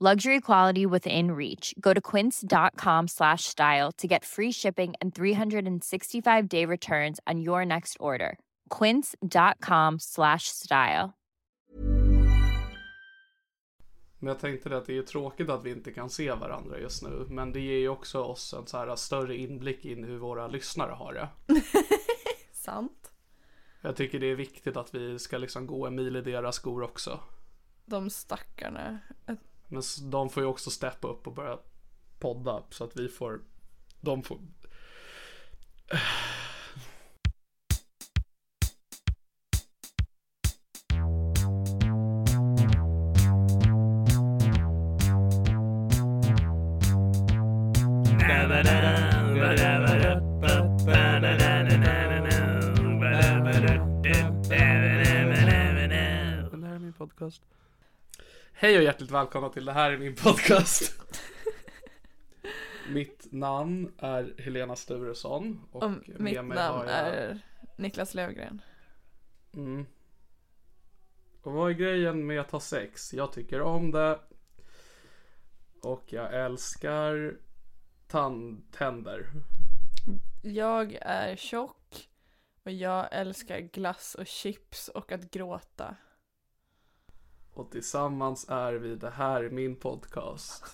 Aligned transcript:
Luxury 0.00 0.40
quality 0.40 0.86
within 0.86 1.32
reach. 1.32 1.74
Go 1.80 1.92
to 1.92 2.00
quince.com 2.00 3.08
slash 3.08 3.44
style 3.44 3.90
to 3.98 4.06
get 4.06 4.24
free 4.24 4.52
shipping 4.52 4.94
and 5.00 5.12
365 5.12 6.48
day 6.48 6.64
returns 6.64 7.18
on 7.26 7.40
your 7.40 7.64
next 7.64 7.96
order. 7.98 8.38
Quince.com 8.70 9.98
slash 9.98 10.46
style. 10.46 11.12
Men 14.18 14.28
jag 14.28 14.38
tänkte 14.38 14.76
att 14.76 14.86
det 14.86 14.98
är 14.98 15.02
tråkigt 15.02 15.50
att 15.50 15.64
vi 15.64 15.70
inte 15.70 15.92
kan 15.92 16.10
se 16.10 16.32
varandra 16.32 16.78
just 16.78 17.02
nu. 17.02 17.26
Men 17.28 17.52
det 17.52 17.60
ger 17.60 17.78
ju 17.78 17.88
också 17.88 18.22
oss 18.22 18.54
en 18.54 18.66
så 18.66 18.78
här 18.78 18.96
större 18.96 19.36
inblick 19.36 19.84
in 19.84 20.04
i 20.04 20.06
hur 20.06 20.18
våra 20.18 20.48
lyssnare 20.48 20.92
har 20.92 21.12
det. 21.14 21.28
Sant. 22.52 23.12
Jag 23.80 23.96
tycker 23.96 24.20
det 24.20 24.26
är 24.26 24.34
viktigt 24.34 24.76
att 24.76 24.94
vi 24.94 25.18
ska 25.18 25.38
liksom 25.38 25.66
gå 25.66 25.86
en 25.86 25.94
mil 25.94 26.16
i 26.16 26.20
deras 26.20 26.56
skor 26.56 26.82
också. 26.82 27.20
De 27.84 28.10
stackarna. 28.10 28.98
Men 29.68 29.82
de 30.02 30.30
får 30.30 30.42
ju 30.42 30.48
också 30.48 30.70
steppa 30.70 31.08
upp 31.08 31.26
och 31.26 31.34
börja 31.34 31.58
podda 32.18 32.62
så 32.70 32.84
att 32.84 32.96
vi 32.96 33.08
får, 33.08 33.40
de 34.00 34.22
får. 34.22 34.38
Här 56.68 56.74
är 56.74 56.78
min 56.78 56.92
podcast. 56.92 57.42
Hej 58.60 58.76
och 58.78 58.82
hjärtligt 58.84 59.10
välkomna 59.10 59.48
till 59.48 59.64
Det 59.64 59.72
här 59.72 59.90
är 59.92 59.98
min 59.98 60.14
podcast. 60.14 61.00
Mitt 62.88 63.32
namn 63.32 63.92
är 63.98 64.34
Helena 64.38 64.76
Sturesson 64.76 65.60
och, 65.72 65.82
Och 65.82 65.90
med 65.90 66.20
mitt 66.20 66.20
mig 66.20 66.42
namn 66.42 66.78
har 66.78 66.84
jag... 66.86 66.94
är 67.14 67.40
Niklas 67.76 68.14
Lövgren. 68.14 68.62
Mm. 69.54 69.86
Och 71.42 71.52
vad 71.52 71.70
är 71.70 71.74
grejen 71.74 72.26
med 72.26 72.40
att 72.40 72.50
ha 72.50 72.60
sex? 72.60 73.14
Jag 73.14 73.32
tycker 73.32 73.60
om 73.62 73.90
det. 73.90 74.20
Och 75.82 76.04
jag 76.12 76.34
älskar 76.34 77.36
tand- 78.08 78.72
tänder. 78.72 79.30
Jag 80.42 80.98
är 81.00 81.36
tjock 81.36 82.08
och 82.64 82.72
jag 82.72 83.08
älskar 83.12 83.58
glass 83.58 84.14
och 84.14 84.26
chips 84.26 84.88
och 84.88 85.12
att 85.12 85.30
gråta. 85.30 85.96
Och 87.58 87.70
tillsammans 87.70 88.46
är 88.48 88.72
vi 88.72 88.94
Det 88.94 89.10
här 89.10 89.44
är 89.44 89.50
min 89.50 89.76
podcast. 89.76 90.64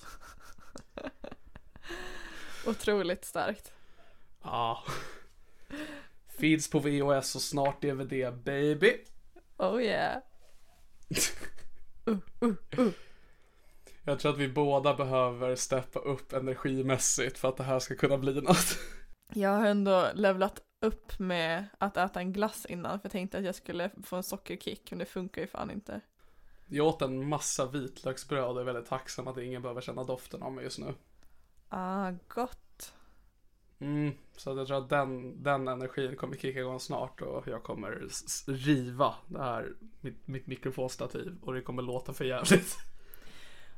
Otroligt 2.66 3.24
starkt. 3.24 3.72
Ja. 4.42 4.82
Finns 6.28 6.70
på 6.70 6.78
VHS 6.78 7.34
och 7.34 7.42
snart 7.42 7.82
DVD 7.82 8.42
baby. 8.44 8.96
Oh 9.56 9.82
yeah. 9.82 10.18
Jag 14.04 14.18
tror 14.18 14.32
att 14.32 14.38
vi 14.38 14.48
båda 14.48 14.94
behöver 14.94 15.56
steppa 15.56 15.98
upp 15.98 16.32
energimässigt 16.32 17.38
för 17.38 17.48
att 17.48 17.56
det 17.56 17.64
här 17.64 17.78
ska 17.78 17.94
kunna 17.94 18.18
bli 18.18 18.40
något. 18.40 18.78
Jag 19.34 19.50
har 19.50 19.66
ändå 19.66 20.08
levlat 20.14 20.62
upp 20.80 21.18
med 21.18 21.64
att 21.78 21.96
äta 21.96 22.20
en 22.20 22.32
glass 22.32 22.66
innan 22.66 23.00
för 23.00 23.06
jag 23.06 23.12
tänkte 23.12 23.38
att 23.38 23.44
jag 23.44 23.54
skulle 23.54 23.90
få 24.02 24.16
en 24.16 24.22
sockerkick 24.22 24.90
men 24.90 24.98
det 24.98 25.06
funkar 25.06 25.42
ju 25.42 25.48
fan 25.48 25.70
inte. 25.70 26.00
Jag 26.74 26.86
åt 26.86 27.02
en 27.02 27.28
massa 27.28 27.66
vitlöksbröd 27.66 28.44
och 28.44 28.60
är 28.60 28.64
väldigt 28.64 28.86
tacksam 28.86 29.28
att 29.28 29.38
ingen 29.38 29.62
behöver 29.62 29.80
känna 29.80 30.04
doften 30.04 30.42
av 30.42 30.52
mig 30.52 30.64
just 30.64 30.78
nu. 30.78 30.94
Ah, 31.68 32.12
gott. 32.28 32.92
Mm, 33.78 34.12
så 34.36 34.56
jag 34.56 34.66
tror 34.66 34.78
att 34.78 34.88
den, 34.88 35.42
den 35.42 35.68
energin 35.68 36.16
kommer 36.16 36.36
kicka 36.36 36.60
igång 36.60 36.80
snart 36.80 37.22
och 37.22 37.48
jag 37.48 37.62
kommer 37.62 38.08
riva 38.46 39.14
det 39.26 39.42
här, 39.42 39.72
mitt, 40.00 40.26
mitt 40.26 40.46
mikrofonstativ 40.46 41.36
och 41.42 41.54
det 41.54 41.60
kommer 41.60 41.82
låta 41.82 42.12
för 42.12 42.24
jävligt. 42.24 42.76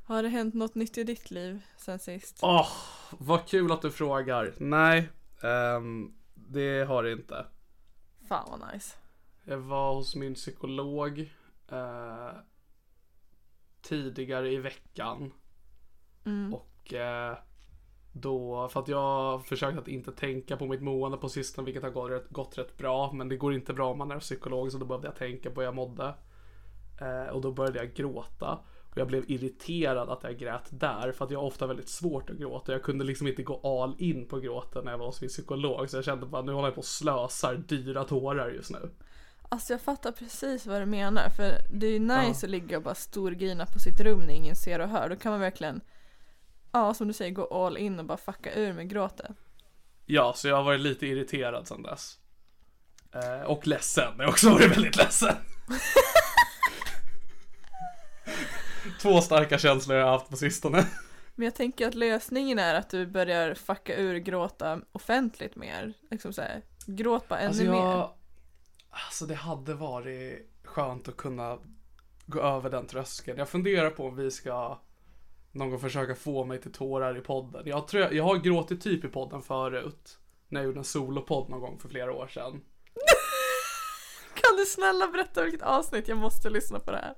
Har 0.04 0.22
det 0.22 0.28
hänt 0.28 0.54
något 0.54 0.74
nytt 0.74 0.98
i 0.98 1.04
ditt 1.04 1.30
liv 1.30 1.62
sen 1.76 1.98
sist? 1.98 2.38
Åh, 2.42 2.68
vad 3.18 3.46
kul 3.46 3.72
att 3.72 3.82
du 3.82 3.90
frågar. 3.90 4.54
Nej, 4.56 5.08
ehm, 5.42 6.14
det 6.34 6.84
har 6.88 7.02
det 7.02 7.12
inte. 7.12 7.46
Fan 8.28 8.46
vad 8.50 8.72
nice. 8.72 8.96
Jag 9.44 9.58
var 9.58 9.94
hos 9.94 10.14
min 10.14 10.34
psykolog 10.34 11.18
eh, 11.68 12.30
tidigare 13.88 14.52
i 14.52 14.56
veckan. 14.56 15.32
Och 16.52 16.94
eh, 16.94 17.36
då, 18.12 18.68
för 18.68 18.80
att 18.80 18.88
jag 18.88 18.98
har 18.98 19.38
försökt 19.38 19.78
att 19.78 19.88
inte 19.88 20.12
tänka 20.12 20.56
på 20.56 20.66
mitt 20.66 20.82
mående 20.82 21.18
på 21.18 21.28
sistone, 21.28 21.64
vilket 21.64 21.82
har 21.82 21.90
gått 21.90 22.10
rätt, 22.10 22.28
gått 22.28 22.58
rätt 22.58 22.78
bra. 22.78 23.12
Men 23.12 23.28
det 23.28 23.36
går 23.36 23.54
inte 23.54 23.72
bra 23.74 23.90
om 23.90 23.98
man 23.98 24.10
är 24.10 24.20
psykolog, 24.20 24.72
så 24.72 24.78
då 24.78 24.86
behövde 24.86 25.08
jag 25.08 25.16
tänka 25.16 25.50
på 25.50 25.60
hur 25.60 25.66
jag 25.66 25.74
mådde. 25.74 26.14
Eh, 27.00 27.32
och 27.32 27.40
då 27.40 27.52
började 27.52 27.78
jag 27.78 27.94
gråta. 27.94 28.58
Och 28.90 28.98
jag 28.98 29.08
blev 29.08 29.30
irriterad 29.30 30.08
att 30.08 30.22
jag 30.22 30.38
grät 30.38 30.68
där, 30.70 31.12
för 31.12 31.24
att 31.24 31.30
jag 31.30 31.38
har 31.38 31.46
ofta 31.46 31.66
väldigt 31.66 31.88
svårt 31.88 32.30
att 32.30 32.36
gråta. 32.36 32.72
Jag 32.72 32.82
kunde 32.82 33.04
liksom 33.04 33.26
inte 33.26 33.42
gå 33.42 33.60
all 33.82 33.94
in 33.98 34.28
på 34.28 34.40
gråten 34.40 34.84
när 34.84 34.90
jag 34.90 34.98
var 34.98 35.06
hos 35.06 35.20
min 35.20 35.28
psykolog. 35.28 35.90
Så 35.90 35.96
jag 35.96 36.04
kände 36.04 36.26
bara, 36.26 36.42
nu 36.42 36.52
håller 36.52 36.68
jag 36.68 36.74
på 36.74 36.80
och 36.80 36.84
slösar 36.84 37.54
dyra 37.54 38.04
tårar 38.04 38.50
just 38.50 38.70
nu. 38.70 38.90
Alltså 39.48 39.72
jag 39.72 39.80
fattar 39.80 40.12
precis 40.12 40.66
vad 40.66 40.82
du 40.82 40.86
menar 40.86 41.28
för 41.28 41.58
det 41.70 41.86
är 41.86 41.90
ju 41.90 41.98
nice 41.98 42.46
att 42.46 42.50
ligga 42.50 42.76
och 42.76 42.82
bara 42.82 42.94
storgrina 42.94 43.66
på 43.66 43.78
sitt 43.78 44.00
rum 44.00 44.20
när 44.20 44.34
ingen 44.34 44.56
ser 44.56 44.78
och 44.78 44.88
hör. 44.88 45.08
Då 45.08 45.16
kan 45.16 45.32
man 45.32 45.40
verkligen, 45.40 45.80
ja 46.72 46.94
som 46.94 47.08
du 47.08 47.14
säger, 47.14 47.30
gå 47.30 47.64
all 47.64 47.76
in 47.76 47.98
och 47.98 48.04
bara 48.04 48.18
fucka 48.18 48.54
ur 48.54 48.72
med 48.72 48.90
gråten. 48.90 49.34
Ja, 50.06 50.32
så 50.36 50.48
jag 50.48 50.56
har 50.56 50.62
varit 50.62 50.80
lite 50.80 51.06
irriterad 51.06 51.68
sedan 51.68 51.82
dess. 51.82 52.18
Eh, 53.14 53.42
och 53.42 53.66
ledsen. 53.66 54.14
Jag 54.16 54.24
har 54.24 54.30
också 54.30 54.50
varit 54.50 54.76
väldigt 54.76 54.96
ledsen. 54.96 55.34
Två 59.00 59.20
starka 59.20 59.58
känslor 59.58 59.96
jag 59.96 60.04
har 60.04 60.12
haft 60.12 60.30
på 60.30 60.36
sistone. 60.36 60.86
Men 61.34 61.44
jag 61.44 61.54
tänker 61.54 61.88
att 61.88 61.94
lösningen 61.94 62.58
är 62.58 62.74
att 62.74 62.90
du 62.90 63.06
börjar 63.06 63.54
fucka 63.54 63.96
ur 63.96 64.18
gråta 64.18 64.80
offentligt 64.92 65.56
mer. 65.56 65.92
Liksom 66.10 66.32
såhär, 66.32 66.62
gråt 66.86 67.28
bara 67.28 67.38
ännu 67.38 67.48
Alltså 67.48 67.64
mer. 67.64 68.08
Alltså 69.04 69.26
det 69.26 69.34
hade 69.34 69.74
varit 69.74 70.50
skönt 70.64 71.08
att 71.08 71.16
kunna 71.16 71.58
gå 72.26 72.40
över 72.40 72.70
den 72.70 72.86
tröskeln. 72.86 73.38
Jag 73.38 73.48
funderar 73.48 73.90
på 73.90 74.06
om 74.06 74.16
vi 74.16 74.30
ska 74.30 74.78
någon 75.52 75.70
gång 75.70 75.80
försöka 75.80 76.14
få 76.14 76.44
mig 76.44 76.60
till 76.60 76.72
tårar 76.72 77.18
i 77.18 77.20
podden. 77.20 77.62
Jag 77.66 77.88
tror 77.88 78.02
jag, 78.02 78.12
jag 78.12 78.24
har 78.24 78.36
gråtit 78.36 78.80
typ 78.80 79.04
i 79.04 79.08
podden 79.08 79.42
förut. 79.42 80.18
När 80.48 80.60
jag 80.60 80.66
gjorde 80.66 80.78
en 80.78 80.84
solopodd 80.84 81.50
någon 81.50 81.60
gång 81.60 81.78
för 81.78 81.88
flera 81.88 82.12
år 82.12 82.26
sedan. 82.26 82.52
Kan 84.34 84.56
du 84.56 84.64
snälla 84.64 85.08
berätta 85.08 85.42
vilket 85.42 85.62
avsnitt? 85.62 86.08
Jag 86.08 86.18
måste 86.18 86.50
lyssna 86.50 86.78
på 86.78 86.90
det 86.90 86.96
här. 86.96 87.14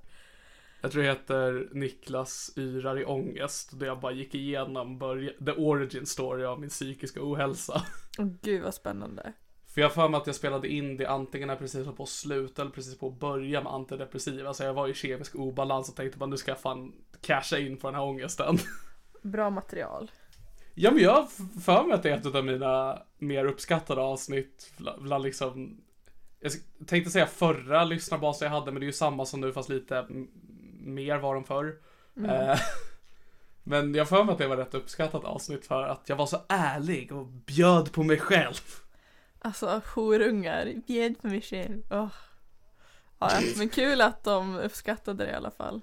Jag 0.80 0.92
tror 0.92 1.02
det 1.02 1.08
heter 1.08 1.68
Niklas 1.72 2.52
yrar 2.56 2.98
i 2.98 3.04
ångest. 3.04 3.78
Där 3.78 3.86
jag 3.86 4.00
bara 4.00 4.12
gick 4.12 4.34
igenom 4.34 4.98
the 5.46 5.52
origin 5.52 6.06
story 6.06 6.44
av 6.44 6.60
min 6.60 6.70
psykiska 6.70 7.20
ohälsa. 7.22 7.82
Åh 8.18 8.26
gud 8.42 8.62
vad 8.62 8.74
spännande. 8.74 9.32
För 9.78 9.82
jag 9.82 9.88
har 9.88 9.94
för 9.94 10.08
mig 10.08 10.18
att 10.18 10.26
jag 10.26 10.36
spelade 10.36 10.68
in 10.68 10.96
det 10.96 11.06
antingen 11.06 11.46
när 11.46 11.54
jag 11.54 11.58
precis 11.58 11.86
var 11.86 11.92
på 11.92 12.02
att 12.02 12.08
sluta 12.08 12.62
eller 12.62 12.72
precis 12.72 12.98
på 12.98 13.08
att 13.08 13.20
börja 13.20 13.62
med 13.62 13.72
antidepressiva. 13.72 14.54
Så 14.54 14.62
jag 14.62 14.74
var 14.74 14.88
i 14.88 14.94
kemisk 14.94 15.34
obalans 15.34 15.88
och 15.88 15.96
tänkte 15.96 16.18
bara 16.18 16.26
nu 16.26 16.36
ska 16.36 16.50
jag 16.50 16.60
fan 16.60 16.92
casha 17.20 17.58
in 17.58 17.76
på 17.76 17.88
den 17.88 17.94
här 17.94 18.02
ångesten. 18.02 18.58
Bra 19.22 19.50
material. 19.50 20.10
Ja 20.74 20.90
men 20.90 21.02
jag 21.02 21.12
har 21.12 21.26
för 21.60 21.84
mig 21.84 21.94
att 21.94 22.02
det 22.02 22.10
är 22.10 22.16
ett 22.16 22.34
av 22.34 22.44
mina 22.44 23.02
mer 23.18 23.44
uppskattade 23.44 24.00
avsnitt 24.00 24.72
bland 24.98 25.24
liksom 25.24 25.80
Jag 26.40 26.52
tänkte 26.86 27.10
säga 27.10 27.26
förra 27.26 27.84
lyssnarbasen 27.84 28.46
jag 28.46 28.60
hade 28.60 28.72
men 28.72 28.80
det 28.80 28.84
är 28.84 28.88
ju 28.88 28.92
samma 28.92 29.26
som 29.26 29.40
nu 29.40 29.52
fast 29.52 29.68
lite 29.68 30.06
mer 30.80 31.18
var 31.18 31.34
de 31.34 31.44
förr. 31.44 31.76
Mm. 32.16 32.30
Eh, 32.30 32.58
men 33.62 33.94
jag 33.94 34.00
har 34.00 34.06
för 34.06 34.24
mig 34.24 34.32
att 34.32 34.38
det 34.38 34.48
var 34.48 34.56
ett 34.56 34.66
rätt 34.66 34.74
uppskattat 34.74 35.24
avsnitt 35.24 35.66
för 35.66 35.82
att 35.82 36.08
jag 36.08 36.16
var 36.16 36.26
så 36.26 36.38
ärlig 36.48 37.12
och 37.12 37.26
bjöd 37.26 37.92
på 37.92 38.02
mig 38.02 38.18
själv. 38.18 38.54
Alltså 39.38 39.82
horungar, 39.94 40.74
bjöd 40.86 41.22
på 41.22 41.26
mig 41.26 41.40
själv. 41.42 41.82
Oh. 41.90 42.12
Ja, 43.18 43.40
men 43.56 43.68
kul 43.68 44.00
att 44.00 44.24
de 44.24 44.56
uppskattade 44.58 45.24
det 45.24 45.30
i 45.30 45.34
alla 45.34 45.50
fall. 45.50 45.82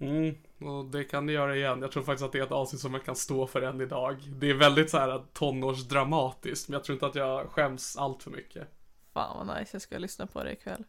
Mm, 0.00 0.34
och 0.60 0.84
det 0.84 1.04
kan 1.04 1.26
ni 1.26 1.32
göra 1.32 1.56
igen. 1.56 1.82
Jag 1.82 1.92
tror 1.92 2.02
faktiskt 2.02 2.24
att 2.24 2.32
det 2.32 2.38
är 2.38 2.42
ett 2.42 2.52
avsnitt 2.52 2.80
som 2.80 2.94
jag 2.94 3.04
kan 3.04 3.16
stå 3.16 3.46
för 3.46 3.62
än 3.62 3.80
idag. 3.80 4.16
Det 4.28 4.50
är 4.50 4.54
väldigt 4.54 4.90
så 4.90 4.98
här 4.98 5.24
tonårsdramatiskt, 5.32 6.68
men 6.68 6.72
jag 6.72 6.84
tror 6.84 6.94
inte 6.94 7.06
att 7.06 7.14
jag 7.14 7.50
skäms 7.50 7.96
allt 7.96 8.22
för 8.22 8.30
mycket. 8.30 8.68
Fan 9.12 9.46
vad 9.46 9.58
nice, 9.58 9.74
jag 9.74 9.82
ska 9.82 9.98
lyssna 9.98 10.26
på 10.26 10.44
det 10.44 10.52
ikväll. 10.52 10.84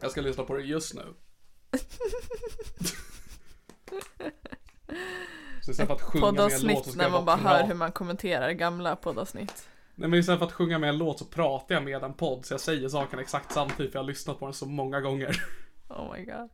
Jag 0.00 0.10
ska 0.10 0.20
lyssna 0.20 0.44
på 0.44 0.54
det 0.54 0.62
just 0.62 0.94
nu. 0.94 1.02
så 5.62 5.70
istället 5.70 5.86
för 5.88 5.94
att 5.94 6.02
sjunga 6.02 6.32
med 6.32 6.40
en 6.40 6.62
låt 6.62 6.84
så 6.84 6.90
ska 6.92 7.02
när 7.02 7.10
man 7.10 7.24
bara 7.24 7.36
hör 7.36 7.66
hur 7.66 7.74
man 7.74 7.92
kommenterar 7.92 8.50
gamla 8.50 8.96
poddavsnitt. 8.96 9.68
Nej 10.00 10.08
men 10.08 10.18
istället 10.18 10.38
för 10.38 10.46
att 10.46 10.52
sjunga 10.52 10.78
med 10.78 10.88
en 10.88 10.98
låt 10.98 11.18
så 11.18 11.24
pratar 11.24 11.74
jag 11.74 11.84
med 11.84 12.02
en 12.02 12.14
podd 12.14 12.46
så 12.46 12.54
jag 12.54 12.60
säger 12.60 12.88
sakerna 12.88 13.22
exakt 13.22 13.52
samtidigt 13.52 13.92
för 13.92 13.98
jag 13.98 14.02
har 14.02 14.08
lyssnat 14.08 14.38
på 14.38 14.46
den 14.46 14.54
så 14.54 14.66
många 14.66 15.00
gånger. 15.00 15.44
Oh 15.88 16.12
my 16.12 16.24
god. 16.24 16.48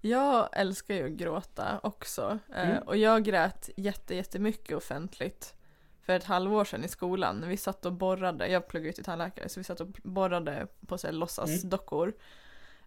Jag 0.00 0.48
älskar 0.52 0.94
ju 0.94 1.06
att 1.06 1.12
gråta 1.12 1.80
också. 1.82 2.38
Eh, 2.54 2.70
mm. 2.70 2.82
och 2.82 2.96
jag 2.96 3.24
grät 3.24 3.70
jätte, 3.76 4.14
jättemycket 4.14 4.76
offentligt 4.76 5.54
för 6.02 6.12
ett 6.12 6.24
halvår 6.24 6.64
sedan 6.64 6.84
i 6.84 6.88
skolan. 6.88 7.48
Vi 7.48 7.56
satt 7.56 7.86
och 7.86 7.92
borrade, 7.92 8.48
jag 8.48 8.68
pluggade 8.68 8.92
till 8.92 9.04
tandläkare, 9.04 9.48
så 9.48 9.60
vi 9.60 9.64
satt 9.64 9.80
och 9.80 9.88
borrade 10.02 10.66
på 10.86 10.98
så 10.98 11.06
här, 11.06 11.14
låtsasdockor. 11.14 12.12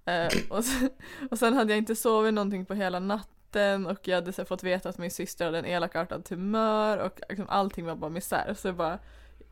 Mm. 0.05 0.27
Eh, 0.27 0.57
och, 0.57 0.65
sen, 0.65 0.89
och 1.31 1.39
sen 1.39 1.53
hade 1.53 1.71
jag 1.71 1.77
inte 1.77 1.95
sovit 1.95 2.33
någonting 2.33 2.65
på 2.65 2.73
hela 2.73 2.99
natten 2.99 3.87
och 3.87 4.07
jag 4.07 4.15
hade 4.15 4.33
så 4.33 4.45
fått 4.45 4.63
veta 4.63 4.89
att 4.89 4.97
min 4.97 5.11
syster 5.11 5.45
hade 5.45 5.59
en 5.59 5.65
elakartad 5.65 6.25
tumör 6.25 6.97
och 6.97 7.19
liksom, 7.29 7.49
allting 7.49 7.85
var 7.85 7.95
bara 7.95 8.09
misär. 8.09 8.53
Så 8.53 8.67
jag 8.67 8.75
bara, 8.75 8.99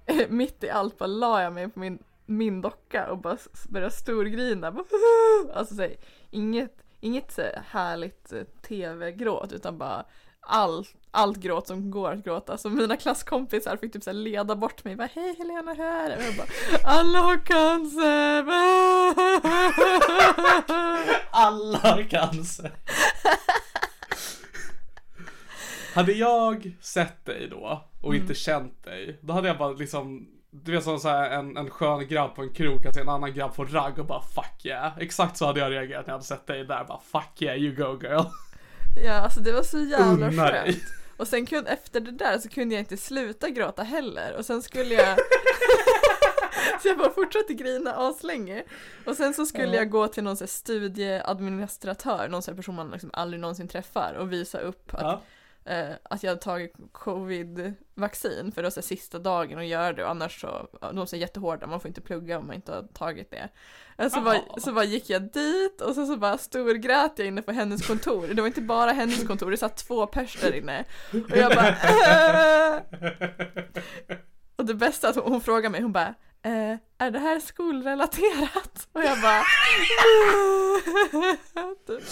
mitt 0.29 0.63
i 0.63 0.69
allt 0.69 0.97
bara 0.97 1.07
la 1.07 1.43
jag 1.43 1.53
mig 1.53 1.69
på 1.69 1.79
min, 1.79 1.99
min 2.25 2.61
docka 2.61 3.11
och 3.11 3.17
bara 3.17 3.37
började 3.69 3.91
storgrina. 3.91 4.67
Alltså 5.53 5.75
så 5.75 5.81
här, 5.81 5.95
inget 6.31 6.83
inget 6.99 7.31
så 7.31 7.41
härligt 7.71 8.33
eh, 8.33 8.43
tv-gråt 8.67 9.51
utan 9.51 9.77
bara 9.77 10.05
allt, 10.49 10.95
allt 11.11 11.37
gråt 11.37 11.67
som 11.67 11.91
går 11.91 12.11
att 12.11 12.23
gråta. 12.23 12.57
Så 12.57 12.69
mina 12.69 12.97
klasskompisar 12.97 13.77
fick 13.77 13.93
typ 13.93 14.03
så 14.03 14.11
leda 14.11 14.55
bort 14.55 14.83
mig. 14.83 14.95
Bara, 14.95 15.09
Hej 15.13 15.35
Helena, 15.37 15.73
hur 15.73 15.85
är 15.85 16.09
det? 16.09 16.15
Och 16.15 16.23
jag 16.23 16.35
bara, 16.35 16.47
alla 16.83 17.19
har 17.19 17.37
cancer! 17.37 18.43
alla 21.31 21.77
har 21.77 22.09
cancer! 22.09 22.71
Hade 25.97 26.11
jag 26.11 26.77
sett 26.81 27.25
dig 27.25 27.47
då 27.51 27.83
och 28.01 28.15
inte 28.15 28.25
mm. 28.25 28.35
känt 28.35 28.83
dig, 28.83 29.19
då 29.21 29.33
hade 29.33 29.47
jag 29.47 29.57
bara 29.57 29.71
liksom 29.71 30.27
du 30.51 30.71
vet 30.71 30.83
som 30.83 30.99
så 30.99 31.09
här, 31.09 31.29
en, 31.29 31.57
en 31.57 31.69
skön 31.69 32.07
grabb 32.07 32.35
på 32.35 32.41
en 32.41 32.53
krog 32.53 32.83
kan 32.83 32.93
se 32.93 33.01
en 33.01 33.09
annan 33.09 33.33
grabb 33.33 33.55
på 33.55 33.65
ragg 33.65 33.99
och 33.99 34.05
bara 34.05 34.21
fuck 34.21 34.65
yeah. 34.65 34.97
Exakt 34.97 35.37
så 35.37 35.45
hade 35.45 35.59
jag 35.59 35.71
reagerat 35.71 36.07
när 36.07 36.13
jag 36.13 36.17
hade 36.17 36.25
sett 36.25 36.47
dig 36.47 36.65
där. 36.65 36.83
Bara 36.83 36.99
fuck 36.99 37.41
yeah 37.41 37.57
you 37.57 37.75
go 37.75 37.99
girl. 38.01 38.25
Ja 39.03 39.13
alltså 39.13 39.39
det 39.39 39.51
var 39.51 39.63
så 39.63 39.79
jävla 39.79 40.27
Unna 40.27 40.47
skönt. 40.47 40.77
Och 41.17 41.27
sen 41.27 41.45
kunde, 41.45 41.71
efter 41.71 41.99
det 41.99 42.11
där 42.11 42.37
så 42.37 42.49
kunde 42.49 42.75
jag 42.75 42.81
inte 42.81 42.97
sluta 42.97 43.49
gråta 43.49 43.83
heller. 43.83 44.35
Och 44.37 44.45
sen 44.45 44.61
skulle 44.61 44.93
jag 44.93 45.17
Så 46.81 46.87
jag 46.87 46.97
bara 46.97 47.11
fortsatte 47.11 47.53
grina 47.53 47.93
aslänge. 47.93 48.63
Och 49.05 49.15
sen 49.15 49.33
så 49.33 49.45
skulle 49.45 49.75
jag 49.75 49.89
gå 49.89 50.07
till 50.07 50.23
någon 50.23 50.37
så 50.37 50.47
studieadministratör, 50.47 52.27
någon 52.29 52.41
sån 52.41 52.55
person 52.55 52.75
man 52.75 52.91
liksom 52.91 53.09
aldrig 53.13 53.39
någonsin 53.39 53.67
träffar 53.67 54.13
och 54.13 54.33
visa 54.33 54.59
upp 54.59 54.93
att 54.93 55.01
ja 55.01 55.21
eh, 55.67 55.89
att 56.03 56.23
jag 56.23 56.31
hade 56.31 56.41
tagit 56.41 56.73
covid-vaccin 56.91 58.51
för 58.51 58.61
det 58.61 58.65
var 58.65 58.69
så 58.69 58.81
sista 58.81 59.19
dagen 59.19 59.59
att 59.59 59.65
göra 59.65 59.93
det 59.93 60.03
och 60.03 60.09
annars 60.09 60.41
så, 60.41 60.67
de 60.81 60.97
är 60.97 61.15
jättehårda, 61.15 61.67
man 61.67 61.79
får 61.79 61.87
inte 61.87 62.01
plugga 62.01 62.39
om 62.39 62.47
man 62.47 62.55
inte 62.55 62.71
har 62.71 62.83
tagit 62.83 63.31
det. 63.31 63.49
Eh, 63.97 64.09
så, 64.09 64.21
bara, 64.21 64.41
så 64.57 64.71
bara 64.73 64.85
gick 64.85 65.09
jag 65.09 65.21
dit 65.21 65.81
och 65.81 65.95
så, 65.95 66.05
så 66.05 66.17
bara 66.17 66.37
storgrät 66.37 67.13
jag 67.15 67.27
inne 67.27 67.41
på 67.41 67.51
hennes 67.51 67.87
kontor. 67.87 68.27
Det 68.27 68.41
var 68.41 68.47
inte 68.47 68.61
bara 68.61 68.91
hennes 68.91 69.27
kontor, 69.27 69.51
det 69.51 69.57
satt 69.57 69.77
två 69.77 70.07
pers 70.07 70.41
där 70.41 70.55
inne. 70.55 70.85
Och 71.11 71.37
jag 71.37 71.55
bara 71.55 71.69
äh! 71.69 72.81
Och 74.55 74.65
det 74.65 74.73
bästa 74.73 75.09
att 75.09 75.15
hon, 75.15 75.31
hon 75.31 75.41
frågade 75.41 75.69
mig, 75.69 75.81
hon 75.81 75.91
bara 75.91 76.13
Eh, 76.47 76.77
är 76.97 77.11
det 77.11 77.19
här 77.19 77.39
skolrelaterat? 77.39 78.87
Och 78.91 79.03
jag 79.03 79.21
bara 79.21 79.43
typ. 81.87 82.03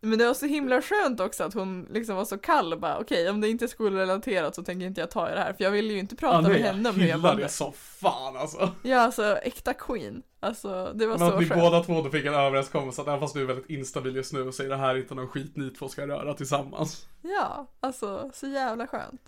Men 0.00 0.18
det 0.18 0.26
var 0.26 0.34
så 0.34 0.46
himla 0.46 0.82
skönt 0.82 1.20
också 1.20 1.44
att 1.44 1.54
hon 1.54 1.86
liksom 1.90 2.16
var 2.16 2.24
så 2.24 2.38
kall 2.38 2.72
och 2.72 2.80
bara 2.80 2.98
okej 2.98 3.22
okay, 3.22 3.30
om 3.30 3.40
det 3.40 3.48
inte 3.48 3.64
är 3.64 3.66
skolrelaterat 3.66 4.54
så 4.54 4.62
tänker 4.62 4.86
inte 4.86 5.00
jag 5.00 5.10
ta 5.10 5.30
i 5.30 5.34
det 5.34 5.40
här 5.40 5.52
för 5.52 5.64
jag 5.64 5.70
ville 5.70 5.92
ju 5.92 5.98
inte 5.98 6.16
prata 6.16 6.42
ja, 6.42 6.48
med 6.48 6.60
henne 6.60 6.88
om 6.88 6.94
hur 6.94 7.08
jag 7.08 7.20
mådde. 7.20 7.42
det 7.42 7.48
så 7.48 7.72
fan 7.76 8.36
alltså. 8.36 8.70
Ja 8.82 9.00
alltså 9.00 9.38
äkta 9.42 9.74
queen. 9.74 10.22
Alltså 10.40 10.92
det 10.94 11.06
var 11.06 11.18
Men 11.18 11.28
så 11.28 11.34
att 11.34 11.40
ni 11.40 11.46
båda 11.46 11.82
två 11.84 12.02
då 12.02 12.10
fick 12.10 12.26
en 12.26 12.34
överenskommelse 12.34 13.02
att 13.02 13.08
även 13.08 13.20
fast 13.20 13.34
du 13.34 13.42
är 13.42 13.46
väldigt 13.46 13.70
instabil 13.70 14.16
just 14.16 14.32
nu 14.32 14.52
så 14.52 14.62
är 14.62 14.68
det 14.68 14.76
här 14.76 14.96
inte 14.96 15.14
någon 15.14 15.28
skit 15.28 15.56
ni 15.56 15.70
två 15.70 15.88
ska 15.88 16.06
röra 16.06 16.34
tillsammans. 16.34 17.06
Ja, 17.22 17.66
alltså 17.80 18.30
så 18.34 18.46
jävla 18.46 18.86
skönt. 18.86 19.22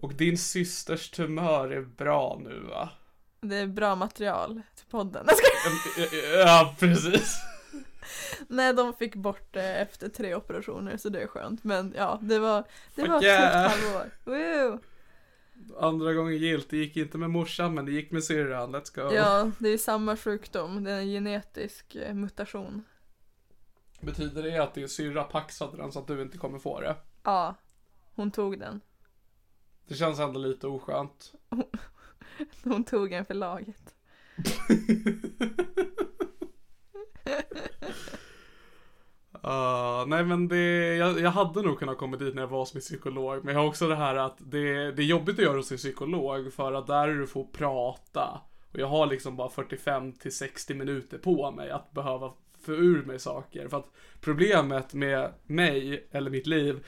Och 0.00 0.14
din 0.14 0.38
systers 0.38 1.10
tumör 1.10 1.70
är 1.70 1.82
bra 1.82 2.40
nu 2.44 2.60
va? 2.60 2.88
Det 3.40 3.56
är 3.56 3.66
bra 3.66 3.94
material 3.94 4.62
till 4.76 4.86
podden. 4.86 5.26
Ja, 6.44 6.74
precis. 6.78 7.36
Nej, 8.48 8.74
de 8.74 8.94
fick 8.94 9.14
bort 9.14 9.52
det 9.52 9.74
efter 9.74 10.08
tre 10.08 10.34
operationer 10.34 10.96
så 10.96 11.08
det 11.08 11.22
är 11.22 11.26
skönt. 11.26 11.64
Men 11.64 11.94
ja, 11.96 12.18
det 12.22 12.38
var, 12.38 12.64
det 12.94 13.08
var 13.08 13.24
yeah. 13.24 13.64
ett 13.64 13.70
halvår. 13.70 14.10
Woo! 14.24 14.78
Andra 15.78 16.14
gången 16.14 16.36
gilt, 16.36 16.70
det 16.70 16.76
gick 16.76 16.96
inte 16.96 17.18
med 17.18 17.30
morsan 17.30 17.74
men 17.74 17.84
det 17.84 17.92
gick 17.92 18.10
med 18.10 18.24
syrran, 18.24 18.76
let's 18.76 18.94
go. 18.94 19.14
Ja, 19.14 19.50
det 19.58 19.68
är 19.68 19.78
samma 19.78 20.16
sjukdom, 20.16 20.84
det 20.84 20.92
är 20.92 20.98
en 20.98 21.06
genetisk 21.06 21.94
eh, 21.94 22.14
mutation. 22.14 22.84
Betyder 24.00 24.42
det 24.42 24.58
att 24.58 24.74
din 24.74 24.88
syrra 24.88 25.24
paxade 25.24 25.76
den 25.76 25.92
så 25.92 25.98
att 25.98 26.06
du 26.06 26.22
inte 26.22 26.38
kommer 26.38 26.58
få 26.58 26.80
det? 26.80 26.96
Ja, 27.22 27.54
hon 28.14 28.30
tog 28.30 28.58
den. 28.58 28.80
Det 29.88 29.94
känns 29.94 30.18
ändå 30.18 30.40
lite 30.40 30.66
oskönt. 30.66 31.32
hon 32.64 32.84
tog 32.84 33.12
en 33.12 33.24
för 33.24 33.34
laget. 33.34 33.94
Uh, 39.44 40.06
nej 40.06 40.24
men 40.24 40.48
det, 40.48 40.96
jag, 40.96 41.20
jag, 41.20 41.30
hade 41.30 41.62
nog 41.62 41.78
kunnat 41.78 41.98
komma 41.98 42.16
dit 42.16 42.34
när 42.34 42.42
jag 42.42 42.48
var 42.48 42.58
hos 42.58 42.74
min 42.74 42.80
psykolog. 42.80 43.44
Men 43.44 43.54
jag 43.54 43.60
har 43.60 43.68
också 43.68 43.88
det 43.88 43.96
här 43.96 44.14
att 44.14 44.36
det, 44.38 44.92
det 44.92 45.02
är 45.02 45.06
jobbigt 45.06 45.38
att 45.38 45.44
göra 45.44 45.56
hos 45.56 45.72
en 45.72 45.76
psykolog 45.76 46.52
för 46.52 46.72
att 46.72 46.86
där 46.86 47.08
är 47.08 47.14
du 47.14 47.26
får 47.26 47.44
prata. 47.44 48.40
Och 48.72 48.78
jag 48.78 48.86
har 48.86 49.06
liksom 49.06 49.36
bara 49.36 49.48
45 49.48 50.12
till 50.12 50.36
60 50.36 50.74
minuter 50.74 51.18
på 51.18 51.50
mig 51.50 51.70
att 51.70 51.92
behöva 51.92 52.32
få 52.66 52.72
ur 52.72 53.04
mig 53.04 53.18
saker. 53.18 53.68
För 53.68 53.76
att 53.76 53.92
problemet 54.20 54.94
med 54.94 55.32
mig, 55.46 56.08
eller 56.10 56.30
mitt 56.30 56.46
liv, 56.46 56.86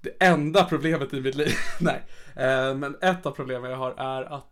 det 0.00 0.24
enda 0.24 0.64
problemet 0.64 1.12
i 1.14 1.20
mitt 1.20 1.34
liv, 1.34 1.54
nej, 1.80 2.02
uh, 2.36 2.76
men 2.76 2.96
ett 3.02 3.26
av 3.26 3.30
problemen 3.30 3.70
jag 3.70 3.78
har 3.78 3.94
är 3.96 4.22
att 4.22 4.49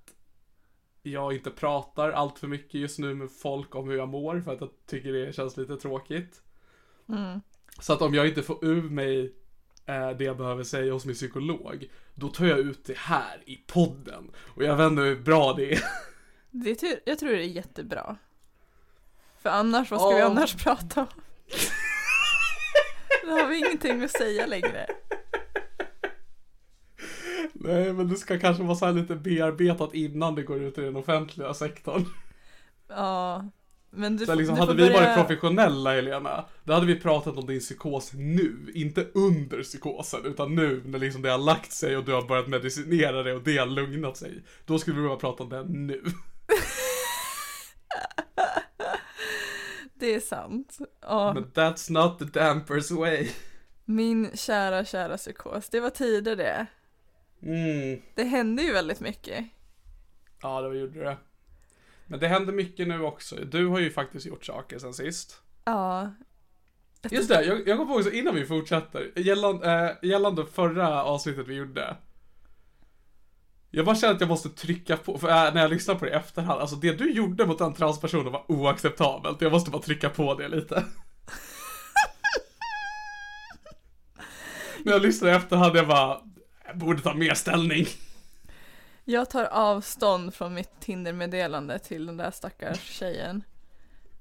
jag 1.13 1.33
inte 1.33 1.51
pratar 1.51 2.11
allt 2.11 2.39
för 2.39 2.47
mycket 2.47 2.75
just 2.75 2.99
nu 2.99 3.15
med 3.15 3.31
folk 3.31 3.75
om 3.75 3.89
hur 3.89 3.97
jag 3.97 4.09
mår 4.09 4.41
för 4.41 4.53
att 4.53 4.61
jag 4.61 4.71
tycker 4.87 5.13
det 5.13 5.33
känns 5.33 5.57
lite 5.57 5.77
tråkigt. 5.77 6.43
Mm. 7.09 7.41
Så 7.81 7.93
att 7.93 8.03
om 8.03 8.15
jag 8.15 8.29
inte 8.29 8.43
får 8.43 8.65
ur 8.65 8.83
mig 8.83 9.35
eh, 9.87 10.11
det 10.11 10.25
jag 10.25 10.37
behöver 10.37 10.65
säga 10.65 10.93
hos 10.93 11.05
min 11.05 11.15
psykolog, 11.15 11.91
då 12.15 12.29
tar 12.29 12.47
jag 12.47 12.59
ut 12.59 12.85
det 12.85 12.97
här 12.97 13.43
i 13.47 13.57
podden. 13.57 14.31
Och 14.37 14.65
jag 14.65 14.77
vet 14.77 14.91
inte 14.91 15.03
hur 15.03 15.21
bra 15.21 15.53
det 15.53 15.73
är. 15.73 15.83
Det 16.51 16.83
jag 17.05 17.19
tror 17.19 17.31
det 17.31 17.43
är 17.43 17.49
jättebra. 17.49 18.17
För 19.43 19.51
annars, 19.51 19.91
vad 19.91 20.01
ska 20.01 20.09
oh. 20.09 20.17
vi 20.17 20.23
annars 20.23 20.65
prata 20.65 21.01
om? 21.01 21.07
Nu 23.25 23.31
har 23.31 23.49
vi 23.49 23.59
ingenting 23.59 24.03
att 24.03 24.11
säga 24.11 24.47
längre. 24.47 24.87
Nej, 27.61 27.93
men 27.93 28.09
det 28.09 28.17
ska 28.17 28.39
kanske 28.39 28.63
vara 28.63 28.77
så 28.77 28.91
lite 28.91 29.17
bearbetat 29.17 29.95
innan 29.95 30.35
det 30.35 30.43
går 30.43 30.63
ut 30.63 30.79
i 30.79 30.81
den 30.81 30.97
offentliga 30.97 31.55
sektorn. 31.55 32.05
Ja. 32.89 33.45
Men 33.91 34.17
du, 34.17 34.27
Så 34.27 34.35
liksom, 34.35 34.55
du 34.55 34.61
hade 34.61 34.75
vi 34.75 34.83
börja... 34.83 35.01
varit 35.01 35.15
professionella 35.15 35.95
Helena, 35.95 36.45
då 36.65 36.73
hade 36.73 36.87
vi 36.87 37.01
pratat 37.01 37.37
om 37.37 37.47
din 37.47 37.61
psykos 37.61 38.13
nu, 38.15 38.73
inte 38.75 39.07
under 39.15 39.63
psykosen, 39.63 40.21
utan 40.25 40.55
nu 40.55 40.83
när 40.85 40.99
liksom 40.99 41.23
det 41.23 41.31
har 41.31 41.39
lagt 41.39 41.73
sig 41.73 41.97
och 41.97 42.05
du 42.05 42.13
har 42.13 42.23
börjat 42.23 42.49
medicinera 42.49 43.23
det 43.23 43.33
och 43.33 43.43
det 43.43 43.57
har 43.57 43.67
lugnat 43.67 44.17
sig. 44.17 44.43
Då 44.67 44.79
skulle 44.79 44.97
vi 44.97 45.03
börja 45.03 45.17
prata 45.17 45.43
om 45.43 45.49
det 45.49 45.65
nu. 45.65 46.05
Det 50.01 50.15
är 50.15 50.21
sant. 50.21 50.79
Ja. 51.01 51.35
Men 51.35 51.45
that's 51.45 51.93
not 51.93 52.19
the 52.19 52.25
dampers 52.25 52.91
way. 52.91 53.29
Min 53.85 54.31
kära, 54.35 54.85
kära 54.85 55.17
psykos. 55.17 55.69
Det 55.69 55.81
var 55.81 55.91
tider 55.91 56.37
det. 56.37 56.67
Mm. 57.43 58.03
Det 58.15 58.25
hände 58.25 58.63
ju 58.63 58.73
väldigt 58.73 59.01
mycket. 59.01 59.45
Ja, 60.43 60.61
det 60.61 60.79
gjorde 60.79 61.01
det. 61.05 61.17
Men 62.07 62.21
det 62.21 62.29
händer 62.29 62.53
mycket 62.53 62.89
nu 62.89 63.03
också. 63.03 63.37
Du 63.37 63.67
har 63.67 63.79
ju 63.79 63.91
faktiskt 63.91 64.27
gjort 64.27 64.45
saker 64.45 64.79
sen 64.79 64.95
sist. 64.95 65.43
Ja. 65.65 66.13
Just 67.11 67.29
det, 67.29 67.45
jag, 67.45 67.69
jag 67.69 67.79
kom 67.79 67.89
på 67.89 67.95
också 67.95 68.13
innan 68.13 68.35
vi 68.35 68.47
fortsätter. 68.47 69.13
Gällande, 69.17 69.97
äh, 70.03 70.09
gällande 70.09 70.47
förra 70.47 71.05
avsnittet 71.05 71.49
vi 71.49 71.55
gjorde. 71.55 71.97
Jag 73.71 73.87
bara 73.87 73.97
känner 73.97 74.15
att 74.15 74.21
jag 74.21 74.29
måste 74.29 74.49
trycka 74.49 74.97
på, 74.97 75.19
för 75.19 75.29
äh, 75.29 75.55
när 75.55 75.61
jag 75.61 75.71
lyssnar 75.71 75.95
på 75.95 76.05
det 76.05 76.11
i 76.11 76.15
efterhand, 76.15 76.61
alltså 76.61 76.77
det 76.77 76.93
du 76.93 77.13
gjorde 77.13 77.47
mot 77.47 77.59
den 77.59 77.75
transpersonen 77.75 78.33
var 78.33 78.45
oacceptabelt. 78.49 79.41
Jag 79.41 79.53
måste 79.53 79.71
bara 79.71 79.83
trycka 79.83 80.11
på 80.11 80.35
det 80.35 80.49
lite. 80.49 80.75
när 84.85 84.93
jag 84.93 85.03
lyssnar 85.03 85.29
i 85.29 85.33
efterhand, 85.33 85.77
jag 85.77 85.89
bara, 85.89 86.21
jag 86.69 86.77
borde 86.79 87.03
ta 87.03 87.15
mer 87.15 87.35
ställning. 87.35 87.87
Jag 89.05 89.31
tar 89.31 89.45
avstånd 89.45 90.35
från 90.35 90.55
mitt 90.55 90.81
Tinder-meddelande 90.81 91.79
till 91.79 92.07
den 92.07 92.17
där 92.17 92.31
stackars 92.31 92.81
tjejen. 92.83 93.43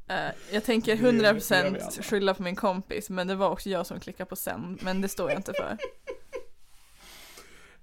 Eh, 0.08 0.30
jag 0.52 0.64
tänker 0.64 0.96
Det- 0.96 1.12
det 1.12 1.18
gör 1.18 1.34
vi 1.34 1.40
100% 1.40 1.82
alla. 1.82 1.92
skylla 2.04 2.34
på 2.34 2.44
min 2.44 2.56
kompis, 2.56 3.10
men 3.10 3.28
det 3.28 3.36
var 3.36 3.50
också 3.50 3.70
jag 3.70 3.88
som 3.88 4.00
klickade 4.00 4.30
på 4.30 4.36
sen, 4.36 4.78
men 4.82 5.02
det 5.02 5.10
står 5.10 5.30
jag 5.30 5.40
inte 5.40 5.54
för. 5.54 5.78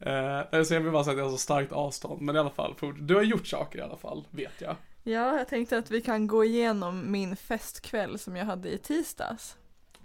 Eh, 0.01 0.63
så 0.63 0.75
jag 0.75 0.81
vill 0.81 0.93
bara 0.93 1.05
säga 1.05 1.13
att 1.13 1.19
jag 1.19 1.25
har 1.25 1.31
så 1.31 1.39
starkt 1.39 1.73
avstånd, 1.73 2.21
men 2.23 2.37
i 2.37 2.39
alla 2.39 2.51
fall, 2.51 2.75
du 3.01 3.15
har 3.15 3.23
gjort 3.23 3.47
saker 3.47 3.79
i 3.79 3.83
alla 3.83 3.97
fall, 3.97 4.25
vet 4.31 4.61
jag. 4.61 4.77
Ja, 5.03 5.39
jag 5.39 5.49
tänkte 5.49 5.79
att 5.79 5.91
vi 5.91 6.01
kan 6.01 6.27
gå 6.27 6.45
igenom 6.45 7.13
min 7.13 7.37
festkväll 7.37 8.19
som 8.19 8.37
jag 8.37 8.45
hade 8.45 8.69
i 8.69 8.79
tisdags. 8.79 9.57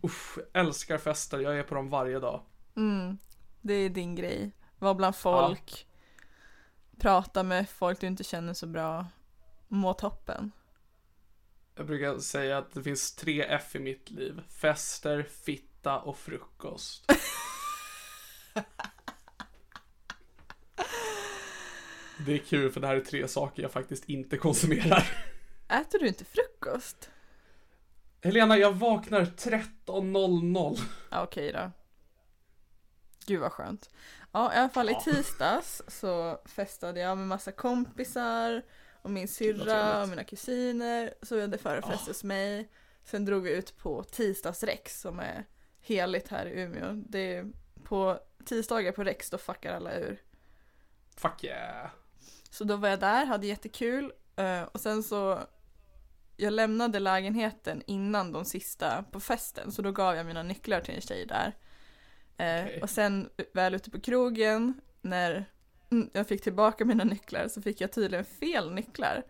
Uff, 0.02 0.38
älskar 0.54 0.98
fester, 0.98 1.40
jag 1.40 1.60
är 1.60 1.64
på 1.64 1.76
dem 1.76 1.90
varje 1.90 2.20
dag. 2.20 2.42
Mm, 2.76 3.18
det 3.62 3.74
är 3.74 3.90
din 3.90 4.16
grej. 4.16 4.52
Var 4.80 4.94
bland 4.94 5.16
folk, 5.16 5.88
prata 7.00 7.44
med 7.44 7.70
folk 7.70 8.00
du 8.02 8.08
inte 8.08 8.24
känner 8.24 8.54
så 8.54 8.68
bra, 8.68 9.06
må 9.68 9.94
toppen. 9.94 10.52
Jag 11.76 11.88
brukar 11.88 12.18
säga 12.18 12.58
att 12.58 12.74
det 12.74 12.84
finns 12.84 13.16
tre 13.16 13.42
F 13.42 13.76
i 13.76 13.80
mitt 13.80 14.10
liv. 14.10 14.42
Fester, 14.50 15.24
fitta 15.24 16.00
och 16.00 16.18
frukost. 16.18 17.12
Det 22.26 22.34
är 22.34 22.38
kul 22.38 22.72
för 22.72 22.82
det 22.82 22.88
här 22.88 22.96
är 22.96 23.02
tre 23.02 23.28
saker 23.28 23.62
jag 23.62 23.72
faktiskt 23.72 24.10
inte 24.10 24.38
konsumerar. 24.38 25.12
Äter 25.70 26.00
du 26.00 26.08
inte 26.08 26.26
frukost? 26.26 27.10
Helena, 28.22 28.58
jag 28.58 28.72
vaknar 28.72 29.22
13.00. 29.22 30.80
Ja, 31.10 31.24
okej 31.24 31.52
då. 31.52 31.72
Gud 33.30 33.40
vad 33.42 33.52
skönt. 33.52 33.90
Ja, 34.32 34.54
i 34.54 34.58
alla 34.58 34.70
fall 34.70 34.90
i 34.90 34.96
tisdags 35.04 35.82
så 35.88 36.40
festade 36.46 37.00
jag 37.00 37.18
med 37.18 37.28
massa 37.28 37.52
kompisar 37.52 38.62
och 39.02 39.10
min 39.12 39.28
syrra 39.28 40.02
och 40.02 40.10
mina 40.10 40.24
kusiner. 40.24 41.14
Så 41.22 41.36
vi 41.36 41.42
hade 41.42 41.58
förfest 41.58 42.08
hos 42.08 42.24
mig. 42.24 42.70
Sen 43.04 43.26
drog 43.26 43.44
vi 43.44 43.52
ut 43.52 43.78
på 43.78 44.04
tisdagsrex 44.04 45.02
som 45.02 45.20
är 45.20 45.46
heligt 45.82 46.28
här 46.28 46.46
i 46.46 46.62
Umeå. 46.62 46.94
Det 46.94 47.36
är 47.36 47.46
på 47.84 48.20
tisdagar 48.46 48.92
på 48.92 49.04
Rex 49.04 49.30
då 49.30 49.38
fuckar 49.38 49.74
alla 49.76 49.94
ur. 49.96 50.22
Fuck 51.18 51.44
yeah. 51.44 51.90
Så 52.52 52.64
då 52.64 52.76
var 52.76 52.90
jag 52.90 53.00
där, 53.00 53.26
hade 53.26 53.48
jättekul. 53.48 54.12
eh, 54.36 54.62
Och 54.64 54.82
sen 54.82 55.04
så 55.04 55.40
jag 56.38 56.54
lämnade 56.54 57.00
lägenheten 57.00 57.84
innan 57.88 58.32
de 58.32 58.46
sista 58.46 59.04
på 59.12 59.20
festen 59.20 59.72
så 59.72 59.82
då 59.82 59.92
gav 59.92 60.16
jag 60.16 60.26
mina 60.26 60.44
nycklar 60.44 60.82
till 60.82 60.96
en 60.96 61.02
tjej 61.02 61.26
där. 61.26 61.58
Eh, 62.40 62.64
Okej. 62.66 62.80
Och 62.82 62.90
sen 62.90 63.30
väl 63.54 63.76
ute 63.76 63.92
på 63.92 64.00
krogen 64.02 64.82
när 65.02 65.46
mm, 65.92 66.10
jag 66.14 66.28
fick 66.28 66.42
tillbaka 66.42 66.86
mina 66.86 67.04
nycklar 67.04 67.48
så 67.48 67.62
fick 67.62 67.82
jag 67.82 67.92
tydligen 67.92 68.26
fel 68.26 68.74
nycklar. 68.74 69.24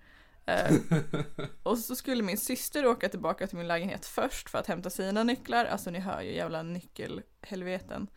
Eh, 0.46 0.76
och 1.64 1.78
så 1.78 1.96
skulle 1.96 2.24
min 2.24 2.38
syster 2.38 2.86
åka 2.86 3.10
tillbaka 3.10 3.48
till 3.48 3.58
min 3.58 3.68
lägenhet 3.68 4.06
först 4.06 4.50
för 4.50 4.58
att 4.60 4.68
hämta 4.68 4.90
sina 4.90 5.24
nycklar. 5.24 5.66
Alltså 5.66 5.90
ni 5.92 6.00
hör 6.00 6.22
ju 6.22 6.36
jävla 6.36 6.64
nyckelhelveten. 6.64 8.08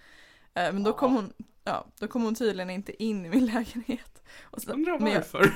Eh, 0.54 0.72
men 0.72 0.82
då 0.82 0.92
kom, 0.92 1.14
hon, 1.14 1.32
ja, 1.64 1.87
då 1.99 2.08
kom 2.08 2.22
hon 2.22 2.34
tydligen 2.34 2.70
inte 2.70 3.02
in 3.02 3.26
i 3.26 3.28
min 3.28 3.46
lägenhet. 3.54 4.22
Och 4.42 4.62
så, 4.62 4.72
Undrar 4.72 4.99
varför. 4.99 5.54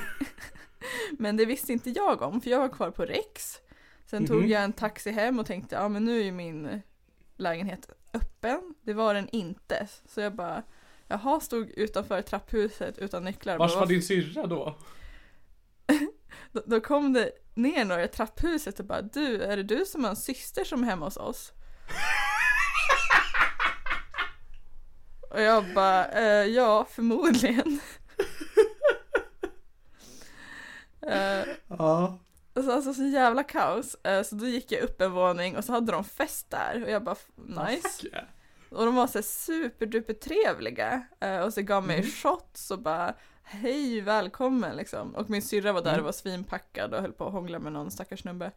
men 1.19 1.37
det 1.37 1.45
visste 1.45 1.73
inte 1.73 1.89
jag 1.89 2.21
om 2.21 2.41
för 2.41 2.49
jag 2.49 2.59
var 2.59 2.69
kvar 2.69 2.91
på 2.91 3.05
Rex. 3.05 3.59
Sen 4.05 4.27
tog 4.27 4.37
Mhm. 4.41 4.49
jag 4.49 4.63
en 4.63 4.73
taxi 4.73 5.11
hem 5.11 5.39
och 5.39 5.45
tänkte 5.45 5.75
ja 5.75 5.89
men 5.89 6.05
nu 6.05 6.19
är 6.19 6.23
ju 6.23 6.31
min 6.31 6.81
lägenhet 7.37 7.89
öppen. 8.13 8.75
Det 8.81 8.93
var 8.93 9.13
den 9.13 9.29
inte. 9.31 9.87
Så 10.05 10.21
jag 10.21 10.35
bara 10.35 10.63
Jaha, 11.07 11.39
stod 11.39 11.69
utanför 11.69 12.21
trapphuset 12.21 12.97
utan 12.97 13.23
nycklar. 13.23 13.57
Vars 13.57 13.75
var 13.75 13.85
din 13.85 14.01
syrra 14.03 14.47
då? 14.47 14.77
Då, 16.51 16.63
då 16.65 16.81
kom 16.81 17.13
det 17.13 17.31
ner 17.53 17.85
några 17.85 18.03
i 18.03 18.07
trapphuset 18.07 18.79
och 18.79 18.85
bara 18.85 19.01
du, 19.01 19.41
är 19.41 19.57
det 19.57 19.63
du 19.63 19.85
som 19.85 20.03
har 20.03 20.09
en 20.09 20.15
syster 20.15 20.63
som 20.63 20.83
är 20.83 20.87
hemma 20.87 21.05
hos 21.05 21.17
oss? 21.17 21.51
och 25.31 25.41
jag 25.41 25.73
bara, 25.73 26.05
eh, 26.05 26.45
ja 26.45 26.87
förmodligen. 26.89 27.79
eh, 31.07 31.43
Ja. 31.67 32.19
Och 32.57 32.63
så, 32.63 32.71
alltså 32.71 32.93
så 32.93 33.03
jävla 33.03 33.43
kaos. 33.43 33.95
Eh, 34.03 34.23
så 34.23 34.35
då 34.35 34.47
gick 34.47 34.71
jag 34.71 34.81
upp 34.81 35.01
en 35.01 35.11
våning 35.11 35.57
och 35.57 35.63
så 35.63 35.71
hade 35.73 35.91
de 35.91 36.03
fest 36.03 36.49
där 36.49 36.83
och 36.83 36.89
jag 36.89 37.03
bara 37.03 37.15
nice. 37.35 38.07
Yeah. 38.07 38.25
Och 38.69 38.85
de 38.85 38.95
var 38.95 39.07
så 39.07 39.21
superduper 39.21 40.13
trevliga. 40.13 41.07
Eh, 41.19 41.39
och 41.39 41.53
så 41.53 41.61
gav 41.61 41.87
mig 41.87 41.97
Mm. 41.97 42.09
shots 42.11 42.71
och 42.71 42.79
bara 42.81 43.13
hej 43.43 44.01
välkommen 44.01 44.75
liksom. 44.75 45.15
Och 45.15 45.29
min 45.29 45.41
syrra 45.41 45.73
var 45.73 45.81
där 45.81 45.89
Mm. 45.89 45.99
och 45.99 46.05
var 46.05 46.11
svinpackad 46.11 46.93
och 46.93 47.01
höll 47.01 47.13
på 47.13 47.25
att 47.27 47.31
hångla 47.33 47.59
med 47.59 47.73
någon 47.73 47.91
stackars 47.91 48.21
snubbe. 48.21 48.51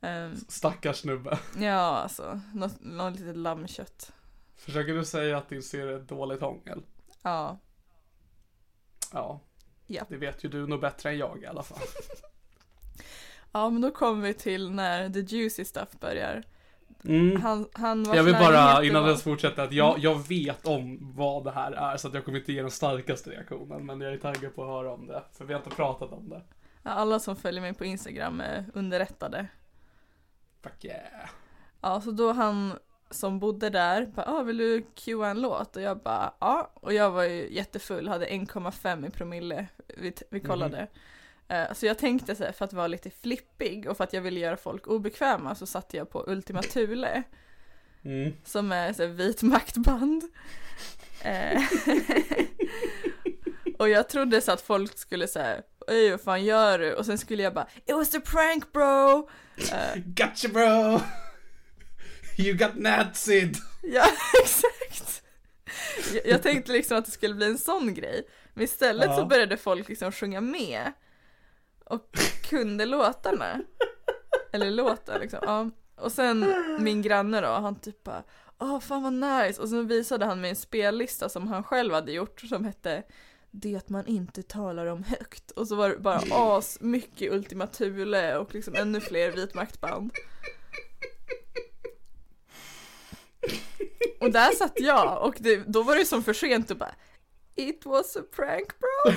Eh, 0.00 0.30
Stackars 0.48 0.96
snubbe. 1.00 1.38
ja 1.58 1.72
alltså, 1.74 2.40
något, 2.54 2.80
något 2.80 3.18
litet 3.18 3.36
lammkött. 3.36 4.12
Försöker 4.56 4.92
du 4.94 5.04
säga 5.04 5.38
att 5.38 5.48
din 5.48 5.62
syrra 5.62 5.94
är 5.94 5.98
dåligt 5.98 6.40
hångel? 6.40 6.82
Ja. 7.22 7.58
Ja. 9.12 9.40
Ja. 9.86 10.04
Det 10.08 10.16
vet 10.16 10.44
ju 10.44 10.48
du 10.48 10.66
nog 10.66 10.80
bättre 10.80 11.10
än 11.10 11.18
jag 11.18 11.42
i 11.42 11.46
alla 11.46 11.62
fall. 11.62 11.78
Ja 13.56 13.70
men 13.70 13.82
då 13.82 13.90
kommer 13.90 14.22
vi 14.22 14.34
till 14.34 14.70
när 14.70 15.10
the 15.10 15.20
juicy 15.20 15.64
stuff 15.64 15.88
börjar. 16.00 16.42
Mm. 17.04 17.42
Han, 17.42 17.68
han 17.72 18.04
Jag 18.04 18.22
vill 18.22 18.34
bara 18.34 18.84
innan 18.84 19.02
var- 19.02 19.10
det 19.10 19.16
fortsätter 19.18 19.62
att 19.64 19.72
jag, 19.72 19.98
jag 19.98 20.28
vet 20.28 20.66
om 20.66 20.98
vad 21.16 21.44
det 21.44 21.50
här 21.50 21.72
är 21.72 21.96
så 21.96 22.08
att 22.08 22.14
jag 22.14 22.24
kommer 22.24 22.38
inte 22.38 22.52
ge 22.52 22.62
den 22.62 22.70
starkaste 22.70 23.30
reaktionen 23.30 23.86
men 23.86 24.00
jag 24.00 24.12
är 24.12 24.18
taggad 24.18 24.54
på 24.54 24.62
att 24.62 24.68
höra 24.68 24.92
om 24.92 25.06
det 25.06 25.22
för 25.32 25.44
vi 25.44 25.52
har 25.52 25.60
inte 25.60 25.76
pratat 25.76 26.12
om 26.12 26.28
det. 26.28 26.42
Ja, 26.82 26.90
Alla 26.90 27.18
som 27.20 27.36
följer 27.36 27.60
mig 27.60 27.74
på 27.74 27.84
Instagram 27.84 28.40
är 28.40 28.64
underrättade. 28.74 29.46
Fuck 30.62 30.84
yeah. 30.84 31.28
Ja, 31.80 32.00
så 32.00 32.10
då 32.10 32.32
han 32.32 32.72
som 33.10 33.38
bodde 33.38 33.70
där 33.70 34.06
bara, 34.06 34.26
ah, 34.26 34.42
vill 34.42 34.56
du 34.56 34.82
cuea 34.94 35.28
en 35.28 35.40
låt? 35.40 35.76
Och 35.76 35.82
jag 35.82 35.98
bara, 35.98 36.34
ja. 36.40 36.70
Och 36.74 36.92
jag 36.92 37.10
var 37.10 37.24
ju 37.24 37.54
jättefull, 37.54 38.08
hade 38.08 38.26
1,5 38.26 39.06
i 39.06 39.10
promille. 39.10 39.66
Vi, 39.96 40.12
vi 40.30 40.40
kollade. 40.40 40.78
Eh, 40.78 40.86
Så 41.74 41.86
jag 41.86 41.98
tänkte 41.98 42.34
så 42.34 42.44
här, 42.44 42.52
för 42.52 42.64
att 42.64 42.72
vara 42.72 42.86
lite 42.86 43.10
flippig 43.10 43.86
och 43.90 43.96
för 43.96 44.04
att 44.04 44.12
jag 44.12 44.20
ville 44.20 44.40
göra 44.40 44.56
folk 44.56 44.86
obekväma 44.86 45.54
så 45.54 45.66
satte 45.66 45.96
jag 45.96 46.10
på 46.10 46.24
Ultima 46.26 46.62
Thule. 46.62 47.22
Mm. 48.04 48.32
Som 48.44 48.72
är 48.72 48.92
så 48.92 49.02
här, 49.02 49.10
vit 49.10 49.42
maktband. 49.42 50.22
Eh, 51.22 51.62
och 53.78 53.88
jag 53.88 54.08
trodde 54.08 54.40
så 54.40 54.52
att 54.52 54.60
folk 54.60 54.98
skulle 54.98 55.28
säga, 55.28 55.62
oj 55.86 56.10
vad 56.10 56.20
fan 56.20 56.44
gör 56.44 56.78
du? 56.78 56.94
Och 56.94 57.06
sen 57.06 57.18
skulle 57.18 57.42
jag 57.42 57.54
bara, 57.54 57.66
it 57.86 57.94
was 57.94 58.14
a 58.14 58.20
prank 58.24 58.72
bro! 58.72 59.28
Eh, 59.72 59.96
Gotcha 60.04 60.48
bro! 60.48 61.00
You 62.38 62.56
got 62.56 62.74
nazied! 62.74 63.56
Ja, 63.82 64.06
exakt. 64.42 65.22
Jag, 66.14 66.26
jag 66.26 66.42
tänkte 66.42 66.72
liksom 66.72 66.96
att 66.98 67.04
det 67.04 67.10
skulle 67.10 67.34
bli 67.34 67.46
en 67.46 67.58
sån 67.58 67.94
grej. 67.94 68.26
Men 68.54 68.64
istället 68.64 69.06
Ja. 69.06 69.16
så 69.16 69.26
började 69.26 69.56
folk 69.56 69.88
liksom 69.88 70.12
sjunga 70.12 70.40
med. 70.40 70.92
Och 71.90 72.18
kunde 72.42 72.86
låtarna. 72.86 73.62
Eller 74.52 74.70
låten 74.70 75.20
liksom. 75.20 75.38
Ja. 75.42 75.70
Och 75.96 76.12
sen 76.12 76.54
min 76.80 77.02
granne 77.02 77.40
då, 77.40 77.48
han 77.48 77.76
typ 77.80 78.02
bara 78.04 78.22
åh 78.58 78.80
fan 78.80 79.02
vad 79.02 79.12
nice. 79.12 79.62
Och 79.62 79.68
sen 79.68 79.86
visade 79.86 80.24
han 80.24 80.40
mig 80.40 80.50
en 80.50 80.56
spellista 80.56 81.28
som 81.28 81.48
han 81.48 81.64
själv 81.64 81.94
hade 81.94 82.12
gjort 82.12 82.40
som 82.40 82.64
hette 82.64 83.02
det 83.50 83.88
man 83.88 84.06
inte 84.06 84.42
talar 84.42 84.86
om 84.86 85.02
högt. 85.02 85.50
Och 85.50 85.68
så 85.68 85.76
var 85.76 85.88
det 85.88 85.98
bara 85.98 86.20
as 86.30 86.78
mycket 86.80 87.32
Ultima 87.32 87.66
Thule 87.66 88.38
och 88.38 88.54
liksom 88.54 88.74
ännu 88.74 89.00
fler 89.00 89.30
vitmaktband. 89.30 90.12
Och 94.20 94.30
där 94.30 94.50
satt 94.50 94.80
jag 94.80 95.22
och 95.22 95.34
det, 95.38 95.56
då 95.56 95.82
var 95.82 95.96
det 95.96 96.04
som 96.04 96.22
för 96.22 96.32
sent 96.32 96.70
och 96.70 96.76
bara 96.76 96.94
It 97.54 97.86
was 97.86 98.16
a 98.16 98.22
prank 98.36 98.68
bro. 98.78 99.12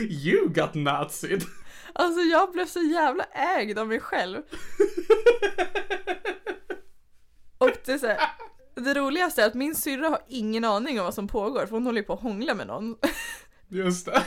You 0.00 0.48
got 0.48 0.74
nazied! 0.74 1.44
Alltså 1.92 2.20
jag 2.20 2.52
blev 2.52 2.66
så 2.66 2.80
jävla 2.80 3.24
ägd 3.24 3.78
av 3.78 3.88
mig 3.88 4.00
själv. 4.00 4.42
Och 7.58 7.70
det 7.84 7.92
är 7.92 7.98
så 7.98 8.06
här, 8.06 8.18
det 8.74 8.94
roligaste 8.94 9.42
är 9.42 9.46
att 9.46 9.54
min 9.54 9.74
syrra 9.74 10.08
har 10.08 10.20
ingen 10.28 10.64
aning 10.64 10.98
om 11.00 11.04
vad 11.04 11.14
som 11.14 11.28
pågår 11.28 11.66
för 11.66 11.70
hon 11.70 11.86
håller 11.86 12.00
ju 12.00 12.06
på 12.06 12.12
att 12.12 12.20
hångla 12.20 12.54
med 12.54 12.66
någon. 12.66 12.96
Just 13.68 14.06
det. 14.06 14.22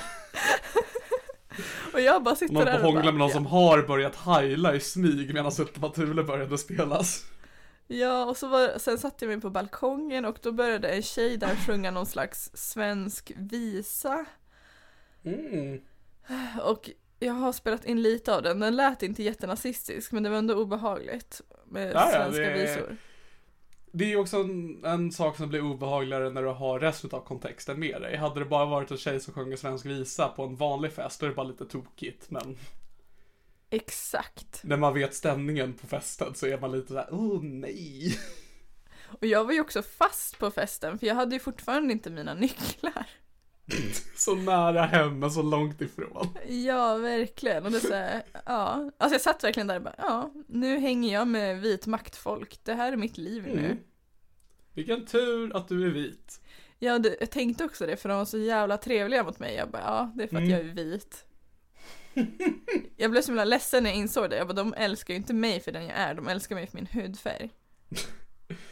Och 1.94 2.01
jag 2.01 2.24
bara 2.24 2.36
sitter 2.36 2.65
där 2.65 2.65
på 2.65 2.77
och 2.77 2.84
hångla 2.84 3.01
bara, 3.01 3.12
med 3.12 3.20
någon 3.20 3.29
ja. 3.29 3.34
som 3.34 3.46
har 3.46 3.82
börjat 3.82 4.15
heila 4.15 4.75
i 4.75 4.79
smyg 4.79 5.34
medan 5.34 5.51
Ultima 5.60 5.89
Thule 5.89 6.24
började 6.24 6.58
spelas. 6.58 7.25
Ja, 7.88 8.25
och 8.25 8.38
så 8.38 8.48
var, 8.48 8.77
sen 8.79 8.98
satte 8.98 9.25
jag 9.25 9.29
mig 9.32 9.41
på 9.41 9.50
balkongen 9.50 10.25
och 10.25 10.38
då 10.41 10.51
började 10.51 10.89
en 10.89 11.01
tjej 11.03 11.38
där 11.38 11.56
sjunga 11.56 11.91
någon 11.91 12.06
slags 12.06 12.51
svensk 12.53 13.32
visa. 13.36 14.25
Mm. 15.24 15.82
Och 16.63 16.89
jag 17.20 17.34
har 17.34 17.51
spelat 17.51 17.86
in 17.86 18.01
lite 18.01 18.36
av 18.36 18.41
den, 18.44 18.60
den 18.60 18.75
lät 18.75 19.03
inte 19.03 19.24
jättenazistisk 19.24 20.12
men 20.12 20.24
det 20.24 20.29
var 20.29 20.38
ändå 20.38 20.56
obehagligt 20.56 21.41
med 21.65 21.91
Ja, 21.94 22.10
svenska 22.13 22.41
det- 22.41 22.53
visor. 22.53 22.96
Det 23.91 24.03
är 24.06 24.10
ju 24.10 24.17
också 24.17 24.38
en, 24.38 24.86
en 24.86 25.12
sak 25.12 25.38
som 25.38 25.50
blir 25.50 25.62
obehagligare 25.62 26.29
när 26.29 26.44
du 26.44 26.50
har 26.50 26.79
resten 26.79 27.10
av 27.13 27.20
kontexten 27.25 27.79
med 27.79 28.01
dig. 28.01 28.15
Hade 28.17 28.39
det 28.39 28.46
bara 28.46 28.65
varit 28.65 28.91
en 28.91 28.98
tjej 28.98 29.20
som 29.20 29.34
sjunger 29.34 29.56
svensk 29.58 29.86
visa 29.86 30.27
på 30.27 30.44
en 30.44 30.56
vanlig 30.56 30.91
fest, 30.91 31.20
då 31.20 31.25
är 31.25 31.29
det 31.29 31.36
bara 31.36 31.48
lite 31.48 31.65
tokigt. 31.65 32.32
Men 32.32 32.58
Exakt. 33.70 34.60
när 34.64 34.78
man 34.78 34.94
vet 34.94 35.14
stämningen 35.16 35.74
på 35.74 35.88
festen 35.88 36.36
så 36.36 36.46
är 36.48 36.58
man 36.60 36.72
lite 36.72 36.88
såhär, 36.88 37.08
oh 37.12 37.44
nej. 37.44 38.20
Och 39.20 39.26
jag 39.26 39.46
var 39.46 39.54
ju 39.54 39.62
också 39.62 39.82
fast 39.82 40.40
på 40.40 40.52
festen 40.52 41.00
för 41.00 41.08
jag 41.08 41.16
hade 41.16 41.36
ju 41.36 41.40
fortfarande 41.40 41.94
inte 41.94 42.10
mina 42.10 42.34
nycklar. 42.34 43.06
Så 44.16 44.36
nära 44.36 44.82
hem 44.82 45.20
men 45.20 45.32
så 45.32 45.42
långt 45.42 45.82
ifrån. 45.82 46.28
Ja, 46.48 46.98
verkligen. 46.98 47.66
Och 47.66 47.72
det 47.72 47.80
så 47.80 47.94
här, 47.94 48.24
ja. 48.46 48.92
Alltså 48.98 49.14
jag 49.14 49.22
satt 49.22 49.44
verkligen 49.44 49.68
där 49.68 49.76
och 49.76 49.82
bara, 49.82 49.96
ja, 49.98 50.32
nu 50.48 50.78
hänger 50.80 51.14
jag 51.14 51.28
med 51.28 51.62
vit 51.62 51.88
maktfolk. 51.88 52.60
Det 52.64 52.74
här 52.74 52.92
är 52.94 52.98
mitt 52.98 53.18
liv 53.18 53.44
nu. 53.48 53.60
Mm. 53.66 53.78
Vilken 54.74 55.06
tur 55.06 55.56
att 55.56 55.68
du 55.68 55.86
är 55.86 55.90
vit. 55.92 56.42
Ja, 56.80 57.00
det, 57.00 57.18
jag 57.20 57.32
tänkte 57.32 57.66
också 57.66 57.86
det 57.86 57.98
för 57.98 58.10
de 58.10 58.18
var 58.18 58.26
så 58.26 58.38
jävla 58.38 58.78
trevliga 58.78 59.24
mot 59.24 59.40
mig. 59.40 59.56
Jag 59.56 59.70
bara, 59.72 59.82
ja, 59.82 60.12
det 60.16 60.24
är 60.24 60.28
för 60.28 60.36
att 60.36 60.42
Mm. 60.42 60.52
jag 60.52 60.60
är 60.60 60.74
vit. 60.74 61.26
jag 62.96 63.12
blev 63.12 63.22
så 63.22 63.28
himla 63.28 63.46
ledsen 63.46 63.84
när 63.84 63.90
jag 63.90 64.00
insåg 64.00 64.30
det. 64.30 64.38
Jag 64.38 64.48
bara, 64.48 64.54
de 64.54 64.74
älskar 64.74 65.14
ju 65.14 65.18
inte 65.18 65.34
mig 65.34 65.60
för 65.60 65.72
den 65.72 65.86
jag 65.86 65.98
är, 65.98 66.14
de 66.14 66.28
älskar 66.28 66.56
mig 66.56 66.68
för 66.68 66.78
min 66.78 66.88
hudfärg. 66.88 67.50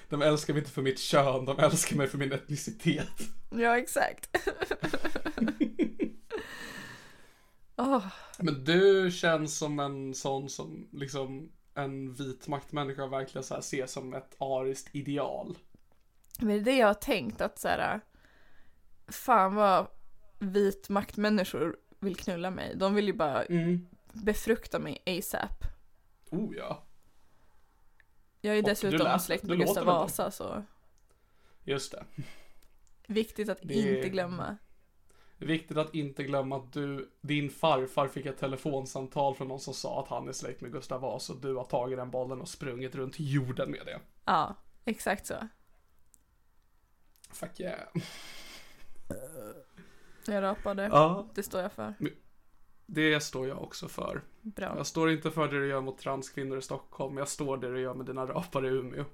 De 0.09 0.21
älskar 0.21 0.53
mig 0.53 0.59
inte 0.59 0.71
för 0.71 0.81
mitt 0.81 0.99
kön, 0.99 1.45
de 1.45 1.59
älskar 1.59 1.95
mig 1.95 2.07
för 2.07 2.17
min 2.17 2.31
etnicitet. 2.31 3.21
Ja, 3.49 3.77
exakt. 3.77 4.37
Åh, 7.75 8.07
Men 8.37 8.63
du 8.63 9.11
känns 9.11 9.57
som 9.57 9.79
en 9.79 10.13
sån 10.13 10.49
som 10.49 10.89
liksom 10.91 11.51
en 11.75 12.13
vit 12.13 12.47
maktmänniska 12.47 13.07
verkligen 13.07 13.43
så 13.43 13.53
här 13.53 13.61
ser 13.61 13.85
som 13.85 14.13
ett 14.13 14.35
ariskt 14.39 14.95
ideal. 14.95 15.57
Men 16.39 16.47
det 16.47 16.53
är 16.55 16.59
det 16.61 16.77
jag 16.77 16.87
har 16.87 16.93
tänkt 16.93 17.41
att 17.41 17.59
så 17.59 17.67
här, 17.67 18.01
fan 19.07 19.55
vad 19.55 19.87
vit 20.39 20.89
maktmänniskor 20.89 21.77
vill 22.05 22.15
knulla 22.15 22.51
mig. 22.51 22.75
De 22.75 22.95
vill 22.95 23.05
ju 23.07 23.13
bara 23.13 23.43
Mm. 23.45 23.87
befrukta 24.13 24.79
mig 24.79 25.03
ASAP. 25.05 25.63
Oh 26.31 26.55
ja. 26.57 26.83
Jag 28.41 28.55
är 28.55 28.61
Och 28.63 28.69
dessutom 28.69 29.19
släkt 29.19 29.43
med 29.43 29.57
Gustav? 29.59 29.85
Vasa 29.85 30.31
så 30.31 30.63
Just 31.63 31.91
det. 31.91 32.05
viktigt 33.07 33.49
att 33.49 33.59
Det- 33.61 33.73
inte 33.73 34.09
glömma. 34.09 34.57
Viktigt 35.37 35.77
att 35.77 35.95
inte 35.95 36.23
glömma 36.23 36.57
att 36.57 36.73
du, 36.73 37.11
din 37.21 37.49
farfar 37.49 38.07
fick 38.07 38.25
ett 38.25 38.37
telefonsamtal 38.37 39.35
från 39.35 39.47
någon 39.47 39.59
som 39.59 39.73
sa 39.73 40.01
att 40.03 40.07
han 40.07 40.27
är 40.27 40.31
släkt 40.31 40.61
med 40.61 40.71
Gustav 40.71 41.01
Vasa 41.01 41.33
och 41.33 41.39
du 41.41 41.55
har 41.55 41.63
tagit 41.63 41.97
den 41.97 42.11
bollen 42.11 42.41
och 42.41 42.49
sprungit 42.49 42.95
runt 42.95 43.15
jorden 43.19 43.71
med 43.71 43.85
det. 43.85 43.99
Ja, 44.25 44.55
exakt 44.85 45.25
så. 45.25 45.47
Fuck 47.31 47.59
yeah. 47.59 47.87
Jag 50.27 50.41
rapade. 50.43 50.83
Ja, 50.91 51.27
Det 51.35 51.43
står 51.43 51.61
jag 51.61 51.71
för. 51.71 51.93
det 52.85 53.19
står 53.19 53.47
jag 53.47 53.63
också 53.63 53.87
för. 53.87 54.21
Bra. 54.41 54.73
Jag 54.77 54.87
står 54.87 55.11
inte 55.11 55.31
för 55.31 55.47
det 55.47 55.59
du 55.59 55.67
gör 55.67 55.81
mot 55.81 55.97
transkvinnor 55.97 56.57
i 56.57 56.61
Stockholm, 56.61 57.13
men 57.13 57.21
jag 57.21 57.27
står 57.27 57.57
det 57.57 57.71
du 57.73 57.79
gör 57.81 57.93
med 57.93 58.05
dina 58.05 58.25
rapare 58.25 58.67
i 58.67 58.71
Umeå. 58.71 59.05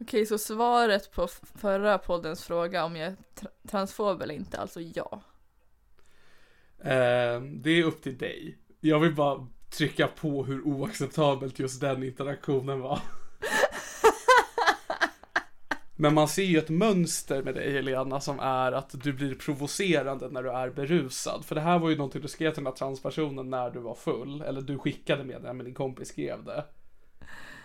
Okej, 0.00 0.26
så 0.26 0.38
svaret 0.38 1.12
på 1.12 1.28
förra 1.54 1.98
poddens 1.98 2.44
fråga 2.44 2.84
om 2.84 2.96
jag 2.96 3.06
är 3.06 3.16
tra- 3.34 3.68
transfob 3.68 4.22
eller 4.22 4.34
inte, 4.34 4.58
alltså 4.58 4.80
ja. 4.80 5.20
Eh, 6.78 7.40
det 7.42 7.70
är 7.70 7.82
upp 7.84 8.02
till 8.02 8.18
dig. 8.18 8.58
Jag 8.80 9.00
vill 9.00 9.14
bara 9.14 9.46
trycka 9.70 10.06
på 10.08 10.44
hur 10.44 10.66
oacceptabelt 10.66 11.58
just 11.58 11.80
den 11.80 12.02
interaktionen 12.02 12.80
var. 12.80 13.00
Men 15.98 16.14
man 16.14 16.28
ser 16.28 16.42
ju 16.42 16.58
ett 16.58 16.68
mönster 16.68 17.42
med 17.42 17.54
dig 17.54 17.72
Helena 17.72 18.20
som 18.20 18.40
är 18.40 18.72
att 18.72 19.02
du 19.02 19.12
blir 19.12 19.34
provocerande 19.34 20.28
när 20.28 20.42
du 20.42 20.50
är 20.50 20.70
berusad. 20.70 21.44
För 21.44 21.54
det 21.54 21.60
här 21.60 21.78
var 21.78 21.90
ju 21.90 21.96
någonting 21.96 22.22
du 22.22 22.28
skrev 22.28 22.50
till 22.50 22.64
den 22.64 22.72
här 22.72 22.76
transpersonen 22.76 23.50
när 23.50 23.70
du 23.70 23.80
var 23.80 23.94
full. 23.94 24.40
Eller 24.42 24.60
du 24.60 24.78
skickade 24.78 25.24
med 25.24 25.42
det, 25.42 25.52
men 25.52 25.66
din 25.66 25.74
kompis 25.74 26.08
skrev 26.08 26.44
det. 26.44 26.64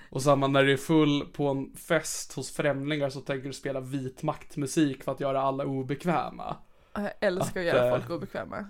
Och 0.09 0.21
samma 0.21 0.47
när 0.47 0.63
du 0.63 0.73
är 0.73 0.77
full 0.77 1.25
på 1.33 1.47
en 1.47 1.75
fest 1.75 2.33
hos 2.33 2.51
främlingar 2.51 3.09
så 3.09 3.21
tänker 3.21 3.47
du 3.47 3.53
spela 3.53 3.79
vit 3.79 4.23
maktmusik 4.23 5.03
för 5.03 5.11
att 5.11 5.19
göra 5.19 5.41
alla 5.41 5.65
obekväma. 5.65 6.55
Jag 6.93 7.11
älskar 7.19 7.61
att 7.61 7.67
Att, 7.67 7.73
göra 7.73 7.87
eh, 7.87 7.91
folk 7.91 8.09
obekväma. 8.09 8.65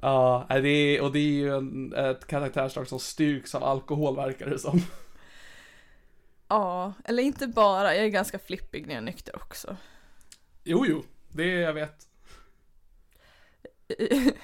Ja, 0.00 0.46
det 0.48 0.68
är, 0.68 1.02
och 1.02 1.12
det 1.12 1.18
är 1.18 1.32
ju 1.32 1.56
en, 1.56 1.94
ett 1.94 2.26
karaktärsdrag 2.26 2.88
som 2.88 2.98
styrks 2.98 3.54
av 3.54 3.64
alkohol 3.64 4.16
verkar 4.16 4.50
det 4.50 4.58
som. 4.58 4.80
Ja, 6.50 6.92
eller 7.04 7.22
inte 7.22 7.46
bara, 7.46 7.96
jag 7.96 8.04
är 8.04 8.08
ganska 8.08 8.38
flippig 8.38 8.86
när 8.86 8.94
jag 8.94 9.00
är 9.00 9.04
nykter 9.04 9.36
också. 9.36 9.76
Jo, 10.64 10.84
jo, 10.86 11.04
det 11.28 11.42
är 11.42 11.60
jag 11.60 11.72
vet. 11.72 12.06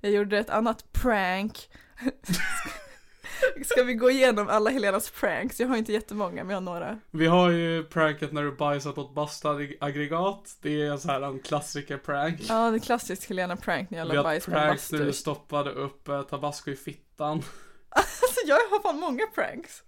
Jag 0.00 0.12
gjorde 0.12 0.38
ett 0.38 0.50
annat 0.50 0.92
prank. 0.92 1.70
Ska 3.64 3.82
vi 3.82 3.94
gå 3.94 4.10
igenom 4.10 4.48
alla 4.48 4.70
Helenas 4.70 5.10
pranks? 5.10 5.60
Jag 5.60 5.68
har 5.68 5.76
inte 5.76 5.92
jättemånga, 5.92 6.44
men 6.44 6.50
jag 6.50 6.56
har 6.56 6.60
några. 6.60 7.00
Vi 7.10 7.26
har 7.26 7.50
ju 7.50 7.84
pranket 7.84 8.32
när 8.32 8.42
du 8.42 8.52
bajsat 8.56 8.98
åt 8.98 9.14
bastuaggregat. 9.14 10.56
Det 10.62 10.82
är 10.82 10.96
så 10.96 11.08
här 11.08 11.20
en 11.22 11.38
klassiker-prank. 11.40 12.40
Ja, 12.48 12.70
det 12.70 12.76
är 12.76 12.78
klassiskt 12.78 13.24
Helena 13.24 13.56
prank 13.56 13.90
när 13.90 13.98
jag 13.98 14.06
Vi 14.06 14.12
la 14.12 14.18
har 14.18 14.24
bajs 14.24 14.48
ett 14.48 14.52
på 14.52 14.58
en 14.58 14.66
prank 14.66 14.68
när 14.68 14.74
bastu. 14.74 15.04
du 15.04 15.12
stoppade 15.12 15.70
upp 15.70 16.08
eh, 16.08 16.22
tabasco 16.22 16.70
i 16.70 16.76
fittan. 16.76 17.42
Alltså 17.94 18.40
jag 18.46 18.54
har 18.56 18.82
fan 18.82 19.00
många 19.00 19.26
pranks. 19.26 19.82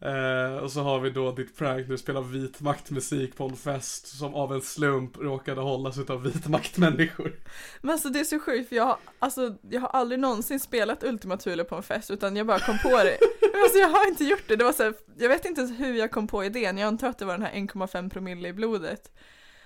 Eh, 0.00 0.56
och 0.56 0.72
så 0.72 0.80
har 0.80 1.00
vi 1.00 1.10
då 1.10 1.32
ditt 1.32 1.56
prank 1.56 1.80
när 1.80 1.92
du 1.92 1.98
spelar 1.98 2.20
vit 2.22 2.60
maktmusik 2.60 3.36
på 3.36 3.44
en 3.44 3.56
fest 3.56 4.18
som 4.18 4.34
av 4.34 4.52
en 4.54 4.60
slump 4.60 5.16
råkade 5.16 5.60
hållas 5.60 5.98
utav 5.98 6.22
vit 6.22 6.46
maktmänniskor. 6.48 7.32
Men 7.80 7.90
alltså 7.90 8.08
det 8.08 8.20
är 8.20 8.24
så 8.24 8.38
sjukt 8.38 8.68
för 8.68 8.76
jag 8.76 8.84
har, 8.84 8.96
alltså, 9.18 9.54
jag 9.70 9.80
har 9.80 9.88
aldrig 9.88 10.20
någonsin 10.20 10.60
spelat 10.60 11.04
Ultima 11.04 11.36
Thule 11.36 11.64
på 11.64 11.76
en 11.76 11.82
fest 11.82 12.10
utan 12.10 12.36
jag 12.36 12.46
bara 12.46 12.58
kom 12.58 12.78
på 12.78 12.88
det. 12.96 13.18
Alltså 13.62 13.78
jag 13.78 13.88
har 13.88 14.08
inte 14.08 14.24
gjort 14.24 14.42
det, 14.48 14.56
det 14.56 14.64
var 14.64 14.72
så 14.72 14.82
här, 14.82 14.94
jag 15.18 15.28
vet 15.28 15.44
inte 15.44 15.60
ens 15.60 15.80
hur 15.80 15.94
jag 15.94 16.10
kom 16.10 16.26
på 16.26 16.44
idén, 16.44 16.78
jag 16.78 16.86
antar 16.86 17.08
att 17.08 17.18
det 17.18 17.24
var 17.24 17.32
den 17.32 17.42
här 17.42 17.52
1,5 17.52 18.10
promille 18.10 18.48
i 18.48 18.52
blodet. 18.52 19.10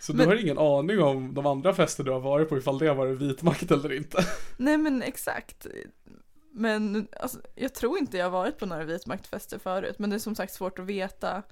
Så 0.01 0.13
Men- 0.15 0.29
du 0.29 0.35
har 0.35 0.43
ingen 0.43 0.59
aning 0.59 1.01
om 1.03 1.35
de 1.35 1.47
andra 1.47 1.75
fester 1.75 2.05
du 2.05 2.11
har 2.11 2.21
varit 2.21 2.49
på 2.49 2.59
ifall 2.59 2.79
det 2.79 2.87
har 2.87 2.95
varit 2.95 3.19
vit 3.19 3.43
makt 3.43 3.71
eller 3.71 3.93
inte. 3.93 4.25
Nej 4.57 4.79
men 4.79 5.03
exakt. 5.03 5.67
Men 6.53 7.09
alltså, 7.21 7.39
jag 7.55 7.75
tror 7.75 7.99
inte 7.99 8.17
jag 8.17 8.31
varit 8.31 8.59
på 8.59 8.67
några 8.67 8.85
vitmaktfester 8.85 9.59
förut, 9.59 9.99
men 9.99 10.11
det 10.11 10.17
är 10.17 10.21
som 10.21 10.35
sagt 10.35 10.53
svårt 10.53 10.79
att 10.79 10.87
veta. 10.87 11.43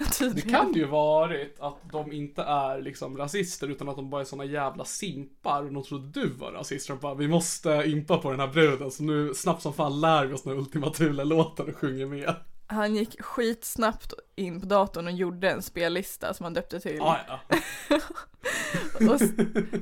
Det 0.34 0.50
kan 0.50 0.72
ju 0.72 0.84
varit 0.84 1.60
att 1.60 1.90
de 1.92 2.12
inte 2.12 2.42
är 2.42 2.80
liksom 2.82 3.16
rasister 3.16 3.68
utan 3.68 3.88
att 3.88 3.96
de 3.96 4.10
bara 4.10 4.20
är 4.20 4.24
såna 4.24 4.44
jävla 4.44 4.84
simpar 4.84 5.62
och 5.62 5.72
de 5.72 5.82
trodde 5.82 6.20
du 6.20 6.28
var 6.28 6.52
rasist 6.52 6.90
och 6.90 6.98
bara 6.98 7.14
vi 7.14 7.28
måste 7.28 7.70
impa 7.86 8.18
på 8.18 8.30
den 8.30 8.40
här 8.40 8.46
bruden 8.46 8.90
så 8.90 9.02
nu 9.02 9.34
snabbt 9.34 9.62
som 9.62 9.74
fan 9.74 10.00
lär 10.00 10.26
vi 10.26 10.34
oss 10.34 10.42
den 10.42 10.58
Ultima 10.58 10.90
Thule-låten 10.90 11.68
och 11.68 11.76
sjunger 11.76 12.06
med. 12.06 12.34
Han 12.66 12.96
gick 12.96 13.22
skitsnabbt 13.22 14.12
in 14.36 14.60
på 14.60 14.66
datorn 14.66 15.06
och 15.06 15.12
gjorde 15.12 15.50
en 15.50 15.62
spellista 15.62 16.34
som 16.34 16.44
han 16.44 16.54
döpte 16.54 16.80
till. 16.80 17.00
Ah, 17.00 17.18
ja. 17.28 17.40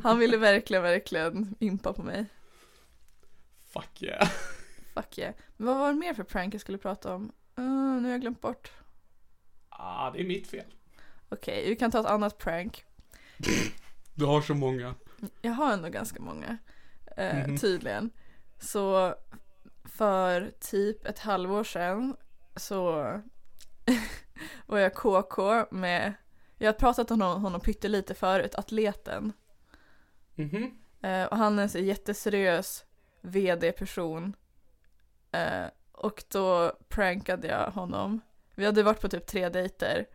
Han 0.03 0.19
ville 0.19 0.37
verkligen, 0.37 0.83
verkligen 0.83 1.55
impa 1.59 1.93
på 1.93 2.03
mig. 2.03 2.27
Fuck 3.73 4.03
yeah. 4.03 4.29
Fuck 5.02 5.18
yeah. 5.18 5.34
Men 5.56 5.66
vad 5.66 5.78
var 5.78 5.88
det 5.92 5.98
mer 5.98 6.14
för 6.14 6.24
prank 6.24 6.54
jag 6.54 6.61
skulle 6.61 6.78
prata 6.78 7.14
om? 7.14 7.32
Uh, 7.58 7.64
nu 8.00 8.02
har 8.02 8.11
jag 8.11 8.20
glömt 8.20 8.40
bort. 8.40 8.72
Ah, 9.68 10.11
det 10.11 10.20
är 10.20 10.24
mitt 10.24 10.46
fel. 10.48 10.64
Okej, 11.28 11.68
vi 11.68 11.76
kan 11.76 11.90
ta 11.90 12.00
ett 12.00 12.06
annat 12.06 12.38
prank. 12.38 12.84
Du 14.14 14.24
har 14.24 14.40
så 14.40 14.54
många. 14.54 14.94
Jag 15.42 15.52
har 15.52 15.72
ändå 15.72 15.88
ganska 15.88 16.22
många. 16.22 16.58
Eh, 17.16 17.37
Mhm. 17.46 17.58
Tydligen. 17.58 18.11
Så 18.58 19.14
för 19.84 20.50
typ 20.61 21.06
ett 21.06 21.18
halvår 21.18 21.64
sedan 21.64 22.16
så 22.56 22.92
var 24.66 24.78
jag 24.78 24.94
KK 24.94 25.66
med, 25.70 26.14
jag 26.58 26.68
har 26.68 26.78
pratat 26.78 27.11
om 27.11 27.20
honom, 27.20 27.42
honom 27.42 27.61
pyttelite 27.61 28.14
förut, 28.14 28.54
atleten. 28.54 29.32
Mhm. 30.34 30.78
Eh, 31.02 31.24
och 31.24 31.37
han 31.37 31.58
är 31.58 31.76
en 31.76 31.87
jätteseriös 31.87 32.84
vd-person. 33.20 34.37
Eh, 35.33 35.67
och 35.93 36.25
då 36.29 36.73
prankade 36.88 37.49
jag 37.49 37.71
honom. 37.71 38.21
Vi 38.55 38.64
hade 38.64 38.83
varit 38.83 39.01
på 39.01 39.09
typ 39.09 39.27
tre 39.27 39.49
dejter. 39.49 40.07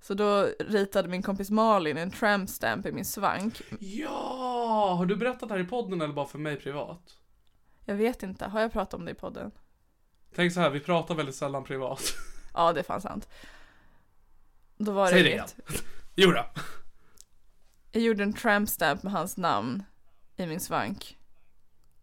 Så 0.00 0.14
då 0.14 0.48
ritade 0.60 1.08
min 1.08 1.22
kompis 1.22 1.50
Malin 1.50 1.96
en 1.96 2.10
tramp 2.10 2.50
stamp 2.50 2.86
i 2.86 2.92
min 2.92 3.04
svank. 3.04 3.60
Ja, 3.80 4.94
har 4.98 5.06
du 5.06 5.16
berättat 5.16 5.48
det 5.48 5.54
här 5.54 5.60
i 5.60 5.66
podden 5.66 6.00
eller 6.00 6.14
bara 6.14 6.26
för 6.26 6.38
mig 6.38 6.56
privat? 6.56 7.16
Jag 7.84 7.94
vet 7.94 8.22
inte, 8.22 8.46
har 8.46 8.60
jag 8.60 8.72
pratat 8.72 8.94
om 8.94 9.04
det 9.04 9.10
i 9.10 9.14
podden? 9.14 9.50
Tänk 10.34 10.52
så 10.52 10.60
här, 10.60 10.70
vi 10.70 10.80
pratar 10.80 11.14
väldigt 11.14 11.34
sällan 11.34 11.64
privat. 11.64 12.02
Ja, 12.54 12.72
det 12.72 12.80
är 12.80 12.84
fan 12.84 13.00
sant. 13.00 13.28
Då 14.76 14.92
var 14.92 15.06
Säg 15.06 15.22
det 15.22 15.32
inget. 15.32 15.56
Jo 16.14 16.30
då. 16.30 16.46
Jag 17.92 18.02
gjorde 18.02 18.22
en 18.22 18.32
tramp 18.32 18.68
stamp 18.68 19.02
med 19.02 19.12
hans 19.12 19.36
namn 19.36 19.82
i 20.36 20.46
min 20.46 20.60
svank. 20.60 21.18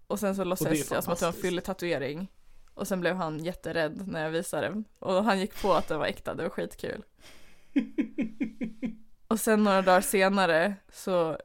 Och 0.07 0.19
sen 0.19 0.35
så 0.35 0.43
låtsades 0.43 0.91
jag 0.91 1.03
som 1.03 1.13
att 1.13 1.19
det 1.19 1.25
var 1.25 1.33
en 1.33 1.41
fyllig 1.41 1.63
tatuering. 1.63 2.31
Och 2.77 2.87
sen 2.87 2.99
blev 2.99 3.15
han 3.15 3.39
jätterädd 3.39 4.07
när 4.07 4.23
jag 4.23 4.29
visade 4.29 4.67
den. 4.67 4.85
Och 4.99 5.23
han 5.23 5.39
gick 5.39 5.61
på 5.61 5.73
att 5.73 5.87
det 5.87 5.97
var 5.97 6.05
äkta, 6.05 6.33
det 6.33 6.43
var 6.43 6.49
skitkul. 6.49 7.03
Och 9.27 9.39
sen 9.39 9.63
några 9.63 9.81
dagar 9.81 10.01
senare 10.01 10.75
så 10.91 11.37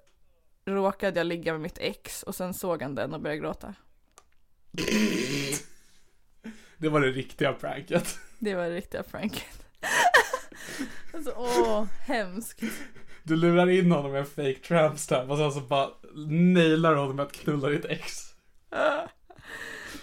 råkade 0.64 1.20
jag 1.20 1.26
ligga 1.26 1.52
med 1.52 1.60
mitt 1.60 1.78
ex 1.78 2.22
och 2.22 2.34
sen 2.34 2.54
såg 2.54 2.82
han 2.82 2.94
den 2.94 3.14
och 3.14 3.20
började 3.20 3.40
gråta. 3.40 3.74
Det 6.78 6.88
var 6.88 7.00
det 7.00 7.10
riktiga 7.10 7.52
pranket. 7.52 8.18
Det 8.38 8.54
var 8.54 8.64
det 8.64 8.74
riktiga 8.74 9.02
pranket. 9.02 9.64
alltså 11.14 11.32
åh, 11.36 11.84
hemskt. 11.84 12.62
Du 13.22 13.36
lurar 13.36 13.70
in 13.70 13.92
honom 13.92 14.12
med 14.12 14.20
en 14.20 14.26
fake 14.26 14.58
tramp 14.68 14.98
stamp 14.98 15.30
och 15.30 15.38
sen 15.38 15.52
så 15.52 15.60
bara 15.60 15.90
nailar 16.26 16.94
honom 16.94 17.16
med 17.16 17.26
att 17.26 17.32
knulla 17.32 17.68
ditt 17.68 17.84
ex. 17.84 18.34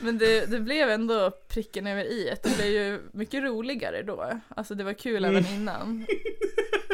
Men 0.01 0.17
det, 0.17 0.45
det 0.45 0.59
blev 0.59 0.89
ändå 0.89 1.31
pricken 1.47 1.87
över 1.87 2.03
i 2.03 2.35
Det 2.43 2.55
blev 2.57 2.67
ju 2.67 3.01
mycket 3.13 3.43
roligare 3.43 4.03
då. 4.03 4.39
Alltså 4.47 4.75
det 4.75 4.83
var 4.83 4.93
kul 4.93 5.25
även 5.25 5.45
innan. 5.45 6.05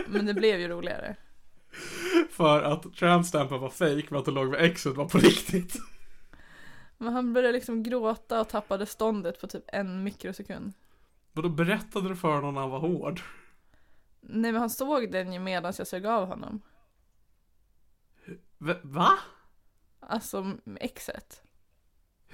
Men 0.07 0.25
det 0.25 0.33
blev 0.33 0.59
ju 0.59 0.67
roligare. 0.67 1.15
För 2.31 2.61
att 2.61 2.93
tramp 2.93 3.25
stampen 3.25 3.59
var 3.59 3.69
fake 3.69 4.03
men 4.09 4.19
att 4.19 4.25
du 4.25 4.31
låg 4.31 4.49
med 4.49 4.61
exet 4.61 4.95
var 4.95 5.05
på 5.09 5.17
riktigt. 5.17 5.75
Men 6.97 7.13
han 7.13 7.33
började 7.33 7.53
liksom 7.53 7.83
gråta 7.83 8.41
och 8.41 8.49
tappade 8.49 8.85
ståndet 8.85 9.41
på 9.41 9.47
typ 9.47 9.63
en 9.67 10.03
mikrosekund. 10.03 10.73
Vadå 11.31 11.49
berättade 11.49 12.09
du 12.09 12.15
för 12.15 12.27
honom 12.35 12.53
när 12.53 12.61
han 12.61 12.69
var 12.69 12.79
hård? 12.79 13.21
Nej 14.21 14.51
men 14.51 14.61
han 14.61 14.69
såg 14.69 15.11
den 15.11 15.33
ju 15.33 15.39
medan 15.39 15.73
jag 15.77 15.87
sög 15.87 16.05
av 16.05 16.27
honom. 16.27 16.61
V- 18.57 18.79
va? 18.83 19.09
Alltså 19.99 20.51
exet. 20.79 21.41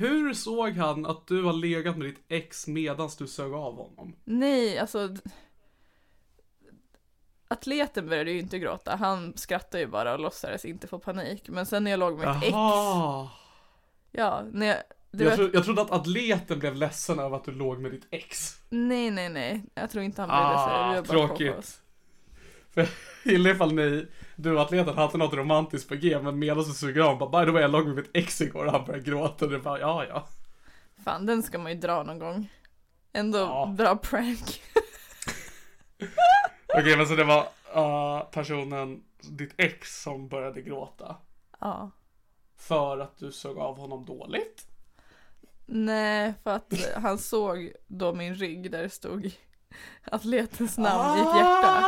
Hur 0.02 0.34
såg 0.34 0.72
han 0.72 1.06
att 1.06 1.28
du 1.28 1.44
har 1.44 1.54
legat 1.54 1.98
med 1.98 2.08
ditt 2.08 2.24
ex 2.28 2.68
medans 2.68 3.18
du 3.18 3.28
sög 3.28 3.54
av 3.54 3.76
honom? 3.76 4.16
Nej, 4.24 4.80
alltså. 4.80 5.16
Atleten 7.48 8.08
började 8.10 8.32
ju 8.32 8.40
inte 8.40 8.60
gråta. 8.60 8.96
Han 8.96 9.38
skrattade 9.38 9.84
ju 9.84 9.88
bara 9.88 10.14
och 10.14 10.20
låtsades 10.20 10.66
inte 10.66 10.88
få 10.88 11.00
panik. 11.00 11.50
Men 11.50 11.66
sen 11.66 11.84
när 11.84 11.92
jag 11.92 12.00
låg 12.00 12.20
med 12.20 12.30
ett 12.30 12.44
ex. 12.44 12.52
Ja, 14.12 14.44
när 14.52 14.68
jag. 14.68 14.78
Det 15.12 15.24
Jag, 15.24 15.36
tro, 15.36 15.50
jag 15.54 15.66
trodde 15.66 15.82
att 15.82 15.92
atleten 15.92 16.60
blev 16.60 16.76
ledsen 16.76 17.20
över 17.20 17.38
att 17.38 17.46
du 17.46 17.52
låg 17.52 17.80
med 17.80 17.92
ditt 17.92 18.08
ex. 18.12 18.58
nej, 18.70 19.12
nej, 19.12 19.30
nej. 19.30 19.64
Jag 19.74 19.90
tror 19.92 20.04
inte 20.04 20.22
han 20.22 20.30
brydde 20.30 21.04
sig. 21.04 21.16
Ah, 21.18 21.28
tråkigt. 21.28 21.81
För 22.74 22.88
ifall 23.52 23.74
ni, 23.74 24.08
du 24.36 24.56
och 24.56 24.62
atleten 24.62 24.98
hade 24.98 25.18
något 25.18 25.34
romantiskt 25.34 25.90
på 25.90 25.96
G, 25.96 26.20
men 26.20 26.40
medan 26.40 26.58
du 26.58 26.64
suger 26.64 27.02
av, 27.02 27.18
bara 27.18 27.42
by 27.42 27.46
the 27.46 27.52
way 27.52 27.62
jag 27.62 27.72
låg 27.72 27.88
med 27.88 27.96
mitt 27.96 28.10
ex 28.14 28.42
igår 28.42 28.66
och 28.66 28.72
han 28.72 28.86
började 28.86 29.04
gråta 29.10 29.46
och 29.46 29.52
det 29.52 29.60
bara 29.60 29.80
ja 29.80 30.06
ja. 30.06 30.28
Fan, 31.04 31.26
den 31.26 31.44
ska 31.44 31.58
man 31.60 31.72
ju 31.72 31.78
dra 31.78 32.04
någon 32.04 32.20
gång. 32.20 32.52
Ändå 33.14 33.38
Ja. 33.38 33.74
bra 33.78 33.96
prank. 33.96 34.62
Okej 36.78 36.98
men 36.98 37.08
så 37.08 37.16
det 37.16 37.24
var 37.24 37.42
uh, 37.76 38.24
personen, 38.32 39.04
ditt 39.22 39.54
ex 39.58 40.02
som 40.02 40.28
började 40.28 40.62
gråta. 40.62 41.16
Ja. 41.60 41.92
För 42.58 43.00
att 43.00 43.18
du 43.18 43.32
såg 43.32 43.58
av 43.58 43.78
honom 43.78 44.06
dåligt? 44.06 44.68
Nej, 45.66 46.34
för 46.44 46.52
att 46.52 46.74
han 46.96 47.18
såg 47.18 47.72
då 47.88 48.14
min 48.14 48.36
rygg 48.36 48.72
där 48.72 48.82
det 48.84 48.90
stod 48.90 49.32
atletens 50.12 50.78
namn 50.78 51.18
i 51.18 51.22
ett 51.22 51.36
hjärta. 51.36 51.84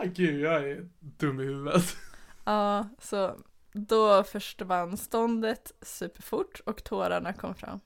Ah, 0.00 0.04
Gud 0.04 0.40
jag 0.40 0.70
är 0.70 0.88
dum 1.00 1.40
i 1.40 1.44
huvudet. 1.44 1.96
Ja, 2.44 2.88
så 3.00 3.36
då 3.72 4.24
försvann 4.24 4.96
ståndet 4.96 5.72
superfort 5.82 6.60
och 6.60 6.84
tårarna 6.84 7.32
kom 7.32 7.54
fram. 7.54 7.80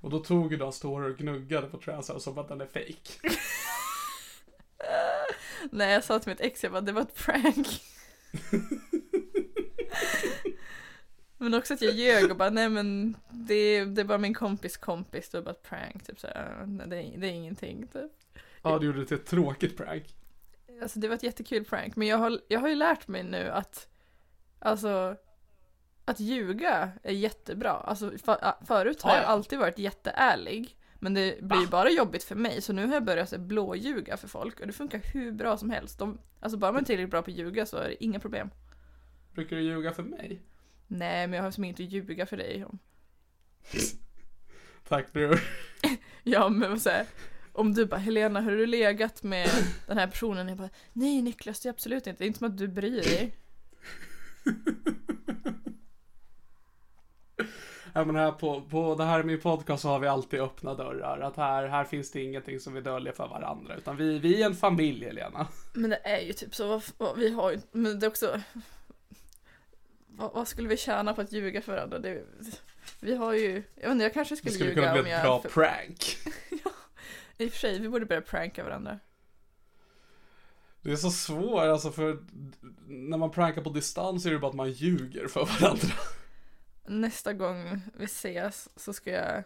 Och 0.00 0.10
då 0.10 0.18
tog 0.18 0.60
hans 0.60 0.80
tårar 0.80 1.10
och 1.10 1.16
gnuggade 1.16 1.66
på 1.66 1.78
transen 1.78 2.20
som 2.20 2.38
att 2.38 2.48
den 2.48 2.60
är 2.60 2.66
fake. 2.66 3.10
Nej, 5.70 5.92
jag 5.92 6.04
sa 6.04 6.18
till 6.18 6.30
mitt 6.30 6.40
ex, 6.40 6.62
jag 6.62 6.72
bara, 6.72 6.80
det 6.80 6.92
var 6.92 7.02
ett 7.02 7.14
prank. 7.16 7.66
men 11.38 11.54
också 11.54 11.74
att 11.74 11.82
jag 11.82 11.94
ljög 11.94 12.30
och 12.30 12.36
bara, 12.36 12.50
nej 12.50 12.68
men 12.68 13.16
det, 13.30 13.84
det 13.84 14.00
är 14.00 14.04
bara 14.04 14.18
min 14.18 14.34
kompis 14.34 14.76
kompis, 14.76 15.28
det 15.28 15.38
var 15.38 15.44
bara 15.44 15.50
ett 15.50 15.62
prank. 15.62 16.06
Typ 16.06 16.20
så 16.20 16.26
här, 16.26 16.64
nej, 16.66 16.86
det, 16.88 16.96
är, 16.96 17.18
det 17.18 17.26
är 17.26 17.32
ingenting. 17.32 17.86
Typ. 17.86 18.12
Ja 18.62 18.78
du 18.78 18.86
gjorde 18.86 18.98
det 18.98 19.06
till 19.06 19.16
ett 19.16 19.26
tråkigt 19.26 19.76
prank. 19.76 20.14
Alltså 20.82 20.98
det 20.98 21.08
var 21.08 21.14
ett 21.14 21.22
jättekul 21.22 21.64
prank, 21.64 21.96
men 21.96 22.08
jag 22.08 22.16
har, 22.18 22.40
jag 22.48 22.60
har 22.60 22.68
ju 22.68 22.74
lärt 22.74 23.08
mig 23.08 23.22
nu 23.22 23.50
att, 23.50 23.88
alltså, 24.58 25.16
att 26.04 26.20
ljuga 26.20 26.92
är 27.02 27.12
jättebra. 27.12 27.70
Alltså 27.70 28.10
för, 28.18 28.64
förut 28.66 29.02
har 29.02 29.10
Ja, 29.10 29.16
jag 29.16 29.24
ja. 29.24 29.28
alltid 29.28 29.58
varit 29.58 29.78
jätteärlig, 29.78 30.76
men 30.94 31.14
det 31.14 31.42
blir 31.42 31.60
ju 31.60 31.66
bara 31.66 31.90
jobbigt 31.90 32.24
för 32.24 32.34
mig, 32.34 32.62
så 32.62 32.72
nu 32.72 32.86
har 32.86 32.94
jag 32.94 33.04
börjat 33.04 33.28
så 33.28 33.38
blåljuga 33.38 34.16
för 34.16 34.28
folk 34.28 34.60
och 34.60 34.66
det 34.66 34.72
funkar 34.72 34.98
hur 35.12 35.32
bra 35.32 35.56
som 35.56 35.70
helst. 35.70 35.98
De, 35.98 36.18
alltså 36.40 36.58
bara 36.58 36.72
man 36.72 36.80
är 36.82 36.84
tillräckligt 36.86 37.10
bra 37.10 37.22
på 37.22 37.30
att 37.30 37.36
ljuga 37.36 37.66
så 37.66 37.76
är 37.76 37.88
det 37.88 38.04
inga 38.04 38.20
problem. 38.20 38.50
Brukar 39.32 39.56
du 39.56 39.62
ljuga 39.62 39.92
för 39.92 40.02
mig? 40.02 40.42
Nej, 40.86 41.26
men 41.26 41.36
jag 41.36 41.44
har 41.44 41.50
som 41.50 41.64
inte 41.64 41.82
ljuga 41.84 42.26
för 42.26 42.36
dig. 42.36 42.64
om- 42.64 42.78
Tack 44.88 45.12
bror. 45.12 45.40
Ja, 46.26 46.48
men 46.48 46.80
så 46.80 46.90
här, 46.90 47.06
om 47.54 47.74
du 47.74 47.86
bara 47.86 47.96
Helena, 47.96 48.40
har 48.40 48.50
du 48.50 48.66
legat 48.66 49.22
med 49.22 49.48
den 49.86 49.98
här 49.98 50.06
personen? 50.06 50.48
Jag 50.48 50.58
bara, 50.58 50.70
nej 50.92 51.22
Niklas, 51.22 51.60
det 51.60 51.68
är 51.68 51.70
absolut 51.70 52.06
inte. 52.06 52.18
Det 52.18 52.24
är 52.24 52.26
inte 52.26 52.38
som 52.38 52.48
att 52.48 52.58
du 52.58 52.68
bryr 52.68 53.02
dig. 53.02 53.36
Ja, 57.96 58.04
men 58.04 58.16
här 58.16 58.32
på, 58.32 58.60
på 58.60 58.94
det 58.94 59.04
här 59.04 59.22
med 59.22 59.42
podcast 59.42 59.82
så 59.82 59.88
har 59.88 59.98
vi 59.98 60.08
alltid 60.08 60.40
öppna 60.40 60.74
dörrar. 60.74 61.20
Att 61.20 61.36
här, 61.36 61.66
här 61.66 61.84
finns 61.84 62.10
det 62.10 62.22
ingenting 62.22 62.60
som 62.60 62.74
vi 62.74 62.80
döljer 62.80 63.12
för 63.12 63.28
varandra. 63.28 63.76
Utan 63.76 63.96
vi, 63.96 64.18
vi 64.18 64.42
är 64.42 64.46
en 64.46 64.54
familj 64.54 65.04
Helena. 65.04 65.46
Men 65.74 65.90
det 65.90 66.00
är 66.04 66.20
ju 66.20 66.32
typ 66.32 66.54
så, 66.54 66.80
vi 67.16 67.30
har 67.30 67.50
ju, 67.50 67.60
men 67.72 68.00
det 68.00 68.06
är 68.06 68.10
också 68.10 68.40
vad, 70.06 70.32
vad 70.32 70.48
skulle 70.48 70.68
vi 70.68 70.76
tjäna 70.76 71.14
på 71.14 71.20
att 71.20 71.32
ljuga 71.32 71.62
för 71.62 71.72
varandra? 71.72 71.98
Det, 71.98 72.24
vi 73.00 73.16
har 73.16 73.32
ju, 73.32 73.62
jag 73.74 73.82
vet 73.82 73.92
inte, 73.92 74.04
jag 74.04 74.14
kanske 74.14 74.34
Det 74.34 74.38
skulle, 74.38 74.54
skulle 74.54 74.70
ljuga 74.70 74.82
kunna 74.82 74.92
bli 74.92 75.00
om 75.00 75.06
ett 75.06 75.12
jag, 75.12 75.22
bra 75.22 75.40
för, 75.42 75.48
prank. 75.48 76.16
I 77.38 77.48
och 77.48 77.52
för 77.52 77.58
sig, 77.58 77.78
vi 77.78 77.88
borde 77.88 78.06
börja 78.06 78.22
pranka 78.22 78.64
varandra. 78.64 78.98
Det 80.82 80.92
är 80.92 80.96
så 80.96 81.10
svårt 81.10 81.62
alltså 81.62 81.90
för 81.90 82.18
när 82.86 83.18
man 83.18 83.30
prankar 83.30 83.62
på 83.62 83.70
distans 83.70 84.26
är 84.26 84.30
det 84.30 84.38
bara 84.38 84.48
att 84.50 84.56
man 84.56 84.70
ljuger 84.70 85.28
för 85.28 85.44
varandra. 85.44 85.94
Nästa 86.86 87.32
gång 87.32 87.80
vi 87.94 88.04
ses 88.04 88.68
så 88.76 88.92
ska 88.92 89.10
jag 89.10 89.44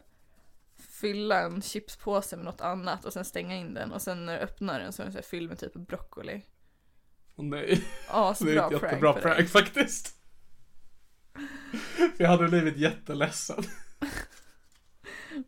fylla 0.77 1.41
en 1.41 1.63
chipspåse 1.63 2.37
med 2.37 2.45
något 2.45 2.61
annat 2.61 3.05
och 3.05 3.13
sen 3.13 3.25
stänga 3.25 3.57
in 3.57 3.75
den 3.75 3.93
och 3.93 4.03
sen 4.03 4.27
när 4.27 4.33
jag 4.33 4.43
öppnar 4.43 4.81
den 4.81 4.93
så 4.93 5.03
är 5.03 5.07
den 5.07 5.23
fylld 5.23 5.49
med 5.49 5.59
typ 5.59 5.75
broccoli. 5.75 6.43
Och 7.35 7.45
nej, 7.45 7.85
så 8.37 8.45
det 8.45 8.51
är 8.51 8.55
bra 8.55 8.65
ett 8.65 8.71
prank 8.71 8.83
jättebra 8.83 9.13
prank, 9.13 9.37
dig. 9.37 9.47
faktiskt. 9.47 10.15
För 12.17 12.25
jag 12.25 12.29
hade 12.29 12.49
blivit 12.49 12.77
jätteledsen. 12.77 13.65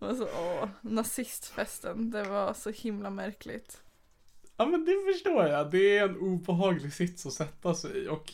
Och 0.01 0.17
så, 0.17 0.25
åh, 0.25 0.69
nazistfesten, 0.81 2.11
det 2.11 2.25
var 2.25 2.55
så 2.55 2.71
himla 2.71 3.11
märkligt. 3.11 3.83
Ja 4.57 4.67
men 4.67 4.85
det 4.85 5.13
förstår 5.13 5.47
jag. 5.47 5.71
Det 5.71 5.99
är 5.99 6.09
en 6.09 6.17
obehaglig 6.17 6.93
sits 6.93 7.27
att 7.27 7.33
sätta 7.33 7.75
sig 7.75 8.05
i 8.05 8.09
och 8.09 8.33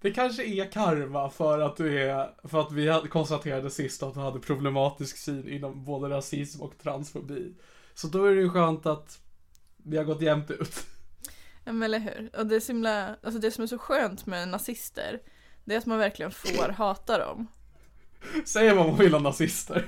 Det 0.00 0.10
kanske 0.10 0.44
är 0.44 0.70
karma 0.70 1.30
för 1.30 1.60
att 1.60 1.76
du 1.76 2.00
är, 2.00 2.48
för 2.48 2.60
att 2.60 2.72
vi 2.72 3.08
konstaterade 3.08 3.70
sist 3.70 4.02
att 4.02 4.14
du 4.14 4.20
hade 4.20 4.40
problematisk 4.40 5.16
syn 5.16 5.48
inom 5.48 5.84
både 5.84 6.08
rasism 6.08 6.62
och 6.62 6.78
transfobi. 6.78 7.54
Så 7.94 8.06
då 8.06 8.24
är 8.24 8.34
det 8.34 8.40
ju 8.40 8.50
skönt 8.50 8.86
att 8.86 9.20
vi 9.76 9.96
har 9.96 10.04
gått 10.04 10.22
jämnt 10.22 10.50
ut. 10.50 10.86
Ja 11.64 11.72
men 11.72 11.82
eller 11.82 11.98
hur. 11.98 12.30
Och 12.38 12.46
det, 12.46 12.56
är 12.56 12.60
så 12.60 12.72
himla, 12.72 13.16
alltså 13.22 13.40
det 13.40 13.50
som 13.50 13.62
är 13.62 13.68
så 13.68 13.78
skönt 13.78 14.26
med 14.26 14.48
nazister, 14.48 15.20
det 15.64 15.74
är 15.74 15.78
att 15.78 15.86
man 15.86 15.98
verkligen 15.98 16.30
får 16.30 16.68
hata 16.68 17.18
dem. 17.18 17.46
Säger 18.44 18.74
vad 18.74 18.86
man 18.86 18.98
vill 18.98 19.14
om 19.14 19.22
nazister. 19.22 19.86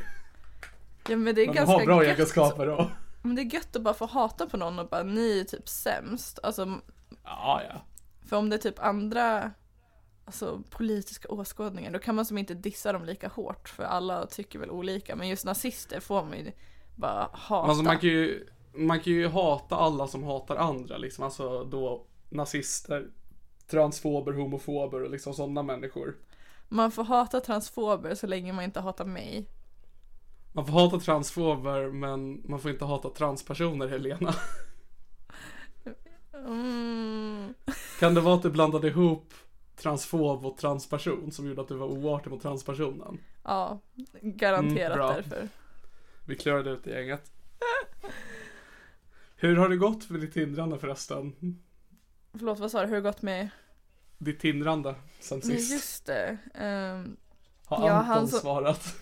Ja 1.09 1.17
men 1.17 1.35
det 1.35 1.43
är 1.43 1.47
Men 1.47 1.55
de 1.55 1.59
ganska 1.59 1.73
har 1.79 1.87
bra 1.87 2.05
gött. 2.05 2.17
egenskaper 2.19 2.67
då. 2.67 2.91
Men 3.23 3.35
det 3.35 3.43
är 3.43 3.55
gött 3.55 3.77
att 3.77 3.83
bara 3.83 3.95
få 3.95 4.07
hata 4.07 4.47
på 4.47 4.57
någon 4.57 4.79
och 4.79 4.89
bara 4.89 5.03
ni 5.03 5.41
är 5.41 5.45
typ 5.45 5.69
sämst. 5.69 6.39
Alltså, 6.43 6.79
Ja, 7.25 7.63
ja. 7.69 7.81
för 8.29 8.37
om 8.37 8.51
det 8.51 8.57
är 8.57 8.59
typ 8.59 8.79
andra 8.79 9.51
alltså, 10.25 10.63
politiska 10.71 11.29
åskådningar 11.29 11.91
då 11.91 11.99
kan 11.99 12.15
man 12.15 12.27
som 12.27 12.39
inte 12.39 12.55
dissa 12.55 12.93
dem 12.93 13.05
lika 13.05 13.29
hårt 13.29 13.69
för 13.69 13.83
alla 13.85 14.27
tycker 14.27 14.59
väl 14.59 14.71
olika. 14.71 15.17
Men 15.17 15.29
just 15.29 15.45
nazister 15.45 16.01
får 16.01 16.23
man 16.25 16.39
ju 16.39 16.53
bara 16.97 17.29
hata. 17.33 17.69
Alltså 17.69 17.85
man 17.85 17.99
kan 17.99 18.09
ju, 18.11 18.47
man 18.75 19.01
kan 19.01 19.13
ju 19.13 19.29
hata 19.29 19.77
alla 19.77 20.07
som 20.09 20.25
hatar 20.25 20.57
andra 20.57 20.97
liksom. 20.97 21.25
Alltså 21.25 21.65
då 21.65 22.07
nazister, 22.31 23.11
transfober, 23.71 24.33
homofober 24.33 25.03
och 25.03 25.11
liksom 25.11 25.35
sådana 25.35 25.63
människor. 25.63 26.17
Man 26.69 26.91
får 26.93 27.05
hata 27.05 27.41
transfober 27.41 28.15
så 28.15 28.27
länge 28.27 28.53
man 28.53 28.65
inte 28.65 28.81
hatar 28.81 29.05
mig. 29.05 29.47
Man 30.53 30.67
får 30.67 30.73
hata 30.73 30.99
transfober 31.01 31.91
men 31.91 32.43
man 32.45 32.61
får 32.61 32.71
inte 32.71 32.85
hata 32.85 33.11
transpersoner 33.11 33.89
Helena. 33.89 34.35
Mm. 36.35 37.55
Kan 38.01 38.15
det 38.15 38.21
vara 38.21 38.35
att 38.35 38.43
du 38.43 38.51
blandade 38.51 38.89
ihop 38.89 39.35
transfob 39.77 40.47
och 40.47 40.59
transperson 40.59 41.33
som 41.33 41.47
gjorde 41.49 41.61
att 41.61 41.69
du 41.69 41.75
var 41.75 41.87
oartig 41.87 42.31
mot 42.31 42.43
transpersonen? 42.43 43.19
Ja, 43.43 43.79
garanterat 44.23 44.97
Mm, 44.97 45.15
därför. 45.17 45.49
Vi 46.27 46.37
klarade 46.37 46.71
ut 46.71 46.85
det 46.85 46.91
gänget. 46.91 47.33
Hur 49.37 49.57
har 49.57 49.69
det 49.69 49.77
gått 49.77 50.11
med 50.11 50.21
ditt 50.21 50.33
tindrande 50.35 50.79
förresten? 50.79 51.33
Förlåt, 52.33 52.59
vad 52.59 52.71
sa 52.71 52.81
du? 52.81 52.87
Hur 52.87 52.95
har 52.95 53.03
det 53.03 53.09
gått 53.11 53.23
med? 53.23 53.49
Ditt 54.19 54.41
tindrande 54.41 54.95
sen 55.21 55.43
sist. 55.43 55.73
just 55.73 56.07
det. 56.07 56.39
Ehm, 56.55 57.17
Har 57.67 57.89
ja, 57.89 57.93
Anton 57.95 58.07
han 58.15 58.29
som- 58.29 58.41
svarat? 58.41 58.95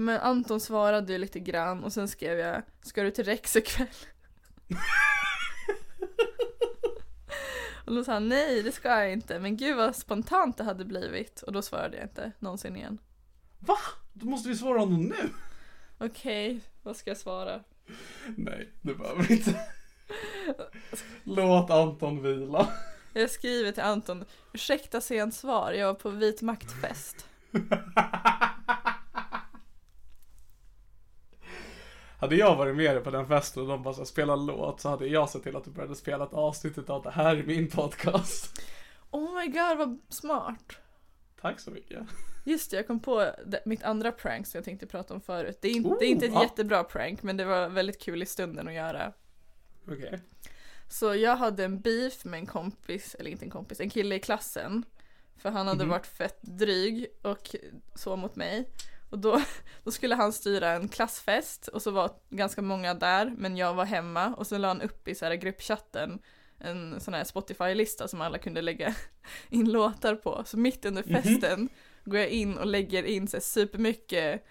Men 0.00 0.20
Anton 0.20 0.60
svarade 0.60 1.12
ju 1.12 1.18
lite 1.18 1.40
grann 1.40 1.84
och 1.84 1.92
sen 1.92 2.08
skrev 2.08 2.38
jag 2.38 2.62
Ska 2.82 3.02
du 3.02 3.10
till 3.10 3.24
Rex 3.24 3.56
ikväll? 3.56 3.88
och 7.86 7.94
då 7.94 8.04
sa 8.04 8.12
han 8.12 8.28
nej 8.28 8.62
det 8.62 8.72
ska 8.72 8.88
jag 8.88 9.12
inte 9.12 9.38
men 9.38 9.56
gud 9.56 9.76
vad 9.76 9.96
spontant 9.96 10.56
det 10.56 10.64
hade 10.64 10.84
blivit 10.84 11.42
och 11.42 11.52
då 11.52 11.62
svarade 11.62 11.96
jag 11.96 12.04
inte 12.04 12.32
någonsin 12.38 12.76
igen. 12.76 12.98
Va? 13.58 13.76
Då 14.12 14.26
måste 14.26 14.48
vi 14.48 14.56
svara 14.56 14.78
honom 14.78 15.02
nu. 15.02 15.30
Okej, 15.98 16.60
vad 16.82 16.96
ska 16.96 17.10
jag 17.10 17.16
svara? 17.16 17.60
Nej, 18.36 18.68
det 18.80 18.94
behöver 18.94 19.22
vi 19.22 19.34
inte. 19.34 19.60
Låt 21.24 21.70
Anton 21.70 22.22
vila. 22.22 22.68
Jag 23.12 23.30
skriver 23.30 23.72
till 23.72 23.82
Anton 23.82 24.24
Ursäkta 24.52 25.00
sent 25.00 25.34
svar, 25.34 25.72
jag 25.72 25.86
var 25.86 25.94
på 25.94 26.10
vit 26.10 26.42
maktfest. 26.42 27.26
Hade 32.20 32.36
jag 32.36 32.56
varit 32.56 32.76
med 32.76 33.04
på 33.04 33.10
den 33.10 33.26
festen 33.26 33.62
och 33.62 33.68
de 33.68 33.82
bara 33.82 34.04
spela 34.04 34.36
låt 34.36 34.80
så 34.80 34.88
hade 34.88 35.06
jag 35.06 35.30
sett 35.30 35.42
till 35.42 35.56
att 35.56 35.64
du 35.64 35.70
började 35.70 35.94
spela 35.94 36.24
ett 36.24 36.32
avsnitt 36.32 36.90
av 36.90 37.02
det 37.02 37.10
här 37.10 37.36
är 37.36 37.42
min 37.42 37.68
podcast. 37.70 38.62
Oh 39.10 39.34
my 39.40 39.46
god 39.46 39.78
vad 39.78 39.98
smart. 40.08 40.72
Tack 41.40 41.60
så 41.60 41.70
mycket. 41.70 41.98
Just 42.44 42.70
det, 42.70 42.76
jag 42.76 42.86
kom 42.86 43.00
på 43.00 43.30
det, 43.46 43.62
mitt 43.66 43.82
andra 43.82 44.12
prank 44.12 44.46
som 44.46 44.58
jag 44.58 44.64
tänkte 44.64 44.86
prata 44.86 45.14
om 45.14 45.20
förut. 45.20 45.58
Det 45.60 45.68
är, 45.68 45.72
in, 45.76 45.82
det 45.82 45.88
är 45.88 45.94
Oh, 45.94 46.06
inte 46.10 46.26
ett 46.26 46.32
ja. 46.34 46.42
jättebra 46.42 46.84
prank 46.84 47.22
men 47.22 47.36
det 47.36 47.44
var 47.44 47.68
väldigt 47.68 48.00
kul 48.00 48.22
i 48.22 48.26
stunden 48.26 48.68
att 48.68 48.74
göra. 48.74 49.12
Okej. 49.88 50.20
Så 50.88 51.14
jag 51.14 51.36
hade 51.36 51.64
en 51.64 51.80
beef 51.80 52.24
med 52.24 52.38
en 52.40 52.46
kompis, 52.46 53.14
eller 53.18 53.30
inte 53.30 53.44
en 53.44 53.50
kompis, 53.50 53.80
en 53.80 53.90
kille 53.90 54.14
i 54.14 54.20
klassen. 54.20 54.84
För 55.36 55.50
han 55.50 55.66
hade 55.66 55.84
Mhm. 55.84 55.88
varit 55.90 56.06
fett 56.06 56.38
dryg 56.42 57.06
och 57.22 57.54
så 57.94 58.16
mot 58.16 58.36
mig. 58.36 58.68
Och 59.10 59.18
då, 59.18 59.42
då 59.84 59.90
skulle 59.90 60.14
han 60.14 60.32
styra 60.32 60.70
en 60.70 60.88
klassfest 60.88 61.68
och 61.68 61.82
så 61.82 61.90
var 61.90 62.10
ganska 62.30 62.62
många 62.62 62.94
där 62.94 63.32
men 63.36 63.56
jag 63.56 63.74
var 63.74 63.84
hemma 63.84 64.34
och 64.34 64.46
så 64.46 64.58
la 64.58 64.68
han 64.68 64.82
upp 64.82 65.08
i 65.08 65.14
så 65.14 65.24
här 65.24 65.34
gruppchatten 65.34 66.18
en 66.58 67.00
sån 67.00 67.14
här 67.14 67.24
Spotify-lista 67.24 68.08
som 68.08 68.20
alla 68.20 68.38
kunde 68.38 68.62
lägga 68.62 68.94
in 69.48 69.72
låtar 69.72 70.14
på. 70.14 70.42
Så 70.46 70.58
mitt 70.58 70.84
under 70.84 71.02
Mhm. 71.06 71.22
festen 71.22 71.68
går 72.04 72.18
jag 72.18 72.28
in 72.28 72.58
och 72.58 72.66
lägger 72.66 73.02
in 73.02 73.28
så 73.28 73.36
här 73.36 73.42
supermycket 73.42 74.46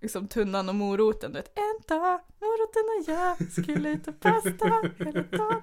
liksom 0.00 0.28
tunnan 0.28 0.68
och 0.68 0.74
moroten, 0.74 1.32
du 1.32 1.38
vet 1.38 1.58
en 1.58 1.82
dag, 1.98 2.20
moroten 2.40 2.82
och 2.98 3.14
jag 3.14 3.52
skulle 3.52 3.88
ut 3.90 4.08
och 4.08 4.20
pasta 4.20 4.66
hela 4.98 5.22
dagen. 5.22 5.62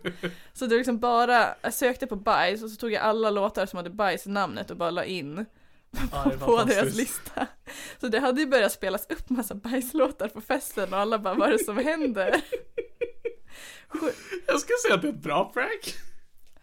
Så 0.54 0.66
det 0.66 0.70
var 0.76 0.78
liksom 0.78 1.00
bara, 1.00 1.56
jag 1.62 1.74
sökte 1.74 2.08
på 2.08 2.16
bajs 2.16 2.64
och 2.64 2.70
så 2.70 2.76
tog 2.76 2.92
jag 2.92 3.02
alla 3.02 3.30
låtar 3.30 3.66
som 3.66 3.78
hade 3.78 3.90
bajs 3.90 4.28
i 4.28 4.30
namnet 4.30 4.72
och 4.72 4.78
bara 4.78 4.92
la 4.92 5.04
in 5.04 5.46
Ja, 6.12 6.32
på 6.40 6.64
deras 6.64 6.96
lista. 6.96 7.48
Så 8.02 8.08
det 8.08 8.20
hade 8.20 8.42
ju 8.42 8.48
börjat 8.48 8.72
spelas 8.72 9.06
upp 9.10 9.30
massa 9.30 9.56
bajslåtar 9.56 10.28
på 10.28 10.42
festen 10.42 10.94
och 10.94 11.00
alla 11.00 11.20
bara 11.20 11.34
vad 11.34 11.48
är 11.48 11.52
det 11.52 11.64
som 11.64 11.78
händer? 11.78 12.42
Jag 14.48 14.60
skulle 14.60 14.78
säga 14.86 14.96
att 14.96 15.02
det 15.02 15.08
är 15.08 15.14
ett 15.14 15.24
bra 15.24 15.52
prank. 15.54 15.96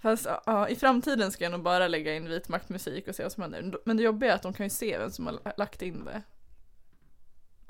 Fast 0.02 0.26
ja, 0.46 0.68
i 0.68 0.76
framtiden 0.76 1.32
ska 1.32 1.44
jag 1.44 1.50
nog 1.50 1.62
bara 1.62 1.88
lägga 1.88 2.14
in 2.14 2.28
vit 2.28 2.48
maktmusik 2.48 3.08
och 3.08 3.14
se 3.14 3.22
vad 3.22 3.32
som 3.32 3.42
händer. 3.42 3.80
Men 3.84 3.96
det 3.96 4.02
jobbiga 4.02 4.30
är 4.30 4.34
att 4.34 4.42
de 4.42 4.52
kan 4.52 4.66
ju 4.66 4.70
se 4.70 4.98
vem 4.98 5.10
som 5.10 5.26
har 5.26 5.52
lagt 5.56 5.82
in 5.82 6.04
det. 6.04 6.22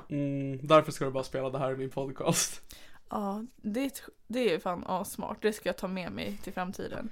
Mm, 0.08 0.66
därför 0.66 0.92
ska 0.92 1.04
du 1.04 1.10
bara 1.10 1.24
spela 1.24 1.50
det 1.50 1.58
här 1.58 1.72
i 1.72 1.76
min 1.76 1.90
podcast. 1.90 2.62
Ja, 3.10 3.44
det 3.56 4.02
det 4.26 4.54
är 4.54 4.58
fan 4.58 4.84
assmart. 4.86 5.42
Det 5.42 5.52
ska 5.52 5.68
jag 5.68 5.76
ta 5.76 5.88
med 5.88 6.12
mig 6.12 6.38
till 6.42 6.52
framtiden. 6.52 7.10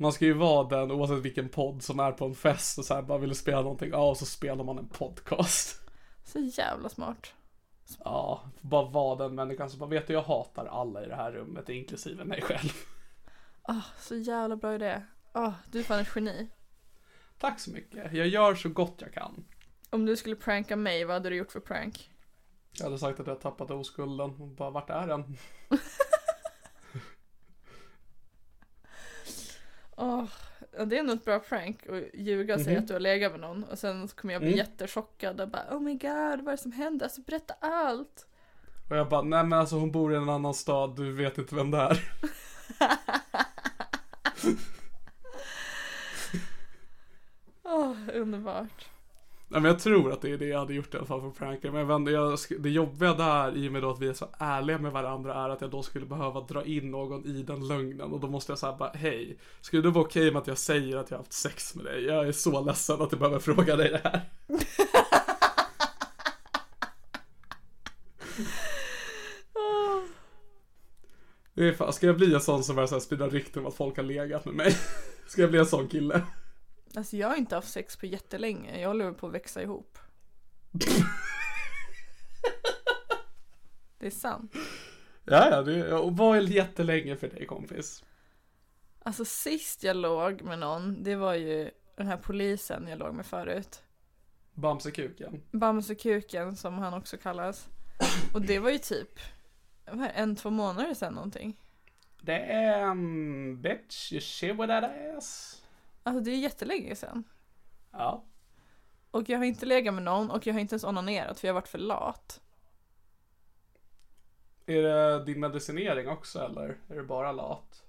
Man 0.00 0.12
ska 0.12 0.24
ju 0.24 0.32
vara 0.32 0.68
den 0.68 0.90
oavsett 0.90 1.18
vilken 1.18 1.48
podd 1.48 1.82
som 1.82 2.00
är 2.00 2.12
på 2.12 2.24
en 2.24 2.34
fest 2.34 2.78
och 2.78 2.84
så 2.84 2.94
här 2.94 3.02
bara 3.02 3.18
vill 3.18 3.34
spela 3.34 3.62
någonting, 3.62 3.90
ja 3.90 4.08
och 4.10 4.16
så 4.16 4.26
spelar 4.26 4.64
man 4.64 4.78
en 4.78 4.88
podcast. 4.88 5.80
Så 6.24 6.38
jävla 6.38 6.88
smart. 6.88 7.32
Ja, 8.04 8.42
bara 8.60 8.88
vara 8.88 9.16
den 9.16 9.34
människan 9.34 9.70
som 9.70 9.78
bara 9.78 9.90
vet 9.90 10.06
du 10.06 10.12
jag 10.12 10.22
hatar 10.22 10.66
alla 10.66 11.04
i 11.04 11.08
det 11.08 11.14
här 11.14 11.32
rummet 11.32 11.68
inklusive 11.68 12.24
mig 12.24 12.42
själv. 12.42 12.72
Ah, 13.62 13.82
så 13.98 14.16
jävla 14.16 14.56
bra 14.56 14.74
idé. 14.74 15.02
Ah, 15.32 15.52
du 15.70 15.78
är 15.78 15.82
fan 15.82 16.00
ett 16.00 16.12
geni. 16.14 16.48
Tack 17.38 17.60
så 17.60 17.70
mycket, 17.70 18.12
jag 18.12 18.26
gör 18.26 18.54
så 18.54 18.68
gott 18.68 18.96
jag 18.98 19.12
kan. 19.12 19.44
Om 19.90 20.06
du 20.06 20.16
skulle 20.16 20.36
pranka 20.36 20.76
mig, 20.76 21.04
vad 21.04 21.14
hade 21.14 21.28
du 21.28 21.36
gjort 21.36 21.52
för 21.52 21.60
prank? 21.60 22.10
Jag 22.72 22.84
hade 22.84 22.98
sagt 22.98 23.20
att 23.20 23.26
jag 23.26 23.40
tappat 23.40 23.70
oskulden 23.70 24.30
och 24.30 24.48
bara 24.48 24.70
vart 24.70 24.90
är 24.90 25.06
den? 25.06 25.36
Ja, 29.98 30.26
det 30.86 30.98
är 30.98 31.02
nog 31.02 31.16
ett 31.16 31.24
bra 31.24 31.38
prank 31.40 31.86
att 31.86 32.14
ljuga 32.20 32.54
och 32.54 32.60
säga 32.60 32.72
Mhm. 32.74 32.82
att 32.82 32.88
du 32.88 32.92
har 32.94 33.00
legat 33.00 33.32
med 33.32 33.40
någon 33.40 33.64
och 33.64 33.78
sen 33.78 34.08
kommer 34.08 34.34
jag 34.34 34.40
bli 34.42 34.48
Mm. 34.52 34.58
jättechockad 34.58 35.40
och 35.40 35.48
bara 35.48 35.62
Oh 35.76 35.80
my 35.80 35.92
god, 35.92 36.40
vad 36.40 36.48
är 36.48 36.50
det 36.50 36.56
som 36.56 36.72
händer? 36.72 37.06
Alltså 37.06 37.20
berätta 37.20 37.54
allt! 37.60 38.26
Och 38.90 38.96
jag 38.96 39.08
bara, 39.08 39.22
nej 39.22 39.44
men 39.44 39.58
alltså 39.58 39.76
hon 39.76 39.92
bor 39.92 40.12
i 40.12 40.16
en 40.16 40.28
annan 40.28 40.54
stad, 40.54 40.96
du 40.96 41.12
vet 41.12 41.38
inte 41.38 41.54
vem 41.54 41.70
det 41.70 41.78
är. 41.78 42.02
Åh, 47.64 47.96
underbart. 48.14 48.88
Nej 49.50 49.60
men 49.60 49.70
jag 49.70 49.80
tror 49.80 50.12
att 50.12 50.22
det 50.22 50.30
är 50.30 50.38
det 50.38 50.46
jag 50.46 50.58
hade 50.58 50.74
gjort 50.74 50.94
i 50.94 50.96
alla 50.96 51.06
fall 51.06 51.20
för 51.20 51.30
pranken. 51.30 51.72
Men 51.72 51.80
jag 51.80 51.86
vänder, 51.86 52.12
jag, 52.12 52.38
det 52.58 52.70
jobbiga 52.70 53.14
där 53.14 53.56
i 53.56 53.68
och 53.68 53.72
med 53.72 53.82
då 53.82 53.90
att 53.90 54.00
vi 54.00 54.08
är 54.08 54.12
så 54.12 54.28
ärliga 54.38 54.78
med 54.78 54.92
varandra 54.92 55.34
är 55.34 55.48
att 55.48 55.60
jag 55.60 55.70
då 55.70 55.82
skulle 55.82 56.06
behöva 56.06 56.40
dra 56.40 56.64
in 56.64 56.90
någon 56.90 57.26
i 57.26 57.42
den 57.42 57.68
lögnen. 57.68 58.12
Och 58.12 58.20
då 58.20 58.26
måste 58.26 58.52
jag 58.52 58.58
säga 58.58 58.76
bara, 58.78 58.90
hej, 58.94 59.38
skulle 59.60 59.82
det 59.82 59.90
vara 59.90 60.04
okej 60.04 60.32
med 60.32 60.42
att 60.42 60.46
jag 60.46 60.58
säger 60.58 60.96
att 60.96 61.10
jag 61.10 61.18
har 61.18 61.22
haft 61.22 61.32
sex 61.32 61.74
med 61.74 61.84
dig? 61.84 62.04
Jag 62.04 62.28
är 62.28 62.32
så 62.32 62.64
ledsen 62.64 63.02
att 63.02 63.12
jag 63.12 63.18
behöver 63.18 63.38
fråga 63.38 63.76
dig 63.76 63.90
det 63.90 64.00
här. 64.04 64.28
Det 71.54 71.68
är 71.68 71.72
fan, 71.72 71.92
ska 71.92 72.06
jag 72.06 72.16
bli 72.16 72.34
en 72.34 72.40
sån 72.40 72.64
som 72.64 72.76
börjar 72.76 72.86
så 72.86 73.00
sprida 73.00 73.28
rykten 73.28 73.62
om 73.62 73.68
att 73.68 73.74
folk 73.74 73.96
har 73.96 74.04
legat 74.04 74.44
med 74.44 74.54
mig? 74.54 74.76
Ska 75.26 75.40
jag 75.40 75.50
bli 75.50 75.58
en 75.58 75.66
sån 75.66 75.88
kille? 75.88 76.22
Alltså 76.94 77.16
jag 77.16 77.28
har 77.28 77.36
inte 77.36 77.54
haft 77.54 77.70
sex 77.72 77.96
på 77.96 78.06
jättelänge, 78.06 78.80
jag 78.80 78.88
håller 78.88 79.12
på 79.12 79.26
att 79.26 79.32
växa 79.32 79.62
ihop. 79.62 79.98
Det 83.98 84.06
är 84.06 84.10
sant. 84.10 84.54
Ja, 85.24 85.50
ja, 85.50 85.62
det, 85.62 85.92
och 85.92 86.16
vad 86.16 86.36
är 86.36 86.42
jättelänge 86.42 87.16
för 87.16 87.28
dig 87.28 87.46
kompis? 87.46 88.04
Alltså 89.02 89.24
sist 89.24 89.82
jag 89.82 89.96
låg 89.96 90.42
med 90.42 90.58
någon, 90.58 91.02
det 91.02 91.16
var 91.16 91.34
ju 91.34 91.70
den 91.96 92.06
här 92.06 92.16
polisen 92.16 92.88
jag 92.88 92.98
låg 92.98 93.14
med 93.14 93.26
förut. 93.26 93.82
Bamsekuken. 94.54 95.42
Bamsekuken 95.50 96.56
som 96.56 96.78
han 96.78 96.94
också 96.94 97.16
kallas. 97.16 97.68
Och 98.34 98.42
det 98.42 98.58
var 98.58 98.70
ju 98.70 98.78
typ 98.78 99.18
en, 100.14 100.36
två 100.36 100.50
månader 100.50 100.94
sedan 100.94 101.14
någonting. 101.14 101.56
Damn 102.20 103.62
bitch, 103.62 104.12
you 104.12 104.20
shit 104.20 104.50
with 104.50 104.66
that 104.66 104.84
ass. 105.16 105.57
Alltså 106.08 106.24
det 106.24 106.30
är 106.30 106.38
jättelänge 106.38 106.94
sedan. 106.96 107.24
Ja. 107.90 108.24
Och 109.10 109.28
jag 109.28 109.38
har 109.38 109.44
inte 109.44 109.66
legat 109.66 109.94
med 109.94 110.02
någon 110.02 110.30
och 110.30 110.46
jag 110.46 110.54
har 110.54 110.60
inte 110.60 110.74
ens 110.74 110.84
onanerat 110.84 111.40
för 111.40 111.48
jag 111.48 111.54
har 111.54 111.60
varit 111.60 111.68
för 111.68 111.78
lat. 111.78 112.40
Är 114.66 114.82
det 114.82 115.24
din 115.24 115.40
medicinering 115.40 116.08
också 116.08 116.38
eller 116.38 116.76
är 116.88 116.96
det 116.96 117.02
bara 117.02 117.32
lat? 117.32 117.84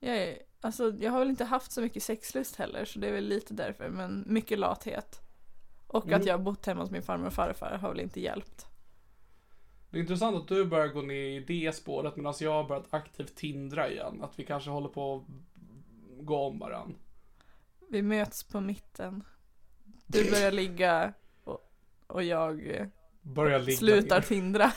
Jag, 0.00 0.16
är, 0.16 0.38
alltså, 0.60 0.92
jag 1.00 1.12
har 1.12 1.18
väl 1.18 1.28
inte 1.30 1.44
haft 1.44 1.72
så 1.72 1.80
mycket 1.80 2.02
sexlust 2.02 2.56
heller 2.56 2.84
så 2.84 2.98
det 2.98 3.08
är 3.08 3.12
väl 3.12 3.24
lite 3.24 3.54
därför 3.54 3.88
men 3.88 4.24
mycket 4.26 4.58
lathet. 4.58 5.20
Och 5.86 6.04
Mm. 6.06 6.20
att 6.20 6.26
jag 6.26 6.38
har 6.38 6.44
bott 6.44 6.66
hemma 6.66 6.80
hos 6.80 6.90
min 6.90 7.02
farmor 7.02 7.26
och 7.26 7.32
farfar 7.32 7.78
har 7.78 7.88
väl 7.88 8.00
inte 8.00 8.20
hjälpt. 8.20 8.66
Det 9.90 9.98
är 9.98 10.00
intressant 10.00 10.36
att 10.36 10.48
du 10.48 10.64
börjar 10.64 10.88
gå 10.88 11.02
ner 11.02 11.14
i 11.14 11.40
det 11.40 11.72
spåret 11.76 12.16
medan 12.16 12.34
jag 12.40 12.52
har 12.52 12.64
börjat 12.64 12.94
aktivt 12.94 13.34
tindra 13.36 13.90
igen. 13.90 14.22
Att 14.22 14.38
vi 14.38 14.44
kanske 14.44 14.70
håller 14.70 14.88
på 14.88 15.16
att 15.16 15.22
gå 16.26 16.46
om 16.46 16.58
varann. 16.58 16.94
Vi 17.92 18.02
möts 18.02 18.44
på 18.44 18.60
mitten. 18.60 19.24
Du 20.06 20.30
börjar 20.30 20.52
ligga 20.52 21.12
och, 21.44 21.60
och 22.06 22.22
jag 22.22 22.76
eh, 22.76 22.86
Börjar 23.22 23.58
ligga 23.58 23.78
slutar 23.78 24.20
tindra. 24.20 24.72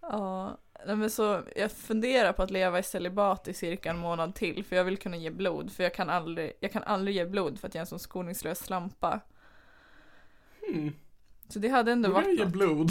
ja, 0.00 0.58
men 0.86 1.10
så 1.10 1.42
jag 1.56 1.72
funderar 1.72 2.32
på 2.32 2.42
att 2.42 2.50
leva 2.50 2.78
i 2.78 2.82
celibat 2.82 3.48
i 3.48 3.54
cirka 3.54 3.90
en 3.90 3.98
månad 3.98 4.34
till 4.34 4.64
för 4.64 4.76
jag 4.76 4.84
vill 4.84 4.98
kunna 4.98 5.16
ge 5.16 5.30
blod 5.30 5.72
för 5.72 5.82
jag 5.82 5.94
kan 5.94 6.10
aldrig, 6.10 6.52
jag 6.60 6.72
kan 6.72 6.82
aldrig 6.82 7.16
ge 7.16 7.26
blod 7.26 7.60
för 7.60 7.68
att 7.68 7.74
jag 7.74 7.80
är 7.80 7.84
en 7.84 7.86
sån 7.86 7.98
skoningslös 7.98 8.58
slampa. 8.58 9.20
Hmm. 10.66 10.92
Så 11.48 11.58
det 11.58 11.68
hade 11.68 11.92
ändå 11.92 12.08
Borde 12.08 12.20
jag 12.20 12.26
varit 12.26 12.38
ge 12.38 12.44
något. 12.44 12.52
blod? 12.52 12.90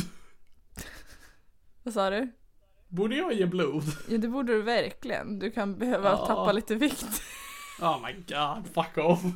Vad 1.84 1.94
sa 1.94 2.10
du? 2.10 2.32
Borde 2.88 3.16
jag 3.16 3.34
ge 3.34 3.46
blod? 3.46 3.84
Ja 4.10 4.18
det 4.18 4.28
borde 4.28 4.54
du 4.54 4.62
verkligen. 4.62 5.40
Du 5.40 5.52
kan 5.52 5.78
behöva 5.78 6.10
Ja. 6.10 6.26
tappa 6.28 6.52
lite 6.52 6.76
vikt. 6.76 7.06
Oh 7.82 8.02
my 8.06 8.14
god, 8.14 8.66
fuck 8.74 8.98
off. 8.98 9.22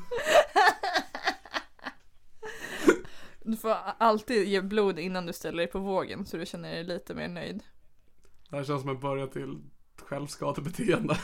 Du 3.43 3.57
får 3.57 3.75
alltid 3.97 4.47
ge 4.47 4.61
blod 4.61 4.99
innan 4.99 5.25
du 5.25 5.33
ställer 5.33 5.57
dig 5.57 5.67
på 5.67 5.79
vågen 5.79 6.25
så 6.25 6.37
du 6.37 6.45
känner 6.45 6.71
dig 6.71 6.83
lite 6.83 7.13
mer 7.13 7.27
nöjd. 7.27 7.63
Det 8.49 8.55
här 8.55 8.63
känns 8.63 8.81
som 8.81 8.89
en 8.89 8.99
början 8.99 9.29
till 9.29 9.61
självskadebeteende. 10.01 11.17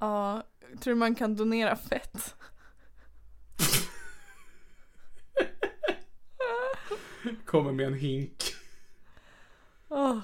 Ja, 0.00 0.42
tror 0.80 0.94
du 0.94 0.98
man 0.98 1.14
kan 1.14 1.36
donera 1.36 1.76
fett? 1.76 2.34
Kommer 7.46 7.72
med 7.72 7.86
en 7.86 7.94
hink. 7.94 8.53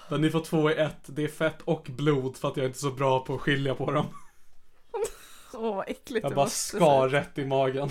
Där 0.09 0.19
ni 0.19 0.31
får 0.31 0.41
två 0.41 0.71
i 0.71 0.75
ett. 0.75 1.01
Det 1.07 1.25
är 1.25 1.29
fett 1.29 1.63
och 1.63 1.87
blod 1.97 2.37
för 2.37 2.49
att 2.49 2.57
jag 2.57 2.65
är 2.65 2.69
inte 2.69 2.77
är 2.77 2.81
så 2.81 2.91
bra 2.91 3.25
på 3.25 3.35
att 3.35 3.41
skilja 3.41 3.75
på 3.75 3.91
dem. 3.91 4.07
åh 5.55 5.77
vad 5.77 5.89
äckligt 5.89 6.25
Jag 6.25 6.35
bara 6.35 6.47
skar 6.47 7.07
ut. 7.07 7.13
rätt 7.13 7.39
i 7.39 7.45
magen. 7.47 7.89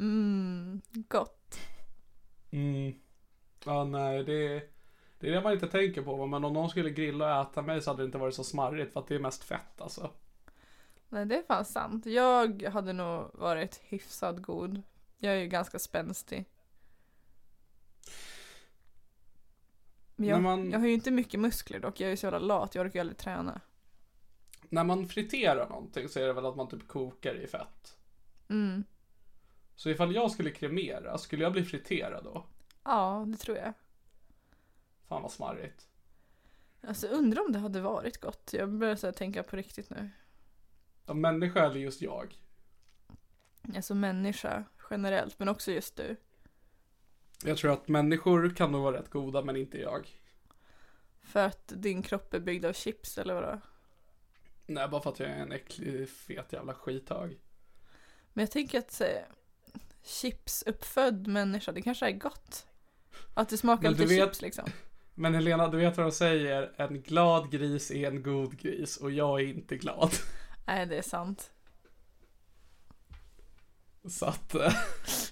Mm, 0.00 0.80
gott. 1.08 1.58
Mm. 2.50 2.94
Ja, 3.64 3.84
nej, 3.84 4.24
det 4.24 4.46
är, 4.56 4.62
det 5.20 5.28
är 5.28 5.32
det 5.32 5.40
man 5.40 5.52
inte 5.52 5.66
tänker 5.66 6.02
på. 6.02 6.26
Men 6.26 6.44
om 6.44 6.52
någon 6.52 6.70
skulle 6.70 6.90
grilla 6.90 7.40
och 7.40 7.50
äta 7.50 7.62
mig 7.62 7.82
så 7.82 7.90
hade 7.90 8.02
det 8.02 8.06
inte 8.06 8.18
varit 8.18 8.34
så 8.34 8.44
smarrigt 8.44 8.92
för 8.92 9.00
att 9.00 9.08
det 9.08 9.14
är 9.14 9.18
mest 9.18 9.44
fett 9.44 9.80
alltså. 9.80 10.10
Nej 11.08 11.26
det 11.26 11.36
är 11.36 11.42
fan 11.42 11.64
sant. 11.64 12.06
Jag 12.06 12.62
hade 12.62 12.92
nog 12.92 13.30
varit 13.34 13.80
hyfsat 13.84 14.38
god. 14.42 14.82
Jag 15.18 15.32
är 15.34 15.38
ju 15.38 15.46
ganska 15.46 15.78
spänstig. 15.78 16.44
Men 20.16 20.28
jag, 20.28 20.42
man- 20.42 20.70
jag 20.70 20.78
har 20.78 20.86
ju 20.86 20.92
inte 20.92 21.10
mycket 21.10 21.40
muskler 21.40 21.78
dock. 21.80 22.00
Jag 22.00 22.06
är 22.06 22.10
ju 22.10 22.16
så 22.16 22.26
jävla 22.26 22.38
lat. 22.38 22.74
Jag 22.74 22.84
orkar 22.86 22.94
ju 22.94 23.00
aldrig 23.00 23.18
träna. 23.18 23.60
När 24.68 24.84
man 24.84 25.06
friterar 25.08 25.68
någonting 25.68 26.08
så 26.08 26.20
är 26.20 26.26
det 26.26 26.32
väl 26.32 26.46
att 26.46 26.56
man 26.56 26.68
typ 26.68 26.88
kokar 26.88 27.34
i 27.34 27.46
fett. 27.46 27.96
Mm. 28.48 28.84
Så 29.76 29.90
ifall 29.90 30.14
jag 30.14 30.30
skulle 30.30 30.50
kremera, 30.50 31.18
skulle 31.18 31.42
jag 31.42 31.52
bli 31.52 31.64
friterad 31.64 32.24
då? 32.24 32.46
Ja, 32.84 33.24
det 33.28 33.36
tror 33.36 33.56
jag. 33.56 33.72
Fan 35.08 35.22
vad 35.22 35.32
smarrigt. 35.32 35.88
Alltså 36.88 37.06
undrar 37.06 37.44
om 37.46 37.52
det 37.52 37.58
hade 37.58 37.80
varit 37.80 38.20
gott. 38.20 38.50
Jag 38.52 38.72
börjar 38.72 38.96
så 38.96 39.12
tänka 39.12 39.42
på 39.42 39.56
riktigt 39.56 39.90
nu. 39.90 40.10
Ja, 41.06 41.14
människa 41.14 41.64
eller 41.64 41.80
just 41.80 42.02
jag? 42.02 42.38
Alltså 43.76 43.94
människa 43.94 44.64
generellt, 44.90 45.38
men 45.38 45.48
också 45.48 45.72
just 45.72 45.96
du. 45.96 46.16
Jag 47.46 47.58
tror 47.58 47.72
att 47.72 47.88
människor 47.88 48.50
kan 48.56 48.72
nog 48.72 48.82
vara 48.82 48.96
rätt 48.98 49.10
goda, 49.10 49.42
men 49.42 49.56
inte 49.56 49.78
jag. 49.78 50.08
För 51.22 51.46
att 51.46 51.72
din 51.76 52.02
kropp 52.02 52.34
är 52.34 52.40
byggd 52.40 52.64
av 52.64 52.72
chips 52.72 53.18
eller 53.18 53.34
vadå? 53.34 53.60
Nej, 54.66 54.88
bara 54.88 55.00
för 55.02 55.10
att 55.10 55.20
jag 55.20 55.28
är 55.28 55.34
en 55.36 55.52
äcklig, 55.52 56.08
fet 56.08 56.52
jävla 56.52 56.74
skithög. 56.74 57.38
Men 58.32 58.42
jag 58.42 58.50
tänker 58.50 58.78
att 58.78 59.00
eh, 59.00 59.08
chipsuppfödd 60.02 61.26
människa, 61.26 61.72
det 61.72 61.82
kanske 61.82 62.06
är 62.06 62.12
gott. 62.12 62.66
Att 63.34 63.48
det 63.48 63.58
smakar 63.58 63.90
lite 63.90 64.04
vet- 64.06 64.24
chips 64.24 64.42
liksom. 64.42 64.64
Men 65.14 65.34
Helena, 65.34 65.68
du 65.68 65.76
vet 65.78 65.96
vad 65.96 66.06
de 66.06 66.12
säger? 66.12 66.74
En 66.76 67.02
glad 67.02 67.50
gris 67.50 67.90
är 67.90 68.08
en 68.08 68.22
god 68.22 68.58
gris 68.58 68.96
och 68.96 69.10
jag 69.10 69.40
är 69.40 69.44
inte 69.46 69.76
glad. 69.76 70.10
Nej, 70.66 70.86
det 70.86 70.96
är 70.98 71.02
sant. 71.02 71.50
Så 74.08 74.26
att, 74.26 74.54
eh, 74.54 74.72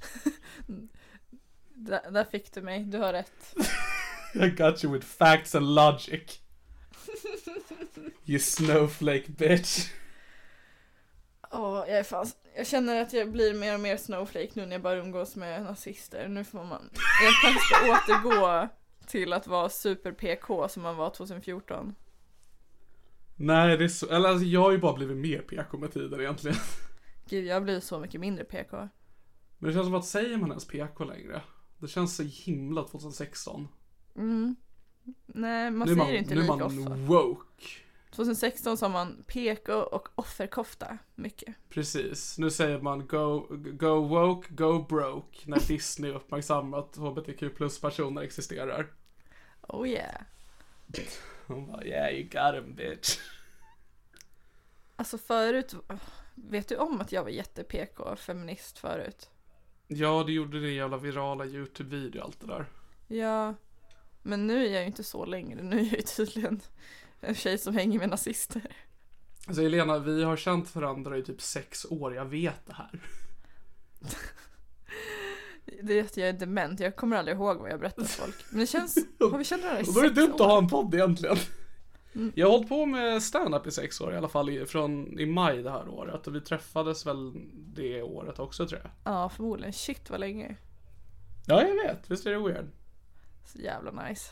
Där, 1.84 2.10
där 2.10 2.24
fick 2.24 2.54
du 2.54 2.62
mig, 2.62 2.84
du 2.84 2.98
har 2.98 3.12
rätt. 3.12 3.54
I 4.34 4.48
got 4.48 4.84
you 4.84 4.92
with 4.92 5.06
facts 5.06 5.54
and 5.54 5.74
logic. 5.74 6.40
You 8.24 8.38
snowflake 8.38 9.24
bitch. 9.28 9.90
Åh, 11.50 11.84
jag 11.88 11.98
är 11.98 12.02
fan, 12.02 12.26
jag 12.56 12.66
känner 12.66 13.02
att 13.02 13.12
jag 13.12 13.32
blir 13.32 13.54
mer 13.54 13.74
och 13.74 13.80
mer 13.80 13.96
snowflake 13.96 14.50
nu 14.54 14.66
när 14.66 14.72
jag 14.72 14.82
bara 14.82 14.96
umgås 14.96 15.36
med 15.36 15.62
nazister. 15.62 16.28
Nu 16.28 16.44
får 16.44 16.64
man, 16.64 16.90
jag 17.22 17.32
kanske 17.42 17.60
ska 17.60 17.92
återgå 17.92 18.68
till 19.06 19.32
att 19.32 19.46
vara 19.46 19.68
super 19.68 20.12
PK 20.12 20.68
som 20.68 20.82
man 20.82 20.96
var 20.96 21.10
2014. 21.10 21.94
Nej, 23.36 23.76
det 23.76 23.84
är 23.84 23.88
så, 23.88 24.08
eller 24.08 24.28
alltså 24.28 24.44
jag 24.44 24.60
har 24.60 24.72
ju 24.72 24.78
bara 24.78 24.92
blivit 24.92 25.16
mer 25.16 25.38
PK 25.38 25.78
med 25.78 25.92
tiden 25.92 26.20
egentligen. 26.20 26.56
Gud, 27.28 27.44
jag 27.44 27.62
blir 27.62 27.80
så 27.80 27.98
mycket 27.98 28.20
mindre 28.20 28.44
PK. 28.44 28.76
Men 29.58 29.68
det 29.68 29.72
känns 29.72 29.86
som 29.86 29.94
att 29.94 30.04
säger 30.04 30.36
man 30.36 30.48
ens 30.48 30.66
PK 30.66 31.04
längre? 31.04 31.42
Det 31.82 31.88
känns 31.88 32.16
så 32.16 32.22
himla 32.22 32.82
2016. 32.82 33.68
Mm. 34.16 34.56
Nej, 35.26 35.70
man 35.70 35.88
nu 35.88 35.94
säger 35.94 36.18
inte 36.18 36.34
nu 36.34 36.40
är 36.40 36.42
lika 36.42 36.56
man 36.56 36.78
ofta. 36.78 36.94
woke. 36.94 37.64
2016 38.10 38.76
sa 38.76 38.88
man 38.88 39.24
PK 39.26 39.72
och 39.74 40.08
offerkofta 40.14 40.98
mycket. 41.14 41.54
Precis. 41.68 42.38
Nu 42.38 42.50
säger 42.50 42.80
man 42.80 43.06
go, 43.06 43.46
go 43.50 44.00
woke, 44.08 44.54
go 44.54 44.86
broke 44.88 45.38
när 45.50 45.60
Disney 45.68 46.10
uppmärksammar 46.10 46.78
att 46.78 46.96
HBTQ 46.96 47.56
plus 47.56 47.80
personer 47.80 48.22
existerar. 48.22 48.92
Oh 49.68 49.88
yeah. 49.88 50.22
Hon 51.46 51.66
bara 51.66 51.84
yeah 51.84 52.12
you 52.12 52.22
got 52.22 52.54
him 52.54 52.74
bitch. 52.74 53.18
Alltså 54.96 55.18
förut, 55.18 55.74
vet 56.34 56.68
du 56.68 56.76
om 56.76 57.00
att 57.00 57.12
jag 57.12 57.22
var 57.22 57.30
jätte-PK 57.30 58.16
feminist 58.16 58.78
förut? 58.78 59.30
Ja, 59.96 60.24
du 60.26 60.32
gjorde 60.32 60.60
din 60.60 60.74
jävla 60.74 60.96
virala 60.96 61.44
YouTube-video 61.46 62.18
och 62.20 62.24
allt 62.26 62.40
det 62.40 62.46
där. 62.46 62.66
Ja, 63.08 63.54
men 64.22 64.46
nu 64.46 64.66
är 64.66 64.70
jag 64.70 64.80
ju 64.80 64.86
inte 64.86 65.04
så 65.04 65.24
längre. 65.24 65.62
Nu 65.62 65.76
är 65.80 65.84
jag 65.84 65.92
ju 65.96 66.02
tydligen 66.02 66.60
en 67.20 67.34
tjej 67.34 67.58
som 67.58 67.74
hänger 67.74 67.98
med 67.98 68.08
nazister. 68.08 68.62
Alltså 69.46 69.62
Elena, 69.62 69.98
vi 69.98 70.22
har 70.24 70.36
känt 70.36 70.74
varandra 70.74 71.18
i 71.18 71.22
typ 71.22 71.42
sex 71.42 71.84
år, 71.90 72.14
jag 72.14 72.24
vet 72.24 72.66
det 72.66 72.74
här. 72.74 73.00
Det 75.82 75.98
är 75.98 76.04
att 76.04 76.16
jag 76.16 76.28
är 76.28 76.32
dement, 76.32 76.80
jag 76.80 76.96
kommer 76.96 77.16
aldrig 77.16 77.36
ihåg 77.36 77.58
vad 77.58 77.70
jag 77.70 77.80
berättar 77.80 78.04
för 78.04 78.22
folk. 78.22 78.34
Men 78.50 78.60
det 78.60 78.66
känns, 78.66 78.98
har 79.20 79.38
vi 79.38 79.44
känt 79.44 79.62
varandra 79.62 79.82
i 79.82 79.88
Och 79.88 79.94
då 79.94 80.00
är 80.00 80.04
det 80.04 80.08
sex 80.08 80.16
dumt 80.20 80.34
att 80.34 80.40
år? 80.40 80.46
ha 80.46 80.58
en 80.58 80.68
podd 80.68 80.94
egentligen. 80.94 81.36
Mm. 82.14 82.32
Jag 82.34 82.46
har 82.46 82.52
hållit 82.52 82.68
på 82.68 82.86
med 82.86 83.22
stand-up 83.22 83.66
i 83.66 83.70
sex 83.70 84.00
år 84.00 84.14
i 84.14 84.16
alla 84.16 84.28
fall 84.28 84.50
i, 84.50 84.66
från 84.66 85.18
i 85.20 85.26
maj 85.26 85.62
det 85.62 85.70
här 85.70 85.88
året 85.88 86.26
och 86.26 86.34
vi 86.34 86.40
träffades 86.40 87.06
väl 87.06 87.32
det 87.54 88.02
året 88.02 88.38
också 88.38 88.66
tror 88.68 88.80
jag. 88.80 88.90
Ja, 89.14 89.28
förmodligen. 89.28 89.72
Shit 89.72 90.10
vad 90.10 90.20
länge. 90.20 90.56
Ja, 91.46 91.62
jag 91.66 91.74
vet. 91.74 92.10
Visst 92.10 92.26
är 92.26 92.30
det 92.30 92.38
weird? 92.38 92.66
Så 93.44 93.58
jävla 93.58 93.90
nice. 94.08 94.30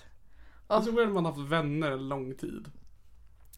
Det 0.68 0.74
är 0.74 0.80
så 0.80 0.90
weird 0.92 1.08
man 1.08 1.24
har 1.24 1.32
haft 1.32 1.50
vänner 1.52 1.90
en 1.90 2.08
lång 2.08 2.34
tid. 2.34 2.70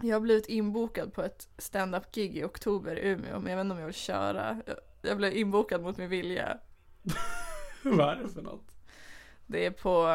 Jag 0.03 0.17
har 0.17 0.21
blivit 0.21 0.47
inbokad 0.49 1.13
på 1.15 1.23
ett 1.23 1.49
stand-up 1.59 2.13
gig 2.15 2.37
i 2.37 2.45
oktober 2.45 2.99
i 2.99 3.09
Umeå, 3.09 3.39
men 3.41 3.51
jag 3.51 3.57
vet 3.57 3.65
inte 3.65 3.73
om 3.75 3.79
jag 3.79 3.87
vill 3.87 3.95
köra. 3.95 4.61
Jag- 4.67 4.77
Jag 5.05 5.17
blev 5.17 5.37
inbokad 5.37 5.83
mot 5.83 5.97
min 5.97 6.09
vilja. 6.11 6.59
Vad 7.83 8.09
är 8.09 8.23
det 8.23 8.29
för 8.29 8.43
något? 8.43 8.65
Det 9.47 9.67
är 9.67 9.71
på, 9.71 10.09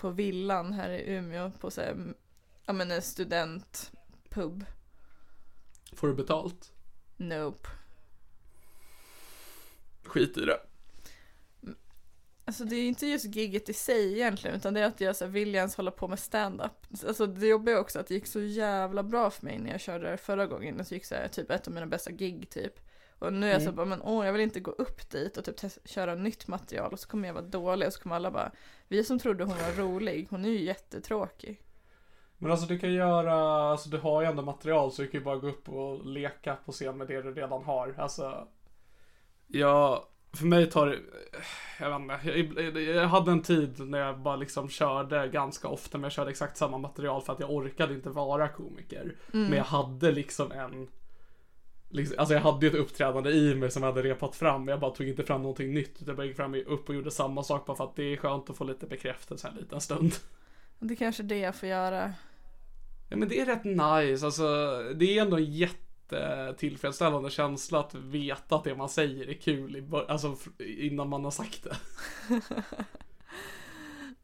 på 0.00 0.10
villan 0.10 0.72
här 0.72 0.90
i 0.90 1.14
Umeå, 1.14 1.50
på 1.60 1.70
så 1.70 1.80
här, 1.80 1.96
ja 2.66 2.72
men 2.72 2.90
en 2.90 3.02
studentpub. 3.02 4.64
Får 5.92 6.08
du 6.08 6.14
betalt? 6.14 6.72
Nope. 7.16 7.68
Skit 10.04 10.38
i 10.38 10.44
det. 10.44 10.60
Alltså 12.44 12.64
det 12.64 12.76
är 12.76 12.80
ju 12.80 12.86
inte 12.86 13.06
just 13.06 13.24
gigget 13.24 13.68
i 13.68 13.72
sig 13.72 14.12
egentligen 14.12 14.56
utan 14.56 14.74
det 14.74 14.80
är 14.80 14.84
att 14.86 15.00
jag 15.00 15.16
så 15.16 15.24
här, 15.24 15.32
vill 15.32 15.54
ens 15.54 15.76
hålla 15.76 15.90
på 15.90 16.08
med 16.08 16.18
stand-up. 16.18 16.86
Alltså 17.06 17.26
det 17.26 17.46
jobbiga 17.46 17.76
är 17.76 17.80
också 17.80 17.98
att 17.98 18.06
det 18.06 18.14
gick 18.14 18.26
så 18.26 18.40
jävla 18.40 19.02
bra 19.02 19.30
för 19.30 19.44
mig 19.44 19.58
när 19.58 19.70
jag 19.70 19.80
körde 19.80 20.10
det 20.10 20.16
förra 20.16 20.46
gången. 20.46 20.76
Det 20.76 20.92
gick 20.92 21.04
så 21.04 21.14
här, 21.14 21.28
typ 21.28 21.50
ett 21.50 21.66
av 21.66 21.74
mina 21.74 21.86
bästa 21.86 22.10
gig 22.10 22.50
typ. 22.50 22.80
Och 23.18 23.32
nu 23.32 23.46
är 23.48 23.52
jag 23.52 23.62
så 23.62 23.68
Mm. 23.68 23.76
bara, 23.76 23.86
men 23.86 24.02
åh 24.02 24.26
jag 24.26 24.32
vill 24.32 24.42
inte 24.42 24.60
gå 24.60 24.70
upp 24.70 25.10
dit 25.10 25.36
och 25.36 25.44
typ 25.44 25.72
köra 25.84 26.14
nytt 26.14 26.46
material 26.48 26.92
och 26.92 27.00
så 27.00 27.08
kommer 27.08 27.28
jag 27.28 27.34
vara 27.34 27.44
dålig 27.44 27.86
och 27.86 27.92
så 27.94 28.00
kommer 28.00 28.16
alla 28.16 28.30
bara, 28.30 28.52
vi 28.88 29.04
som 29.04 29.18
trodde 29.18 29.44
hon 29.44 29.56
var 29.58 29.72
rolig, 29.72 30.26
hon 30.30 30.44
är 30.44 30.48
ju 30.48 30.62
jättetråkig. 30.62 31.62
Men 32.38 32.50
alltså 32.50 32.66
du 32.66 32.78
kan 32.78 32.92
göra, 32.92 33.34
alltså 33.70 33.88
du 33.88 33.98
har 33.98 34.22
ju 34.22 34.28
ändå 34.28 34.42
material 34.42 34.92
så 34.92 35.02
du 35.02 35.08
kan 35.08 35.20
ju 35.20 35.24
bara 35.24 35.36
gå 35.36 35.48
upp 35.48 35.68
och 35.68 36.06
leka 36.06 36.56
på 36.64 36.72
scen 36.72 36.98
med 36.98 37.06
det 37.06 37.22
du 37.22 37.34
redan 37.34 37.64
har. 37.64 37.94
Alltså. 37.98 38.48
Ja, 39.46 40.08
för 40.32 40.46
mig 40.46 40.70
tar 40.70 40.86
det, 40.86 40.98
jag 41.80 42.06
vet 42.24 42.36
inte, 42.36 42.62
jag, 42.62 42.82
jag 42.82 43.08
hade 43.08 43.30
en 43.30 43.42
tid 43.42 43.80
när 43.80 43.98
jag 43.98 44.18
bara 44.18 44.36
liksom 44.36 44.68
körde 44.68 45.28
ganska 45.28 45.68
ofta 45.68 45.98
men 45.98 46.02
jag 46.02 46.12
körde 46.12 46.30
exakt 46.30 46.56
samma 46.56 46.78
material 46.78 47.22
för 47.22 47.32
att 47.32 47.40
jag 47.40 47.50
orkade 47.50 47.94
inte 47.94 48.10
vara 48.10 48.48
komiker. 48.48 49.16
Men 49.48 49.52
jag 49.52 49.64
hade 49.64 50.12
liksom 50.12 50.52
en 50.52 50.88
Liksom, 51.88 52.18
alltså 52.18 52.34
jag 52.34 52.40
hade 52.40 52.66
ju 52.66 52.72
ett 52.72 52.78
uppträdande 52.78 53.30
i 53.30 53.54
mig 53.54 53.70
som 53.70 53.82
jag 53.82 53.90
hade 53.92 54.08
repat 54.08 54.36
fram 54.36 54.68
jag 54.68 54.80
bara 54.80 54.90
tog 54.90 55.08
inte 55.08 55.24
fram 55.24 55.42
någonting 55.42 55.74
nytt 55.74 55.96
utan 55.96 56.06
jag 56.06 56.16
bara 56.16 56.26
gick 56.26 56.36
fram 56.36 56.54
upp 56.66 56.88
och 56.88 56.94
gjorde 56.94 57.10
samma 57.10 57.42
sak 57.42 57.66
bara 57.66 57.76
för 57.76 57.84
att 57.84 57.96
det 57.96 58.12
är 58.12 58.16
skönt 58.16 58.50
att 58.50 58.56
få 58.56 58.64
lite 58.64 58.86
bekräftelse 58.86 59.48
en 59.48 59.54
liten 59.54 59.80
stund. 59.80 60.12
Det 60.78 60.94
är 60.94 60.96
kanske 60.96 61.22
det 61.22 61.38
jag 61.38 61.54
får 61.54 61.68
göra. 61.68 62.14
Ja 63.08 63.16
men 63.16 63.28
det 63.28 63.40
är 63.40 63.46
rätt 63.46 63.64
nice, 63.64 64.26
alltså 64.26 64.46
det 64.94 65.18
är 65.18 65.22
ändå 65.22 65.36
en 65.36 65.52
jättetillfredsställande 65.52 67.30
känsla 67.30 67.80
att 67.80 67.94
veta 67.94 68.56
att 68.56 68.64
det 68.64 68.74
man 68.74 68.88
säger 68.88 69.28
är 69.28 69.34
kul 69.34 69.76
i 69.76 69.88
alltså 70.08 70.36
innan 70.58 71.08
man 71.08 71.24
har 71.24 71.30
sagt 71.30 71.64
det. 71.64 71.76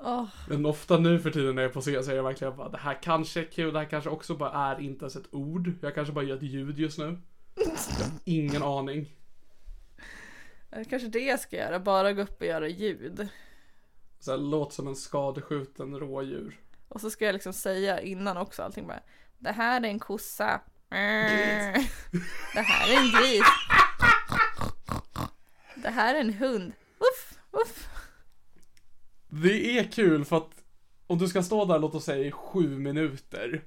Åh, 0.04 0.28
Men 0.48 0.66
ofta 0.66 0.98
nu 0.98 1.18
för 1.18 1.30
tiden 1.30 1.54
när 1.54 1.62
jag 1.62 1.68
är 1.68 1.72
på 1.72 1.80
scen 1.80 2.04
så 2.04 2.10
är 2.10 2.16
jag 2.16 2.22
verkligen 2.22 2.56
bara 2.56 2.68
det 2.68 2.78
här 2.78 3.02
kanske 3.02 3.40
är 3.40 3.44
kul, 3.44 3.72
det 3.72 3.78
här 3.78 3.86
kanske 3.86 4.10
också 4.10 4.34
bara 4.34 4.52
är 4.52 4.80
inte 4.80 5.04
ens 5.04 5.16
ett 5.16 5.34
ord. 5.34 5.72
Jag 5.82 5.94
kanske 5.94 6.14
bara 6.14 6.24
gör 6.24 6.36
ett 6.36 6.42
ljud 6.42 6.78
just 6.78 6.98
nu. 6.98 7.18
Ingen 8.24 8.62
aning. 8.62 9.14
det 10.70 10.84
kanske 10.84 11.08
det 11.08 11.18
jag 11.18 11.40
ska 11.40 11.56
göra, 11.56 11.80
bara 11.80 12.12
gå 12.12 12.22
upp 12.22 12.40
och 12.40 12.46
göra 12.46 12.68
ljud. 12.68 13.28
Så 14.22 14.30
här, 14.30 14.38
låt 14.38 14.72
som 14.72 14.88
en 14.88 14.96
skadeskjuten 14.96 15.98
rådjur. 16.00 16.60
Och 16.88 17.00
så 17.00 17.10
ska 17.10 17.24
jag 17.24 17.32
liksom 17.32 17.52
säga 17.52 18.00
innan 18.00 18.36
också 18.36 18.62
allting 18.62 18.86
bara. 18.86 19.00
Det 19.38 19.52
här 19.52 19.80
är 19.80 19.88
en 19.88 19.98
kossa. 19.98 20.60
Det 22.54 22.60
här 22.60 22.92
är 22.92 22.96
en 22.96 23.10
gris. 23.10 23.46
Det 25.74 25.90
här 25.90 26.14
är 26.14 26.20
en 26.20 26.32
hund. 26.32 26.72
Uff, 26.98 27.38
uff. 27.50 27.88
Det 29.28 29.78
är 29.78 29.92
kul 29.92 30.24
för 30.24 30.36
att 30.36 30.50
om 31.06 31.18
du 31.18 31.28
ska 31.28 31.42
stå 31.42 31.64
där 31.64 31.78
låt 31.78 31.94
oss 31.94 32.04
säga 32.04 32.26
i 32.26 32.32
sju 32.32 32.78
minuter. 32.78 33.62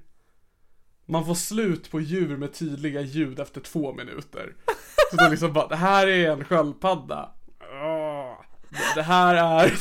Man 1.06 1.26
får 1.26 1.34
slut 1.34 1.90
på 1.90 2.00
djur 2.00 2.36
med 2.36 2.54
tydliga 2.54 3.00
ljud 3.00 3.40
efter 3.40 3.60
två 3.60 3.92
minuter. 3.92 4.54
Så 5.10 5.16
det 5.16 5.22
är 5.22 5.30
liksom 5.30 5.52
bara, 5.52 5.68
det 5.68 5.76
här 5.76 6.06
är 6.06 6.30
en 6.30 6.44
sköldpadda. 6.44 7.32
Det 8.94 9.02
här 9.02 9.34
är... 9.34 9.72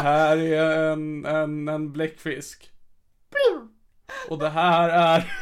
Det 0.00 0.04
här 0.04 0.36
är 0.36 0.92
en, 0.92 1.24
en, 1.24 1.68
en 1.68 1.92
bläckfisk. 1.92 2.72
Och 4.28 4.38
det 4.38 4.48
här 4.48 4.88
är... 4.88 5.32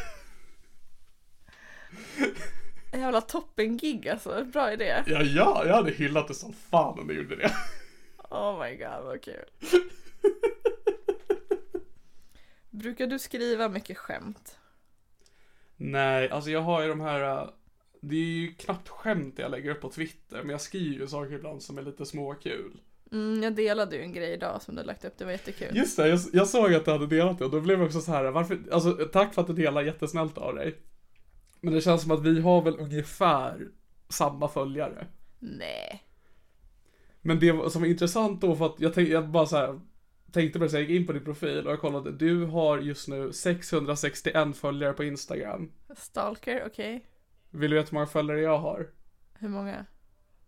Jävla 2.93 3.21
toppen-gig 3.21 4.09
alltså. 4.09 4.45
Bra 4.45 4.73
idé. 4.73 5.03
Ja, 5.07 5.23
ja, 5.23 5.63
jag 5.67 5.75
hade 5.75 5.91
hyllat 5.91 6.29
det 6.29 6.35
som 6.35 6.53
fan 6.53 6.99
om 6.99 7.07
du 7.07 7.15
gjorde 7.15 7.37
det. 7.37 7.53
Oh 8.31 8.65
my 8.65 8.77
god 8.77 9.05
vad 9.05 9.23
kul. 9.23 9.45
Brukar 12.71 13.07
du 13.07 13.19
skriva 13.19 13.69
mycket 13.69 13.99
skämt? 13.99 14.59
Nej, 15.77 16.31
alltså 16.31 16.51
jag 16.51 16.61
har 16.61 16.83
ju 16.83 16.89
de 16.89 17.01
här 17.01 17.21
äh, 17.21 17.51
Det 18.01 18.17
är 18.17 18.21
ju 18.21 18.55
knappt 18.55 18.89
skämt 18.89 19.39
jag 19.39 19.51
lägger 19.51 19.71
upp 19.71 19.81
på 19.81 19.91
Twitter 19.91 20.43
Men 20.43 20.51
jag 20.51 20.61
skriver 20.61 21.01
ju 21.01 21.07
saker 21.07 21.35
ibland 21.35 21.63
som 21.63 21.79
är 21.79 21.83
lite 21.83 22.07
småkul 22.07 22.81
Mm, 23.13 23.43
jag 23.43 23.55
delade 23.55 23.97
ju 23.97 24.03
en 24.03 24.13
grej 24.13 24.33
idag 24.33 24.63
som 24.63 24.75
du 24.75 24.83
lagt 24.83 25.05
upp, 25.05 25.19
det 25.19 25.25
var 25.25 25.33
jättekul. 25.33 25.77
Just 25.77 25.97
det, 25.97 26.09
jag, 26.09 26.21
jag 26.33 26.49
såg 26.49 26.75
att 26.75 26.85
du 26.85 26.91
hade 26.91 27.07
delat 27.07 27.39
det 27.39 27.45
och 27.45 27.51
då 27.51 27.61
blev 27.61 27.79
jag 27.79 27.87
också 27.87 28.01
så 28.01 28.13
här, 28.13 28.31
varför, 28.31 28.59
alltså 28.73 28.93
tack 28.93 29.35
för 29.35 29.41
att 29.41 29.47
du 29.47 29.55
delar 29.55 29.83
jättesnällt 29.83 30.39
av 30.39 30.55
dig 30.55 30.79
Men 31.61 31.75
det 31.75 31.81
känns 31.81 32.03
som 32.03 32.11
att 32.11 32.23
vi 32.23 32.41
har 32.41 32.63
väl 32.63 32.81
ungefär 32.81 33.69
samma 34.09 34.49
följare 34.49 35.07
Nej. 35.39 36.03
Men 37.21 37.39
det 37.39 37.71
som 37.71 37.83
var 37.83 37.89
intressant 37.89 38.41
då 38.41 38.57
för 38.57 38.67
att 38.67 38.81
jag, 38.81 38.95
tänk, 38.95 39.09
jag 39.09 39.29
bara 39.29 39.47
så 39.47 39.57
här 39.57 39.81
Tänkte 40.33 40.59
på 40.59 40.65
det 40.65 40.71
så 40.71 40.77
jag 40.77 40.83
gick 40.83 41.01
in 41.01 41.07
på 41.07 41.13
din 41.13 41.25
profil 41.25 41.67
och 41.67 41.73
jag 41.73 41.81
kollade 41.81 42.13
Du 42.13 42.45
har 42.45 42.79
just 42.79 43.09
nu 43.09 43.33
661 43.33 44.57
följare 44.57 44.93
på 44.93 45.05
Instagram 45.05 45.73
Stalker, 45.97 46.65
okej. 46.67 47.07
Vill 47.51 47.71
du 47.71 47.77
veta 47.77 47.89
hur 47.91 47.95
många 47.95 48.07
följare 48.07 48.41
jag 48.41 48.59
har? 48.59 48.91
Hur 49.35 49.49
många? 49.49 49.87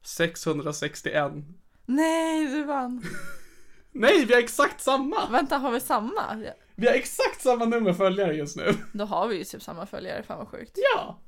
661 0.03 1.33
Nej, 1.91 2.47
du 2.47 2.65
vann. 2.65 3.03
Nej, 3.93 4.25
vi 4.25 4.35
har 4.35 4.41
exakt 4.41 4.81
samma! 4.81 5.31
Vänta, 5.31 5.57
har 5.57 5.71
vi 5.71 5.81
samma? 5.81 6.43
Ja, 6.45 6.53
Vi 6.75 6.87
har 6.87 6.95
exakt 6.95 7.41
samma 7.43 7.65
nummer 7.65 7.93
följare 7.93 8.35
just 8.35 8.57
nu. 8.57 8.75
Då 8.93 9.05
har 9.05 9.29
vi 9.29 9.39
ju 9.39 9.45
typ 9.45 9.63
samma 9.63 9.87
följare, 9.87 10.23
fan 10.23 10.39
vad 10.39 10.49
sjukt. 10.49 10.79
Ja! 10.95 11.21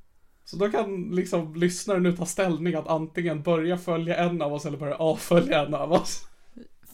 Så 0.45 0.57
då 0.57 0.71
kan 0.71 1.03
liksom 1.03 1.55
lyssnaren 1.55 2.03
nu 2.03 2.17
ta 2.17 2.27
ställning 2.27 2.75
att 2.75 2.89
antingen 2.89 3.43
börja 3.43 3.79
följa 3.79 4.17
en 4.17 4.43
av 4.43 4.53
oss 4.55 4.67
eller 4.67 4.79
börja 4.79 4.97
avfölja 4.97 5.67
en 5.67 5.75
av 5.75 5.93
oss. 5.93 6.21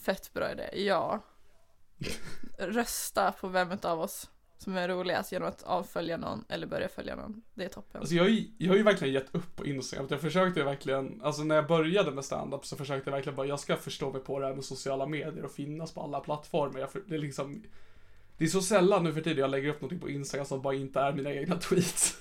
Fett 0.05 0.33
bra 0.33 0.51
idé, 0.51 0.69
ja. 0.73 1.25
Rösta 2.59 3.31
på 3.31 3.47
vem 3.47 3.71
av 3.83 3.99
oss 4.01 4.29
som 4.63 4.77
är 4.77 4.87
roligast 4.87 5.31
genom 5.31 5.47
att 5.47 5.63
avfölja 5.63 6.17
någon 6.17 6.45
eller 6.49 6.67
börja 6.67 6.89
följa 6.89 7.15
någon. 7.15 7.41
Det 7.53 7.63
är 7.65 7.69
toppen. 7.69 7.99
Alltså 8.01 8.15
jag, 8.15 8.23
har 8.23 8.29
ju- 8.29 8.47
jag 8.57 8.69
har 8.69 8.75
ju 8.77 8.83
verkligen 8.83 9.13
gett 9.13 9.35
upp 9.35 9.55
på 9.55 9.65
Instagram. 9.65 10.07
Jag 10.09 10.21
försökte 10.21 10.63
verkligen, 10.63 11.21
alltså 11.23 11.43
när 11.43 11.55
jag 11.55 11.67
började 11.67 12.11
med 12.11 12.25
stand-up 12.25 12.65
så 12.65 12.75
försökte 12.75 13.09
jag 13.09 13.15
verkligen 13.15 13.35
bara, 13.35 13.47
jag 13.47 13.59
ska 13.59 13.75
förstå 13.75 14.11
mig 14.11 14.21
på 14.21 14.39
det 14.39 14.45
här 14.47 14.55
med 14.55 14.65
sociala 14.65 15.05
medier 15.05 15.45
och 15.45 15.51
finnas 15.51 15.93
på 15.93 16.01
alla 16.01 16.19
plattformar. 16.19 16.79
Jag, 16.79 16.89
det 17.07 17.15
är 17.15 17.19
liksom, 17.19 17.63
det 18.37 18.43
är 18.43 18.47
så 18.47 18.61
sällan 18.61 19.03
nu 19.03 19.13
för 19.13 19.21
tiden 19.21 19.37
jag 19.39 19.49
lägger 19.51 19.69
upp 19.69 19.81
någonting 19.81 19.99
på 19.99 20.09
Instagram 20.09 20.45
som 20.45 20.61
bara 20.61 20.73
inte 20.73 20.99
är 20.99 21.13
mina 21.13 21.33
egna 21.33 21.55
tweets. 21.55 22.17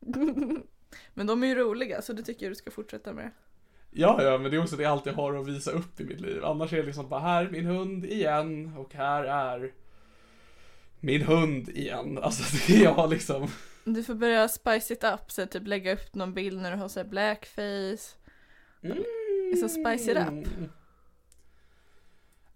Men 1.14 1.26
de 1.26 1.42
är 1.42 1.46
ju 1.46 1.54
roliga 1.54 2.02
så 2.02 2.12
det 2.12 2.22
tycker 2.22 2.46
jag 2.46 2.50
du 2.50 2.56
ska 2.56 2.70
fortsätta 2.70 3.12
med. 3.12 3.30
Ja, 3.96 4.22
ja, 4.22 4.38
men 4.38 4.50
det 4.50 4.56
är 4.56 4.62
också 4.62 4.76
det 4.76 4.84
allt 4.84 5.06
jag 5.06 5.12
har 5.14 5.34
att 5.36 5.46
visa 5.48 5.70
upp 5.70 6.00
i 6.00 6.04
mitt 6.04 6.20
liv. 6.20 6.44
Annars 6.44 6.72
är 6.72 6.76
det 6.76 6.82
liksom 6.82 7.08
bara 7.08 7.20
här 7.20 7.44
är 7.44 7.50
min 7.50 7.66
hund 7.66 8.04
igen 8.04 8.72
och 8.78 8.94
här 8.94 9.24
är 9.24 9.72
min 11.04 11.22
hund 11.22 11.68
igen. 11.68 12.18
Alltså 12.18 12.56
det 12.66 12.76
är 12.76 12.82
jag 12.84 13.10
liksom. 13.10 13.48
Du 13.84 14.02
får 14.02 14.14
börja 14.14 14.48
spice 14.48 14.92
it 14.94 15.04
up, 15.04 15.30
så 15.30 15.46
typ 15.46 15.66
lägga 15.66 15.92
upp 15.92 16.14
någon 16.14 16.34
bild 16.34 16.62
när 16.62 16.70
du 16.70 16.76
har 16.76 16.88
så 16.88 17.00
här 17.00 17.06
blackface. 17.08 18.16
Så 19.60 19.68
spice 19.68 20.10
it 20.12 20.18
up. 20.18 20.28
Mm. 20.28 20.70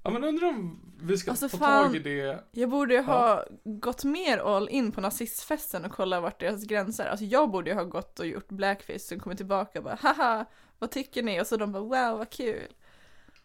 Ja 0.02 0.10
men 0.10 0.24
undrar 0.24 0.48
om 0.48 0.80
vi 1.02 1.18
ska 1.18 1.30
Alltså, 1.30 1.48
få 1.48 1.56
fan. 1.56 1.84
tag 1.86 1.96
i 1.96 1.98
det. 1.98 2.44
Jag 2.50 2.70
borde 2.70 2.94
ju 2.94 3.00
ha 3.00 3.44
gått 3.64 4.04
mer 4.04 4.38
all 4.38 4.68
in 4.68 4.92
på 4.92 5.00
nazistfesten 5.00 5.84
och 5.84 5.92
kolla 5.92 6.20
vart 6.20 6.40
deras 6.40 6.64
gränser 6.64 7.06
Alltså 7.06 7.24
jag 7.24 7.50
borde 7.50 7.70
ju 7.70 7.76
ha 7.76 7.84
gått 7.84 8.20
och 8.20 8.26
gjort 8.26 8.48
blackface 8.48 9.14
och 9.14 9.20
kommit 9.22 9.38
tillbaka 9.38 9.78
och 9.78 9.84
bara 9.84 9.98
haha, 10.00 10.44
vad 10.78 10.90
tycker 10.90 11.22
ni? 11.22 11.40
Och 11.40 11.46
så 11.46 11.56
de 11.56 11.72
bara 11.72 11.82
wow, 11.82 12.18
vad 12.18 12.30
kul. 12.30 12.74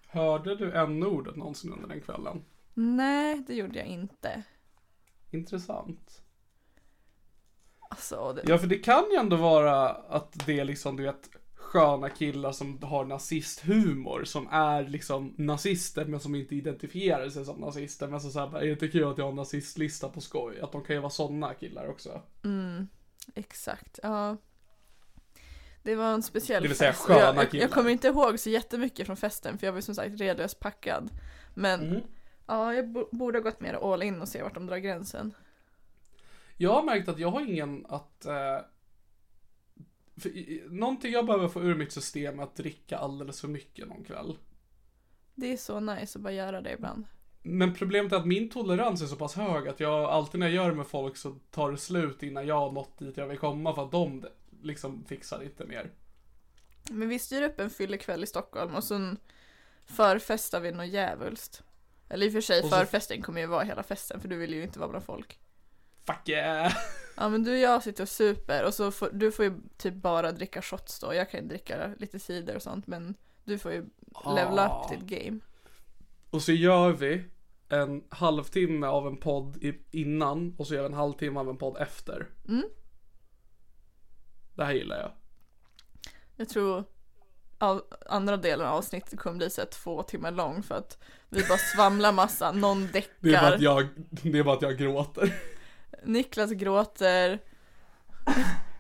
Hörde 0.08 0.56
du 0.56 0.72
n-ordet 0.72 1.36
någonsin 1.36 1.74
under 1.74 1.88
den 1.88 2.01
kvällen? 2.01 2.45
Nej, 2.74 3.43
det 3.47 3.56
gjorde 3.56 3.78
jag 3.80 3.88
inte. 3.88 4.43
Intressant. 5.34 6.21
Alltså, 7.89 8.34
det... 8.34 8.41
Ja 8.47 8.57
för 8.57 8.67
det 8.67 8.77
kan 8.77 9.03
ju 9.11 9.17
ändå 9.17 9.36
vara 9.36 9.89
att 9.89 10.45
det 10.45 10.59
är 10.59 10.65
liksom 10.65 10.95
du 10.97 11.03
vet 11.03 11.29
sköna 11.55 12.09
killar 12.09 12.51
som 12.51 12.84
har 12.84 13.05
nazisthumor 13.05 14.23
som 14.23 14.47
är 14.51 14.84
liksom 14.84 15.34
nazister 15.38 16.05
men 16.05 16.19
som 16.19 16.36
inte 16.36 16.55
identifierar 16.55 17.29
sig 17.29 17.45
som 17.45 17.59
nazister. 17.61 18.07
Men 18.07 18.21
så, 18.21 18.29
så 18.31 18.39
är 18.39 18.61
det 18.61 18.69
inte 18.71 18.88
kul 18.88 19.07
att 19.11 19.17
jag 19.17 19.25
har 19.25 19.29
en 19.29 19.36
nazistlista 19.36 20.09
på 20.09 20.21
skoj? 20.21 20.59
Att 20.61 20.71
de 20.71 20.84
kan 20.84 20.95
ju 20.95 20.99
vara 21.01 21.09
sådana 21.09 21.53
killar 21.53 21.88
också. 21.88 22.21
Mm, 22.43 22.88
exakt, 23.36 23.99
ja. 24.03 24.38
Det 25.84 25.95
var 25.95 26.13
en 26.13 26.23
speciell 26.23 26.61
Det 26.63 26.67
vill 26.67 26.77
säga 26.77 26.91
fest. 26.93 27.03
sköna 27.03 27.41
jag, 27.41 27.51
killar. 27.51 27.63
jag 27.63 27.71
kommer 27.71 27.89
inte 27.89 28.07
ihåg 28.07 28.39
så 28.39 28.49
jättemycket 28.49 29.05
från 29.05 29.17
festen 29.17 29.57
för 29.57 29.67
jag 29.67 29.73
var 29.73 29.81
som 29.81 29.95
sagt 29.95 30.19
redlöst 30.21 30.59
packad. 30.59 31.09
Men 31.53 31.81
Mm. 31.81 32.01
Ja, 32.54 32.74
jag 32.74 32.89
bo- 32.91 33.10
borde 33.12 33.38
ha 33.38 33.43
gått 33.43 33.60
mer 33.60 33.93
all 33.93 34.04
in 34.04 34.22
och 34.22 34.28
se 34.28 34.43
vart 34.43 34.54
de 34.54 34.66
drar 34.66 34.78
gränsen. 34.78 35.34
Jag 36.58 36.74
har 36.74 36.84
märkt 36.84 37.10
att 37.10 37.20
jag 37.20 37.32
har 37.32 37.41
ingen 37.41 37.86
att... 37.89 38.26
Eh, 38.26 38.58
för, 40.18 40.30
i- 40.30 40.39
i- 40.39 40.64
någonting 40.70 41.12
jag 41.14 41.26
behöver 41.26 41.47
få 41.47 41.62
ur 41.62 41.76
mitt 41.76 41.91
system 41.91 42.39
är 42.39 42.43
att 42.43 42.56
dricka 42.56 42.97
alldeles 42.97 43.41
för 43.41 43.47
mycket 43.47 43.88
någon 43.88 44.04
kväll. 44.04 44.38
Det 45.36 45.54
är 45.54 45.58
så 45.58 45.80
nice 45.80 46.20
att 46.20 46.24
bara 46.24 46.34
göra 46.34 46.62
det 46.62 46.72
ibland. 46.74 47.06
Men 47.43 47.74
problemet 47.74 48.12
är 48.14 48.18
att 48.18 48.26
min 48.28 48.49
tolerans 48.49 49.01
är 49.01 49.06
så 49.06 49.16
pass 49.16 49.34
hög 49.36 49.68
att 49.68 49.80
jag 49.80 50.04
alltid 50.04 50.39
när 50.39 50.47
jag 50.47 50.56
gör 50.56 50.70
det 50.70 50.76
med 50.76 50.88
folk 50.88 51.18
så 51.18 51.36
tar 51.51 51.72
det 51.72 51.78
slut 51.78 52.24
innan 52.24 52.47
jag 52.47 52.60
har 52.60 52.72
nått 52.72 52.97
dit 52.99 53.18
jag 53.18 53.28
vill 53.28 53.38
komma 53.38 53.76
för 53.76 53.84
att 53.86 53.91
de 53.91 54.26
liksom 54.62 55.04
fixar 55.06 55.43
inte 55.43 55.66
mer. 55.66 55.91
Men 56.89 57.10
vi 57.10 57.20
styr 57.20 57.41
upp 57.41 57.60
en 57.60 57.70
fyllekväll 57.70 58.24
i 58.24 58.28
Stockholm 58.28 58.76
och 58.76 58.84
sen 58.84 59.18
förfestar 59.86 60.60
vi 60.60 60.72
något 60.72 60.88
djävulskt. 60.88 61.64
Eller 62.14 62.26
i 62.26 62.30
och 62.30 62.34
för 62.34 62.41
sig, 62.41 62.64
Och 62.64 62.70
så- 62.70 62.76
förfesten 62.76 63.22
kommer 63.22 63.41
ju 63.41 63.47
vara 63.47 63.64
hela 63.64 63.84
festen 63.84 64.20
för 64.22 64.28
du 64.28 64.36
vill 64.38 64.53
ju 64.53 64.64
inte 64.64 64.80
vara 64.80 64.89
bland 64.89 65.05
folk. 65.05 65.39
Fuck 66.05 66.30
yeah! 66.30 66.74
Ja 67.18 67.30
men 67.30 67.43
du 67.43 67.51
och 67.51 67.57
jag 67.57 67.84
sitter 67.84 68.03
och 68.03 68.09
super 68.09 68.66
och 68.66 68.74
så 68.74 68.91
får, 68.91 69.09
du 69.14 69.32
får 69.32 69.45
ju 69.45 69.53
typ 69.78 69.93
bara 69.93 70.32
dricka 70.32 70.61
shots 70.61 70.99
då. 70.99 71.14
Jag 71.14 71.30
kan 71.30 71.41
ju 71.41 71.47
dricka 71.47 71.89
lite 71.97 72.20
cider 72.20 72.55
och 72.55 72.61
sånt 72.61 72.88
men 72.88 73.16
du 73.43 73.57
får 73.57 73.72
ju 73.72 73.86
Ah. 74.14 74.84
upp 74.84 74.89
ditt 74.89 75.20
game. 75.24 75.39
Och 76.30 76.41
så 76.41 76.51
gör 76.51 76.91
vi 76.91 77.24
en 77.70 78.03
halvtimme 78.09 78.88
av 78.88 79.07
en 79.07 79.18
podd 79.18 79.57
innan 79.91 80.55
och 80.57 80.68
så 80.68 80.74
gör 80.76 80.82
vi 80.82 80.88
en 80.88 80.93
halvtimme 80.93 81.39
av 81.39 81.49
en 81.49 81.57
podd 81.57 81.78
efter. 81.78 82.30
Mm. 82.47 82.64
Det 84.55 84.66
här 84.66 84.74
gillar 84.74 84.99
jag. 84.99 85.11
Jag 86.36 86.49
tror 86.49 86.84
av, 87.64 87.84
andra 88.05 88.38
delen 88.38 88.68
av 88.68 88.76
avsnittet 88.76 89.20
kommer 89.20 89.38
bli 89.38 89.49
så 89.49 89.66
två 89.66 90.03
timmar 90.03 90.32
lång 90.32 90.64
för 90.64 90.76
att 90.76 90.97
vi 91.30 91.43
bara 91.47 91.57
svamlar 91.57 92.11
massa, 92.11 92.51
någon 92.51 92.89
Det 92.91 92.97
är 92.97 93.41
bara 93.41 93.49
däckar, 93.49 93.53
att 93.55 93.61
jag, 93.61 93.88
det 94.09 94.39
är 94.39 94.43
bara 94.43 94.55
att 94.55 94.61
jag 94.61 94.78
gråter. 94.78 95.34
Niklas 96.03 96.51
gråter. 96.51 97.39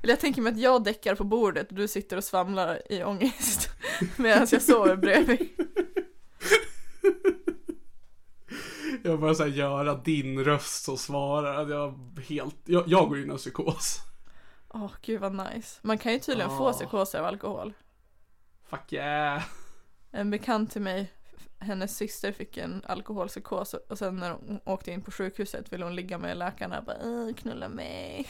Eller 0.01 0.13
jag 0.13 0.19
tänker 0.19 0.41
mig 0.41 0.53
att 0.53 0.59
jag 0.59 0.83
däckar 0.83 1.15
på 1.15 1.23
bordet 1.23 1.69
och 1.69 1.75
du 1.75 1.87
sitter 1.87 2.17
och 2.17 2.23
svamlar 2.23 2.81
i 2.91 3.03
ångest 3.03 3.69
medan 4.15 4.47
jag 4.51 4.61
sover 4.61 4.95
bredvid. 4.95 5.49
Jag 9.03 9.19
bara 9.19 9.35
såhär 9.35 9.49
göra 9.49 9.95
din 9.95 10.43
röst 10.43 10.89
och 10.89 10.99
svara. 10.99 11.59
att 11.61 11.69
Jag 11.69 11.99
helt, 12.29 12.55
jag, 12.65 12.83
jag 12.87 13.09
går 13.09 13.19
in 13.19 13.31
i 13.31 13.37
psykos. 13.37 13.99
Åh 14.73 14.91
gud 15.01 15.21
vad 15.21 15.33
nice. 15.33 15.79
Man 15.81 15.97
kan 15.97 16.11
ju 16.13 16.19
tydligen 16.19 16.57
få 16.57 16.67
Ah. 16.69 16.73
psykoser 16.73 17.19
av 17.19 17.25
alkohol. 17.25 17.73
Fuck 18.65 18.93
yeah. 18.93 19.43
En 20.11 20.29
bekant 20.31 20.71
till 20.71 20.81
mig, 20.81 21.13
hennes 21.59 21.97
syster 21.97 22.31
fick 22.31 22.57
en 22.57 22.81
alkoholpsykos 22.85 23.73
och 23.73 23.97
sen 23.97 24.15
när 24.15 24.31
hon 24.31 24.59
åkte 24.65 24.91
in 24.91 25.01
på 25.01 25.11
sjukhuset 25.11 25.73
ville 25.73 25.83
hon 25.85 25.95
ligga 25.95 26.17
med 26.17 26.37
läkarna 26.37 26.79
och 26.79 26.85
bara 26.85 26.97
"Åh, 27.03 27.33
knulla 27.33 27.69
mig. 27.69 28.27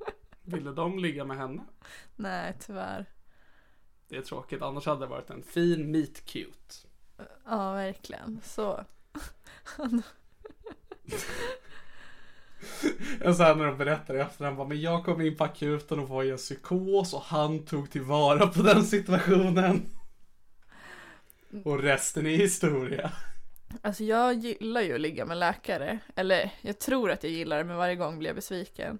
Ville 0.42 0.70
de 0.72 0.98
ligga 0.98 1.24
med 1.24 1.36
henne? 1.36 1.62
Nej 2.16 2.56
tyvärr. 2.60 3.06
Det 4.08 4.16
är 4.16 4.22
tråkigt, 4.22 4.62
annars 4.62 4.86
hade 4.86 5.00
det 5.00 5.06
varit 5.06 5.30
en 5.30 5.42
fin 5.42 5.90
meet 5.90 6.24
cute. 6.24 6.74
Ja 7.44 7.72
verkligen. 7.72 8.40
Så. 8.44 8.84
Jag 13.24 13.36
såhär 13.36 13.54
när 13.54 13.66
de 13.66 13.78
berättar 13.78 14.14
i 14.16 14.20
efterhand 14.20 14.56
bara, 14.56 14.68
men 14.68 14.80
jag 14.80 15.04
kom 15.04 15.20
in 15.20 15.36
på 15.36 15.44
akuten 15.44 15.98
och 15.98 16.08
var 16.08 16.24
i 16.24 16.30
en 16.30 16.36
psykos 16.36 17.14
och 17.14 17.22
han 17.22 17.64
tog 17.64 17.90
tillvara 17.90 18.46
på 18.46 18.62
den 18.62 18.84
situationen. 18.84 19.86
Och 21.64 21.82
resten 21.82 22.26
är 22.26 22.36
historia. 22.36 23.12
Alltså 23.82 24.04
jag 24.04 24.34
gillar 24.34 24.80
ju 24.80 24.94
att 24.94 25.00
ligga 25.00 25.24
med 25.24 25.36
läkare. 25.36 25.98
Eller 26.16 26.50
jag 26.60 26.78
tror 26.78 27.10
att 27.10 27.24
jag 27.24 27.32
gillar 27.32 27.58
det 27.58 27.64
men 27.64 27.76
varje 27.76 27.96
gång 27.96 28.18
blir 28.18 28.28
jag 28.28 28.36
besviken. 28.36 28.98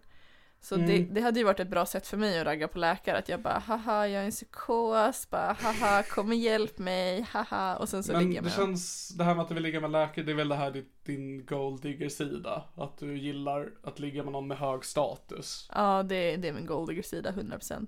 Så 0.69 0.77
det, 0.77 0.97
Mm. 0.97 1.15
det 1.15 1.21
hade 1.21 1.39
ju 1.41 1.45
varit 1.45 1.61
ett 1.61 1.69
bra 1.71 1.87
sätt 1.87 2.07
för 2.07 2.17
mig 2.17 2.41
att 2.41 2.47
ragga 2.47 2.69
på 2.69 2.79
läkare. 2.79 3.19
Att 3.19 3.29
jag 3.29 3.43
bara 3.43 3.59
haha 3.59 4.07
jag 4.09 4.23
är 4.23 4.25
en 4.25 4.31
psykos. 4.31 5.31
Bara 5.31 5.53
haha 5.53 6.03
kom 6.03 6.29
och 6.29 6.35
hjälp 6.35 6.79
mig. 6.79 7.27
Haha. 7.31 7.77
Och 7.77 7.89
sen 7.89 8.03
så 8.03 8.13
Men 8.13 8.21
ligger 8.23 8.35
jag 8.35 8.45
det 8.45 8.49
med 8.49 8.59
dem. 8.59 8.67
känns, 8.67 9.09
det 9.09 9.25
här 9.25 9.35
med 9.35 9.43
att 9.43 9.49
du 9.49 9.55
vill 9.55 9.63
ligga 9.63 9.81
med 9.81 9.91
läkare, 9.91 10.25
det 10.25 10.33
är 10.33 10.37
väl 10.37 10.49
det 10.49 10.55
här 10.55 10.71
din, 10.71 10.87
din 11.05 11.47
golddigger 11.47 12.09
sida. 12.09 12.65
Att 12.77 12.99
du 12.99 13.19
gillar 13.19 13.71
att 13.83 13.99
ligga 13.99 14.23
med 14.23 14.33
någon 14.33 14.47
med 14.49 14.59
hög 14.59 14.85
status. 14.85 15.69
Ja 15.75 16.03
det, 16.03 16.37
det 16.37 16.49
är 16.49 16.53
min 16.53 16.67
goldigger-sida 16.67 17.31
100%. 17.31 17.87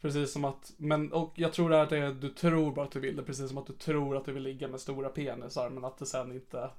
Precis 0.00 0.32
som 0.32 0.44
att, 0.44 0.72
men 0.76 1.12
och 1.12 1.32
jag 1.36 1.52
tror 1.52 1.70
det 1.70 1.82
att 1.82 1.90
det 1.90 1.98
är, 1.98 2.10
du 2.12 2.28
tror 2.28 2.72
bara 2.74 2.84
att 2.84 2.92
du 2.92 3.00
vill 3.00 3.16
det, 3.16 3.22
precis 3.22 3.48
som 3.48 3.58
att 3.58 3.66
du 3.66 3.72
tror 3.72 4.16
att 4.16 4.24
du 4.24 4.32
vill 4.32 4.42
ligga 4.42 4.68
med 4.68 4.80
stora 4.80 5.08
penisar, 5.08 5.70
men 5.70 5.84
att 5.84 5.98
det 5.98 6.06
sen 6.06 6.32
inte 6.32 6.70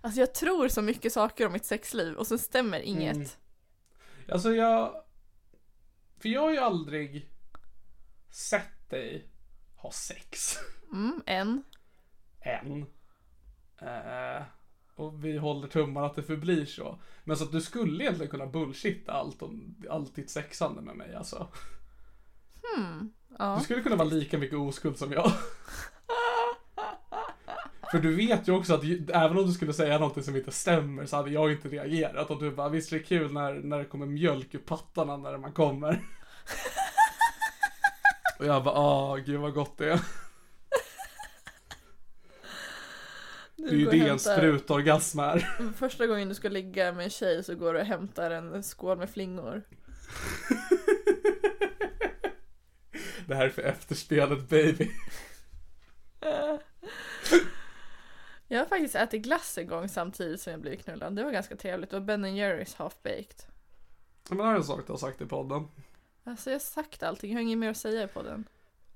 Alltså 0.00 0.20
jag 0.20 0.34
tror 0.34 0.68
så 0.68 0.82
mycket 0.82 1.12
saker 1.12 1.46
om 1.46 1.52
mitt 1.52 1.64
sexliv 1.64 2.14
och 2.14 2.26
så 2.26 2.38
stämmer 2.38 2.80
inget. 2.80 3.16
Mm. 3.16 3.28
Alltså 4.28 4.54
jag... 4.54 5.02
För 6.18 6.28
jag 6.28 6.40
har 6.40 6.52
ju 6.52 6.58
aldrig 6.58 7.30
sett 8.30 8.90
dig 8.90 9.28
ha 9.76 9.90
sex. 9.90 10.58
Mm, 10.92 11.22
en. 11.26 11.64
Än. 12.40 12.86
Eh, 13.78 14.42
och 14.96 15.24
vi 15.24 15.38
håller 15.38 15.68
tummarna 15.68 16.06
att 16.06 16.16
det 16.16 16.22
förblir 16.22 16.66
så. 16.66 16.98
Men 17.24 17.36
så 17.36 17.44
att 17.44 17.52
du 17.52 17.60
skulle 17.60 18.04
egentligen 18.04 18.30
kunna 18.30 18.46
bullshitta 18.46 19.12
allt, 19.12 19.42
om, 19.42 19.76
allt 19.90 20.14
ditt 20.14 20.30
sexande 20.30 20.82
med 20.82 20.96
mig 20.96 21.14
alltså. 21.14 21.48
Ja. 23.38 23.56
Du 23.58 23.64
skulle 23.64 23.82
kunna 23.82 23.96
vara 23.96 24.08
lika 24.08 24.38
mycket 24.38 24.58
oskuld 24.58 24.98
som 24.98 25.12
jag. 25.12 25.32
För 27.94 28.00
du 28.00 28.16
vet 28.16 28.48
ju 28.48 28.52
också 28.52 28.74
att 28.74 28.84
även 29.12 29.38
om 29.38 29.46
du 29.46 29.52
skulle 29.52 29.72
säga 29.72 29.98
någonting 29.98 30.22
som 30.22 30.36
inte 30.36 30.50
stämmer 30.50 31.06
så 31.06 31.16
hade 31.16 31.30
jag 31.30 31.52
inte 31.52 31.68
reagerat. 31.68 32.30
Och 32.30 32.42
du 32.42 32.50
bara, 32.50 32.68
visst 32.68 32.92
är 32.92 32.96
det 32.96 33.02
kul 33.02 33.32
när, 33.32 33.54
när 33.54 33.78
det 33.78 33.84
kommer 33.84 34.06
mjölk 34.06 34.54
ur 34.54 34.58
pattarna 34.58 35.16
när 35.16 35.38
man 35.38 35.52
kommer. 35.52 36.02
Och 38.38 38.46
jag 38.46 38.64
bara, 38.64 38.74
ah 38.74 39.16
gud 39.16 39.40
vad 39.40 39.54
gott 39.54 39.78
det 39.78 39.92
är. 39.92 40.00
Det 43.56 43.68
är 43.68 43.74
ju 43.74 43.90
det 43.90 44.08
en 44.08 44.18
sprutorgasm 44.18 45.18
är. 45.18 45.38
Första 45.76 46.06
gången 46.06 46.28
du 46.28 46.34
ska 46.34 46.48
ligga 46.48 46.92
med 46.92 47.04
en 47.04 47.10
tjej 47.10 47.44
så 47.44 47.54
går 47.54 47.74
du 47.74 47.80
och 47.80 47.86
hämtar 47.86 48.30
en 48.30 48.62
skål 48.62 48.98
med 48.98 49.10
flingor. 49.10 49.62
Det 53.26 53.34
här 53.34 53.46
är 53.46 53.50
för 53.50 53.62
efterspelet 53.62 54.48
baby. 54.48 54.90
Jag 58.48 58.58
har 58.58 58.66
faktiskt 58.66 58.94
ätit 58.94 59.22
glass 59.22 59.58
en 59.58 59.66
gång 59.66 59.88
samtidigt 59.88 60.40
som 60.40 60.50
jag 60.50 60.60
blev 60.60 60.76
knullad. 60.76 61.16
Det 61.16 61.24
var 61.24 61.30
ganska 61.30 61.56
trevligt. 61.56 61.90
Det 61.90 61.98
var 61.98 62.06
Ben 62.06 62.36
Jerrys 62.36 62.74
half 62.74 63.02
baked. 63.02 63.42
Men 64.28 64.38
det 64.38 64.44
har 64.44 64.54
jag 64.54 64.64
sagt, 64.64 64.82
jag 64.86 64.92
har 64.92 64.98
sagt 64.98 65.20
i 65.20 65.26
podden. 65.26 65.68
Alltså 66.24 66.50
jag 66.50 66.54
har 66.54 66.60
sagt 66.60 67.02
allting, 67.02 67.30
jag 67.30 67.36
har 67.36 67.42
inget 67.42 67.58
mer 67.58 67.70
att 67.70 67.76
säga 67.76 68.08
på 68.08 68.22
den. 68.22 68.44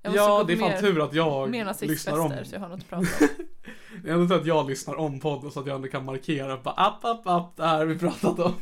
Jag 0.01 0.09
måste 0.11 0.23
Ja, 0.23 0.43
det 0.43 0.53
är 0.53 0.57
fan 0.57 0.69
mer, 0.69 0.79
tur 0.79 1.03
att 1.03 1.13
jag 1.13 1.49
lyssnar 1.81 2.19
om. 2.19 2.33
så 2.45 2.55
jag 2.55 2.59
har 2.59 2.69
något 2.69 2.79
att 2.79 2.89
prata 2.89 3.25
om. 3.25 3.27
Det 4.03 4.09
är 4.09 4.13
ändå 4.13 4.27
tur 4.27 4.41
att 4.41 4.47
jag 4.47 4.69
lyssnar 4.69 4.95
om 4.95 5.19
podden 5.19 5.51
så 5.51 5.59
att 5.59 5.67
jag 5.67 5.75
ändå 5.75 5.87
kan 5.87 6.05
markera 6.05 6.57
bara 6.57 6.73
app, 6.75 7.05
app, 7.05 7.27
app, 7.27 7.57
det 7.57 7.65
här 7.65 7.77
har 7.77 7.85
vi 7.85 7.99
pratat 7.99 8.39
om. 8.39 8.53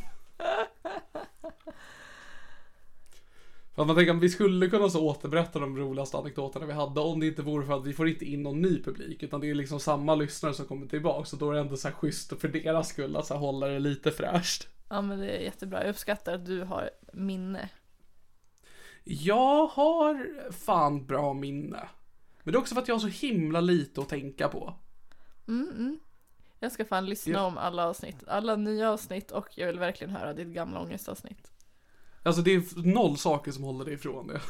För 3.78 3.82
att 3.82 3.86
man 3.86 3.96
tänker 3.96 4.14
att 4.14 4.22
vi 4.22 4.28
skulle 4.28 4.68
kunna 4.68 4.88
så 4.88 5.06
återberätta 5.06 5.58
de 5.58 5.76
roligaste 5.78 6.16
anekdoterna 6.16 6.66
vi 6.66 6.72
hade 6.72 7.00
om 7.00 7.20
det 7.20 7.26
inte 7.26 7.42
vore 7.42 7.66
för 7.66 7.72
att 7.72 7.86
vi 7.86 7.92
får 7.92 8.08
inte 8.08 8.24
in 8.24 8.42
någon 8.42 8.60
ny 8.60 8.82
publik 8.82 9.22
utan 9.22 9.40
det 9.40 9.50
är 9.50 9.54
liksom 9.54 9.80
samma 9.80 10.14
lyssnare 10.14 10.54
som 10.54 10.66
kommer 10.66 10.86
tillbaka 10.86 11.24
så 11.24 11.36
då 11.36 11.50
är 11.50 11.54
det 11.54 11.60
ändå 11.60 11.76
så 11.76 11.88
här 11.88 11.94
schysst 11.94 12.40
för 12.40 12.48
deras 12.48 12.88
skull 12.88 13.16
att 13.16 13.26
så 13.26 13.34
här 13.34 13.40
hålla 13.40 13.66
det 13.66 13.78
lite 13.78 14.10
fräscht. 14.10 14.68
Ja 14.88 15.02
men 15.02 15.18
det 15.18 15.30
är 15.30 15.40
jättebra, 15.40 15.82
jag 15.82 15.90
uppskattar 15.90 16.34
att 16.34 16.46
du 16.46 16.62
har 16.62 16.90
minne. 17.12 17.70
Jag 19.04 19.66
har 19.66 20.26
fan 20.52 21.06
bra 21.06 21.32
minne. 21.32 21.88
Men 22.42 22.52
det 22.52 22.56
är 22.56 22.60
också 22.60 22.74
för 22.74 22.82
att 22.82 22.88
jag 22.88 22.94
har 22.94 23.00
så 23.00 23.26
himla 23.26 23.60
lite 23.60 24.00
att 24.00 24.08
tänka 24.08 24.48
på. 24.48 24.74
Mm, 25.48 25.68
mm. 25.70 25.98
Jag 26.60 26.72
ska 26.72 26.84
fan 26.84 27.06
lyssna 27.06 27.32
Ja. 27.32 27.42
om 27.44 27.58
alla 27.58 27.88
avsnitt, 27.88 28.24
alla 28.26 28.56
nya 28.56 28.90
avsnitt 28.90 29.30
och 29.30 29.48
jag 29.54 29.66
vill 29.66 29.78
verkligen 29.78 30.10
höra 30.14 30.32
ditt 30.32 30.48
gamla 30.48 30.80
ångestavsnitt. 30.80 31.52
Alltså 32.28 32.42
det 32.42 32.54
är 32.54 32.86
noll 32.92 33.18
saker 33.18 33.52
som 33.52 33.64
håller 33.64 33.84
dig 33.84 33.94
ifrån 33.94 34.26
det. 34.26 34.40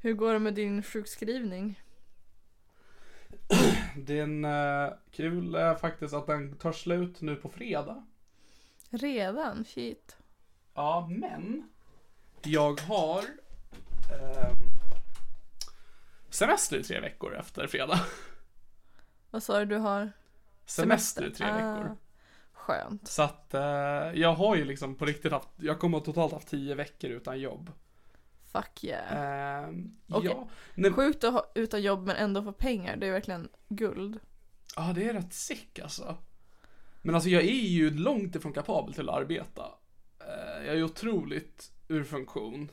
Hur 0.00 0.12
går 0.12 0.32
det 0.32 0.38
med 0.38 0.54
din 0.54 0.82
sjukskrivning? 0.82 1.80
Den 3.96 4.44
uh, 4.44 4.92
kul 5.10 5.54
är 5.54 5.74
faktiskt 5.74 6.14
att 6.14 6.26
den 6.26 6.56
tar 6.56 6.72
slut 6.72 7.20
nu 7.20 7.36
på 7.36 7.48
fredag. 7.48 8.06
Redan? 8.90 9.64
Shit. 9.64 10.16
Ja, 10.74 11.08
men 11.10 11.70
jag 12.42 12.80
har 12.80 13.22
ehm, 14.12 14.56
semester 16.30 16.76
i 16.78 16.84
tre 16.84 17.00
veckor 17.00 17.34
efter 17.36 17.66
fredag. 17.66 18.00
Vad 19.30 19.42
sa 19.42 19.58
du 19.58 19.64
du 19.64 19.76
har? 19.76 20.12
Semester 20.66 21.26
i 21.26 21.30
tre 21.30 21.46
Ah, 21.46 21.54
veckor. 21.56 21.96
Skönt. 22.64 23.08
Så 23.08 23.22
att 23.22 23.54
eh, 23.54 23.62
jag 24.14 24.34
har 24.34 24.56
ju 24.56 24.64
liksom 24.64 24.94
på 24.94 25.04
riktigt 25.04 25.32
haft, 25.32 25.48
jag 25.56 25.78
kommer 25.78 26.00
totalt 26.00 26.32
haft 26.32 26.48
tio 26.48 26.74
veckor 26.74 27.10
utan 27.10 27.40
jobb. 27.40 27.70
Fuck 28.52 28.84
yeah. 28.84 29.64
Ehm, 29.64 29.96
Okej. 30.08 30.30
Ja, 30.30 30.48
nej, 30.74 30.92
Sjukt 30.92 31.24
att 31.24 31.32
ha 31.32 31.52
utan 31.54 31.82
jobb 31.82 32.06
men 32.06 32.16
ändå 32.16 32.42
få 32.42 32.52
pengar, 32.52 32.96
det 32.96 33.06
är 33.06 33.12
verkligen 33.12 33.48
guld. 33.68 34.20
ja, 34.76 34.92
det 34.94 35.08
är 35.08 35.12
rätt 35.12 35.32
sick 35.34 35.78
alltså. 35.78 36.16
Men 37.02 37.14
alltså 37.14 37.30
jag 37.30 37.42
är 37.42 37.68
ju 37.68 37.90
långt 37.90 38.36
ifrån 38.36 38.52
kapabel 38.52 38.94
till 38.94 39.08
att 39.08 39.16
arbeta. 39.16 39.64
Eh, 40.20 40.66
jag 40.66 40.76
är 40.76 40.82
otroligt 40.82 41.72
ur 41.88 42.04
funktion. 42.04 42.68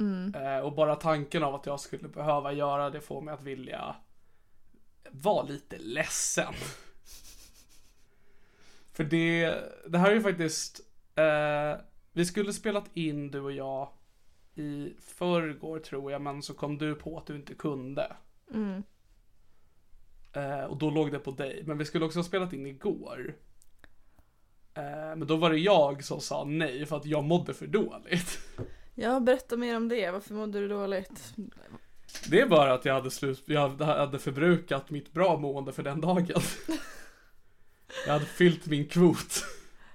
Mm. 0.00 0.34
Eh, 0.34 0.58
och 0.58 0.72
bara 0.74 0.96
tanken 0.96 1.42
av 1.42 1.54
att 1.54 1.66
jag 1.66 1.80
skulle 1.80 2.08
behöva 2.08 2.52
göra 2.52 2.90
det 2.90 3.00
får 3.00 3.20
mig 3.20 3.34
att 3.34 3.42
vilja 3.42 3.96
vara 5.10 5.42
lite 5.42 5.78
ledsen. 5.78 6.54
För 8.98 9.04
det, 9.04 9.54
det 9.86 9.98
här 9.98 10.10
är 10.10 10.14
ju 10.14 10.22
faktiskt, 10.22 10.80
eh, 11.14 11.80
vi 12.12 12.24
skulle 12.24 12.52
spelat 12.52 12.90
in 12.94 13.30
du 13.30 13.40
och 13.40 13.52
jag 13.52 13.88
i 14.54 14.94
förrgår 15.00 15.78
tror 15.78 16.12
jag, 16.12 16.22
men 16.22 16.42
så 16.42 16.54
kom 16.54 16.78
du 16.78 16.94
på 16.94 17.18
att 17.18 17.26
du 17.26 17.36
inte 17.36 17.54
kunde. 17.54 18.16
Mm. 18.54 18.82
Eh, 20.32 20.64
och 20.64 20.76
då 20.76 20.90
låg 20.90 21.12
det 21.12 21.18
på 21.18 21.30
dig. 21.30 21.62
Men 21.66 21.78
vi 21.78 21.84
skulle 21.84 22.04
också 22.04 22.18
ha 22.18 22.24
spelat 22.24 22.52
in 22.52 22.66
igår. 22.66 23.34
Eh, 24.74 24.82
men 25.16 25.26
då 25.26 25.36
var 25.36 25.50
det 25.50 25.58
jag 25.58 26.04
som 26.04 26.20
sa 26.20 26.44
nej 26.44 26.86
för 26.86 26.96
att 26.96 27.06
jag 27.06 27.24
mådde 27.24 27.54
för 27.54 27.66
dåligt. 27.66 28.38
Ja, 28.94 29.20
berätta 29.20 29.56
mer 29.56 29.76
om 29.76 29.88
det. 29.88 30.10
Varför 30.10 30.34
mådde 30.34 30.60
du 30.60 30.68
dåligt? 30.68 31.34
Det 32.30 32.40
är 32.40 32.46
bara 32.46 32.72
att 32.72 32.84
jag 32.84 32.94
hade, 32.94 33.10
slut, 33.10 33.42
jag 33.46 33.68
hade 33.80 34.18
förbrukat 34.18 34.90
mitt 34.90 35.12
bra 35.12 35.36
mående 35.36 35.72
för 35.72 35.82
den 35.82 36.00
dagen. 36.00 36.40
Jag 38.06 38.12
hade 38.12 38.24
fyllt 38.24 38.66
min 38.66 38.88
kvot. 38.88 39.44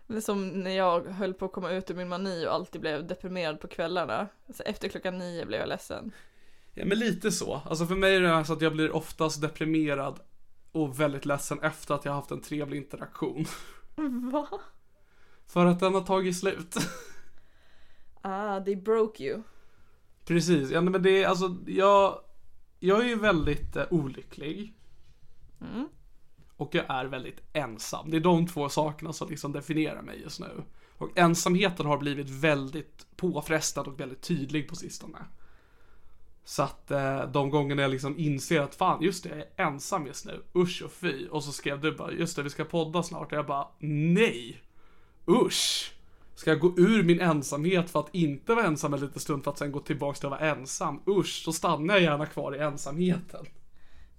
Det 0.07 0.15
är 0.15 0.21
som 0.21 0.47
när 0.47 0.71
jag 0.71 1.05
höll 1.05 1.33
på 1.33 1.45
att 1.45 1.51
komma 1.51 1.71
ut 1.71 1.91
ur 1.91 1.95
min 1.95 2.09
mani 2.09 2.45
och 2.47 2.53
alltid 2.53 2.81
blev 2.81 3.07
deprimerad 3.07 3.59
på 3.59 3.67
kvällarna. 3.67 4.27
Så 4.53 4.63
efter 4.63 4.89
klockan 4.89 5.17
nio 5.17 5.45
blev 5.45 5.59
jag 5.59 5.69
ledsen. 5.69 6.11
Ja 6.73 6.85
men 6.85 6.99
lite 6.99 7.31
så. 7.31 7.61
Alltså 7.65 7.85
för 7.85 7.95
mig 7.95 8.15
är 8.15 8.21
det 8.21 8.45
så 8.45 8.53
att 8.53 8.61
jag 8.61 8.73
blir 8.73 8.95
oftast 8.95 9.41
deprimerad 9.41 10.19
och 10.71 10.99
väldigt 10.99 11.25
ledsen 11.25 11.59
efter 11.59 11.95
att 11.95 12.05
jag 12.05 12.13
haft 12.13 12.31
en 12.31 12.41
trevlig 12.41 12.77
interaktion. 12.77 13.45
Va? 14.31 14.47
För 15.47 15.65
att 15.65 15.79
den 15.79 15.93
har 15.93 16.01
tagit 16.01 16.37
slut. 16.37 16.75
Ah, 18.25 18.59
they 18.59 18.75
broke 18.75 19.23
you. 19.23 19.41
Precis, 20.25 20.71
ja 20.71 20.81
men 20.81 21.03
det 21.03 21.23
är 21.23 21.27
alltså, 21.27 21.57
jag, 21.67 22.19
jag 22.79 22.99
är 22.99 23.07
ju 23.07 23.15
väldigt 23.15 23.75
eh, 23.75 23.85
olycklig. 23.89 24.73
Mm. 25.61 25.87
Och 26.57 26.75
jag 26.75 26.85
är 26.89 27.05
väldigt 27.05 27.41
ensam. 27.53 28.11
Det 28.11 28.17
är 28.17 28.21
de 28.21 28.47
två 28.47 28.69
sakerna 28.69 29.13
som 29.13 29.29
liksom 29.29 29.51
definierar 29.51 30.01
mig 30.01 30.21
just 30.21 30.39
nu. 30.39 30.63
Och 30.97 31.09
ensamheten 31.15 31.85
har 31.85 31.97
blivit 31.97 32.29
väldigt 32.29 33.07
påfrestad 33.15 33.87
och 33.87 33.99
väldigt 33.99 34.21
tydlig 34.21 34.69
på 34.69 34.75
sistone. 34.75 35.17
Så 36.45 36.63
att 36.63 36.91
eh, 36.91 37.23
de 37.31 37.49
gångerna 37.49 37.81
jag 37.81 37.91
liksom 37.91 38.19
inser 38.19 38.61
att 38.61 38.75
fan 38.75 39.01
just 39.01 39.23
det, 39.23 39.29
jag 39.29 39.39
är 39.39 39.67
ensam 39.67 40.07
just 40.07 40.25
nu, 40.25 40.43
usch 40.55 40.81
och 40.85 40.91
fy. 40.91 41.27
Och 41.27 41.43
så 41.43 41.51
skrev 41.51 41.81
du 41.81 41.91
bara, 41.91 42.11
just 42.11 42.35
det 42.35 42.43
vi 42.43 42.49
ska 42.49 42.65
podda 42.65 43.03
snart. 43.03 43.31
Och 43.31 43.37
jag 43.37 43.45
bara, 43.45 43.67
nej, 43.79 44.61
usch. 45.27 45.93
Ska 46.35 46.49
jag 46.49 46.59
gå 46.59 46.73
ur 46.77 47.03
min 47.03 47.19
ensamhet 47.19 47.89
för 47.89 47.99
att 47.99 48.15
inte 48.15 48.55
vara 48.55 48.65
ensam 48.65 48.93
en 48.93 48.99
liten 48.99 49.19
stund 49.19 49.43
för 49.43 49.51
att 49.51 49.57
sen 49.57 49.71
gå 49.71 49.79
tillbaka 49.79 50.17
till 50.17 50.25
att 50.25 50.41
vara 50.41 50.51
ensam? 50.51 51.01
Usch, 51.07 51.43
så 51.43 51.53
stannar 51.53 51.93
jag 51.93 52.03
gärna 52.03 52.25
kvar 52.25 52.55
i 52.55 52.59
ensamheten. 52.59 53.45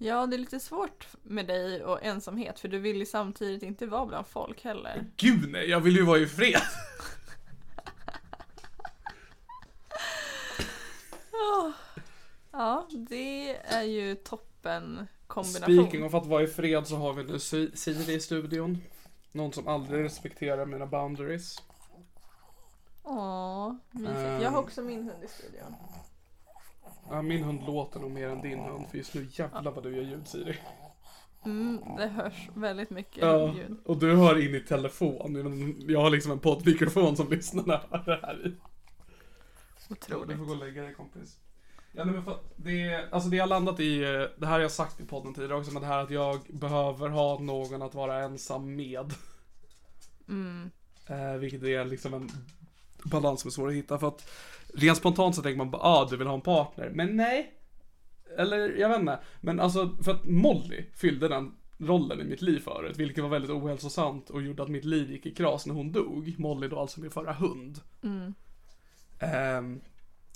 Ja, 0.05 0.27
det 0.27 0.37
är 0.37 0.39
lite 0.39 0.61
svårt 0.61 1.07
med 1.23 1.47
dig 1.47 1.85
och 1.85 2.03
ensamhet 2.03 2.61
för 2.61 2.69
du 2.69 2.79
vill 2.79 2.97
ju 2.97 3.07
samtidigt 3.07 3.63
inte 3.63 3.87
vara 3.87 4.07
bland 4.07 4.27
folk 4.27 4.65
heller. 4.65 5.05
Gud 5.17 5.51
nej, 5.51 5.71
jag 5.71 5.81
vill 5.81 5.97
ju 5.97 6.03
vara 6.03 6.19
i 6.19 6.27
fred. 6.27 6.61
Ja, 12.53 12.87
det 12.91 13.57
är 13.57 13.83
ju 13.83 14.15
toppen 14.15 15.07
kombination. 15.27 15.75
Speaking 15.87 16.05
of 16.05 16.15
att 16.15 16.27
vara 16.27 16.43
i 16.43 16.47
fred 16.47 16.87
så 16.87 16.97
har 16.97 17.13
vi 17.13 17.25
nu 17.25 17.39
Si- 17.39 17.71
Siri 17.77 18.13
i 18.15 18.21
studion. 18.21 18.79
Någon 19.33 19.53
som 19.53 19.69
aldrig 19.69 20.05
respekterar 20.05 20.67
mina 20.67 20.87
boundaries. 20.87 21.63
Åh, 23.03 23.75
mysigt. 23.91 24.17
Ehm. 24.19 24.43
Jag 24.43 24.51
har 24.51 24.59
också 24.59 24.83
min 24.83 24.99
hund 24.99 25.25
i 25.25 25.29
studion. 25.29 25.75
Ja, 27.11 27.23
min 27.23 27.43
hund 27.43 27.63
låter 27.67 28.01
nog 28.01 28.11
mer 28.11 28.29
än 28.29 28.41
din 28.43 28.59
hund 28.59 28.87
för 28.91 28.99
just 28.99 29.15
nu 29.15 29.27
jävlar 29.31 29.73
vad 29.73 29.83
du 29.83 29.97
gör 29.97 30.03
ljud 30.03 30.29
Siri. 30.29 30.57
Mm, 31.45 31.81
det 31.97 32.07
hörs 32.07 32.49
väldigt 32.55 32.91
mycket 32.91 33.17
Ja, 33.23 33.55
ljud. 33.55 33.77
och 33.85 33.97
du 33.97 34.17
hör 34.17 34.47
in 34.49 34.55
i 34.55 34.61
telefon. 34.61 35.77
Jag 35.89 36.01
har 36.01 36.11
liksom 36.11 36.33
en 36.33 36.39
poddmikrofon 36.39 37.17
som 37.17 37.31
lyssnarna 37.31 37.81
hör 37.91 38.05
det 38.05 38.27
här 38.27 38.47
i. 38.47 38.49
Du 39.89 39.95
Otroligt. 39.95 40.39
får 40.39 40.45
gå 40.45 40.53
och 40.53 40.59
lägga 40.59 40.83
dig 40.83 40.95
kompis. 40.95 41.39
Ja, 41.93 42.05
nej, 42.05 42.15
men 42.15 42.25
för 42.25 42.39
det, 42.57 43.09
alltså 43.13 43.29
det 43.29 43.39
har 43.39 43.47
landat 43.47 43.81
i, 43.81 44.03
eh, 44.03 44.09
det 44.39 44.47
här 44.47 44.53
har 44.53 44.61
jag 44.61 44.71
sagt 44.71 45.01
i 45.01 45.05
podden 45.05 45.35
tidigare 45.35 45.55
också, 45.59 45.73
men 45.73 45.83
det 45.83 45.89
här 45.89 45.99
att 46.03 46.11
jag 46.11 46.41
behöver 46.49 47.09
ha 47.09 47.39
någon 47.39 47.83
att 47.83 47.95
vara 47.95 48.23
ensam 48.25 48.77
med. 48.77 49.15
Mm. 50.29 50.71
Eh, 51.07 51.33
vilket 51.35 51.63
är 51.63 51.85
liksom 51.85 52.15
en 52.15 52.31
balans 53.05 53.41
som 53.41 53.49
är 53.49 53.53
svår 53.53 53.69
att 53.69 53.75
hitta. 53.75 53.99
För 53.99 54.09
att 54.09 54.31
rent 54.77 54.99
spontant 54.99 55.35
så 55.35 55.43
tänker 55.43 55.59
man 55.59 55.71
bara, 55.71 55.83
ah 55.83 56.07
du 56.11 56.17
vill 56.17 56.27
ha 56.27 56.35
en 56.35 56.41
partner. 56.41 56.91
Men 56.95 57.17
nej. 57.17 57.53
Eller 58.39 58.69
jag 58.69 58.89
vet 58.89 59.01
inte. 59.01 59.21
Men 59.41 59.61
alltså 59.61 59.97
för 60.05 60.11
att 60.13 60.25
Molly 60.25 60.85
fyllde 60.95 61.29
den 61.29 61.55
rollen 61.79 62.21
i 62.21 62.25
mitt 62.25 62.43
liv 62.43 62.61
förut. 62.61 62.97
Vilket 62.97 63.23
var 63.23 63.31
väldigt 63.31 63.51
ohälsosamt 63.51 64.31
och 64.31 64.43
gjorde 64.43 64.63
att 64.63 64.69
mitt 64.69 64.85
liv 64.85 65.11
gick 65.11 65.27
i 65.27 65.35
kras 65.35 65.67
när 65.67 65.75
hon 65.75 65.93
dog. 65.93 66.35
Molly 66.39 66.69
då 66.69 66.79
alltså 66.79 67.01
min 67.01 67.11
förra 67.11 67.33
hund. 67.33 67.81
Mm. 68.03 68.35
Ehm, 69.19 69.81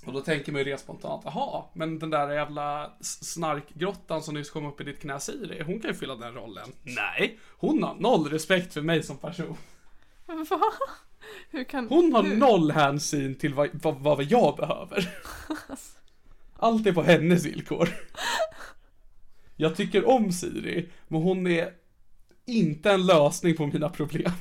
och 0.07 0.13
då 0.13 0.21
tänker 0.21 0.53
man 0.53 0.59
ju 0.59 0.65
rent 0.65 0.81
spontant, 0.81 1.23
jaha, 1.25 1.65
men 1.73 1.99
den 1.99 2.11
där 2.11 2.31
jävla 2.31 2.93
snarkgrottan 3.01 4.23
som 4.23 4.35
nyss 4.35 4.51
kom 4.51 4.67
upp 4.67 4.81
i 4.81 4.85
ditt 4.85 5.01
knä 5.01 5.21
Siri, 5.21 5.63
hon 5.63 5.81
kan 5.81 5.91
ju 5.91 5.97
fylla 5.97 6.17
den 6.17 6.35
rollen. 6.35 6.73
Nej, 6.83 7.39
hon 7.51 7.83
har 7.83 7.95
noll 7.95 8.31
respekt 8.31 8.75
för 8.75 8.81
mig 8.81 9.03
som 9.03 9.17
person. 9.17 9.57
Va? 10.27 10.61
Kan... 11.69 11.89
Hon 11.89 12.13
har 12.13 12.23
hur? 12.23 12.37
noll 12.37 12.71
hänsyn 12.71 13.35
till 13.35 13.55
vad, 13.55 13.69
vad, 13.73 13.99
vad 13.99 14.25
jag 14.25 14.57
behöver. 14.57 15.09
Allt 16.57 16.87
är 16.87 16.93
på 16.93 17.03
hennes 17.03 17.47
villkor. 17.47 17.89
Jag 19.57 19.77
tycker 19.77 20.09
om 20.09 20.33
Siri, 20.33 20.89
men 21.09 21.23
hon 21.23 21.47
är 21.47 21.75
inte 22.47 22.91
en 22.91 23.07
lösning 23.07 23.57
på 23.57 23.67
mina 23.67 23.89
problem. 23.89 24.33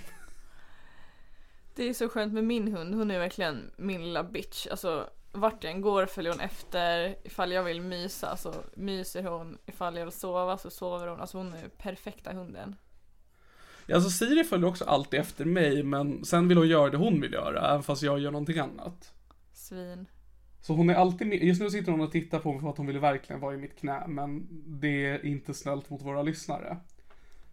Det 1.76 1.90
är 1.90 1.94
så 1.94 2.10
skönt 2.10 2.34
med 2.34 2.44
min 2.44 2.68
hund. 2.74 2.96
Hon 2.96 3.12
är 3.12 3.20
verkligen 3.20 3.72
min 3.78 4.04
lilla 4.04 4.24
bitch. 4.24 4.68
Alltså 4.68 5.10
vart 5.32 5.64
jag 5.64 5.74
än 5.74 5.82
går 5.82 6.06
följer 6.06 6.32
hon 6.32 6.42
efter. 6.42 7.16
Ifall 7.24 7.52
jag 7.52 7.64
vill 7.64 7.82
mysa 7.82 8.38
så 8.38 8.54
myser 8.76 9.24
hon. 9.24 9.58
Ifall 9.66 9.98
jag 9.98 10.06
vill 10.06 10.14
sova 10.14 10.58
så 10.58 10.70
sover 10.70 11.08
hon. 11.08 11.20
Alltså 11.22 11.38
hon 11.38 11.54
är 11.54 11.68
perfekta 11.68 12.34
hunden. 12.34 12.76
Alltså 13.94 14.10
Siri 14.10 14.44
följer 14.44 14.68
också 14.68 14.86
alltid 14.86 15.20
efter 15.20 15.46
mig, 15.46 15.84
men 15.84 16.26
sen 16.26 16.48
vill 16.48 16.58
hon 16.58 16.68
göra 16.68 16.90
det 16.90 16.98
hon 16.98 17.22
vill 17.22 17.34
göra, 17.34 17.70
även 17.70 17.84
fast 17.84 18.02
jag 18.02 18.20
gör 18.20 18.32
någonting 18.32 18.60
annat. 18.60 19.14
Svin. 19.54 20.06
Så 20.62 20.74
hon 20.74 20.90
är 20.90 20.96
alltid 20.96 21.28
med, 21.28 21.44
just 21.44 21.62
nu 21.62 21.70
sitter 21.70 21.92
hon 21.92 22.02
och 22.02 22.12
tittar 22.12 22.40
på 22.40 22.52
mig 22.52 22.62
för 22.62 22.70
att 22.70 22.78
hon 22.78 22.88
vill 22.88 23.00
verkligen 23.00 23.40
vara 23.40 23.54
i 23.54 23.58
mitt 23.58 23.80
knä, 23.80 24.08
men 24.08 24.48
det 24.80 25.06
är 25.06 25.26
inte 25.26 25.54
snällt 25.54 25.90
mot 25.90 26.02
våra 26.02 26.22
lyssnare. 26.22 26.78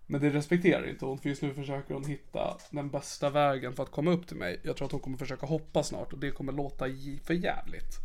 Men 0.06 0.20
det 0.20 0.30
respekterar 0.30 0.88
inte 0.88 1.04
hon, 1.04 1.18
för 1.18 1.28
just 1.28 1.42
nu 1.42 1.54
försöker 1.54 1.94
hon 1.94 2.04
hitta 2.04 2.56
den 2.70 2.90
bästa 2.90 3.30
vägen 3.30 3.72
för 3.72 3.82
att 3.82 3.90
komma 3.90 4.10
upp 4.10 4.26
till 4.26 4.36
mig. 4.36 4.60
Jag 4.62 4.76
tror 4.76 4.86
att 4.86 4.92
hon 4.92 5.00
kommer 5.00 5.16
försöka 5.16 5.46
hoppa 5.46 5.82
snart 5.82 6.12
och 6.12 6.18
det 6.18 6.30
kommer 6.30 6.52
låta 6.52 6.84
för 7.22 7.34
jävligt. 7.34 7.98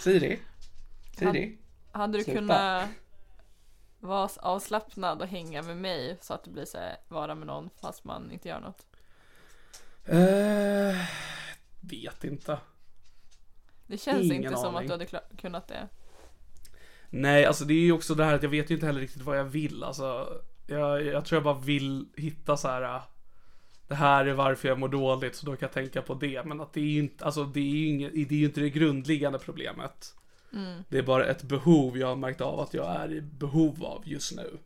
Siri? 0.00 0.38
Siri? 1.18 1.58
Hade 1.92 2.18
du 2.18 2.24
Sluta. 2.24 2.40
kunnat 2.40 2.88
vara 4.00 4.28
avslappnad 4.36 5.22
och 5.22 5.28
hänga 5.28 5.62
med 5.62 5.76
mig 5.76 6.18
så 6.20 6.34
att 6.34 6.44
det 6.44 6.50
blir 6.50 6.64
så 6.64 6.78
här, 6.78 6.96
vara 7.08 7.34
med 7.34 7.46
någon 7.46 7.70
fast 7.80 8.04
man 8.04 8.32
inte 8.32 8.48
gör 8.48 8.60
något? 8.60 8.86
Eh, 10.04 10.96
vet 11.80 12.24
inte. 12.24 12.58
Det 13.86 13.98
känns 13.98 14.30
Ingen 14.32 14.36
inte 14.44 14.56
som 14.56 14.76
att 14.76 14.86
du 14.86 14.92
hade 14.92 15.06
kunnat 15.36 15.68
det. 15.68 15.88
Nej, 17.10 17.44
alltså 17.46 17.64
det 17.64 17.74
är 17.74 17.80
ju 17.80 17.92
också 17.92 18.14
det 18.14 18.24
här 18.24 18.34
att 18.34 18.42
jag 18.42 18.50
vet 18.50 18.70
ju 18.70 18.74
inte 18.74 18.86
heller 18.86 19.00
riktigt 19.00 19.22
vad 19.22 19.38
jag 19.38 19.44
vill. 19.44 19.84
Alltså, 19.84 20.28
jag, 20.66 21.04
jag 21.06 21.24
tror 21.24 21.36
jag 21.36 21.44
bara 21.44 21.58
vill 21.64 22.08
hitta 22.16 22.56
så 22.56 22.68
här. 22.68 22.82
äh, 22.82 23.02
Det 23.88 23.94
här 23.94 24.26
är 24.26 24.32
varför 24.34 24.68
jag 24.68 24.78
mår 24.78 24.88
dåligt, 24.88 25.36
så 25.36 25.46
då 25.46 25.56
kan 25.56 25.66
jag 25.66 25.72
tänka 25.72 26.02
på 26.02 26.14
det. 26.14 26.44
Men 26.44 26.60
att 26.60 26.72
det 26.72 26.80
är 26.80 26.84
ju 26.84 26.98
inte, 26.98 27.24
alltså 27.24 27.44
det 27.44 27.60
är 27.60 27.64
ju 27.76 27.86
inget, 27.86 28.12
det 28.14 28.34
är 28.34 28.38
ju 28.38 28.44
inte 28.44 28.60
det 28.60 28.70
grundliggande 28.70 29.38
problemet. 29.38 30.14
Det 30.88 30.98
är 30.98 31.02
bara 31.02 31.26
ett 31.26 31.42
behov 31.42 31.98
jag 31.98 32.06
har 32.06 32.16
märkt 32.16 32.40
av 32.40 32.60
att 32.60 32.74
jag 32.74 32.96
är 32.96 33.12
i 33.12 33.20
behov 33.20 33.84
av 33.84 34.02
just 34.08 34.36
nu. 34.36 34.58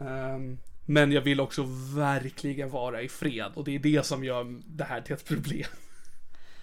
Ehm, 0.00 0.58
men 0.86 1.12
jag 1.12 1.22
vill 1.22 1.40
också 1.40 1.62
verkligen 1.94 2.70
vara 2.70 3.02
i 3.02 3.08
fred 3.08 3.52
och 3.54 3.64
det 3.64 3.74
är 3.74 3.78
det 3.78 4.06
som 4.06 4.24
gör 4.24 4.60
det 4.66 4.84
här 4.84 5.00
till 5.00 5.14
ett 5.14 5.24
problem. 5.24 5.66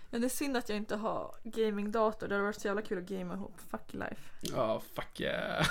Men 0.09 0.21
det 0.21 0.27
är 0.27 0.29
synd 0.29 0.57
att 0.57 0.69
jag 0.69 0.77
inte 0.77 0.95
har 0.95 1.35
gamingdator. 1.43 2.27
Det 2.27 2.35
hade 2.35 2.45
varit 2.45 2.61
så 2.61 2.67
jävla 2.67 2.81
kul 2.81 2.97
att 2.97 3.09
gamea 3.09 3.35
ihop. 3.35 3.59
Fuck 3.71 3.93
life. 3.93 4.21
Ja, 4.41 4.81
fuck 4.93 5.19
yeah. 5.21 5.67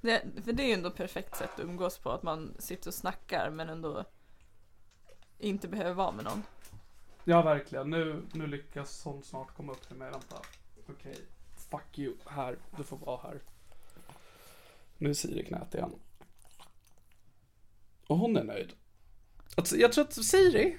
Det, 0.00 0.22
för 0.44 0.52
det 0.52 0.62
är 0.62 0.66
ju 0.66 0.72
ändå 0.72 0.88
ett 0.88 0.96
perfekt 0.96 1.36
sätt 1.36 1.50
att 1.54 1.60
umgås 1.60 1.98
på. 1.98 2.10
Att 2.10 2.22
man 2.22 2.54
sitter 2.58 2.88
och 2.88 2.94
snackar 2.94 3.50
men 3.50 3.68
ändå 3.68 4.04
inte 5.38 5.68
behöver 5.68 5.92
vara 5.92 6.12
med 6.12 6.24
någon. 6.24 6.42
Ja, 7.24 7.42
verkligen. 7.42 7.90
Nu, 7.90 8.22
nu 8.32 8.46
lyckas 8.46 9.04
hon 9.04 9.22
snart 9.22 9.56
komma 9.56 9.72
upp 9.72 9.88
till 9.88 9.96
mig. 9.96 10.10
Vänta. 10.10 10.36
Okej. 10.86 11.16
Fuck 11.70 11.98
you. 11.98 12.14
Här. 12.26 12.58
Du 12.76 12.84
får 12.84 12.96
vara 12.96 13.20
här. 13.22 13.40
Nu 14.98 15.10
är 15.10 15.14
Siri 15.14 15.44
knät 15.44 15.74
igen. 15.74 15.92
Och 18.06 18.18
hon 18.18 18.36
är 18.36 18.44
nöjd. 18.44 18.72
Alltså, 19.54 19.76
jag 19.76 19.92
tror 19.92 20.04
att 20.04 20.24
Siri 20.24 20.76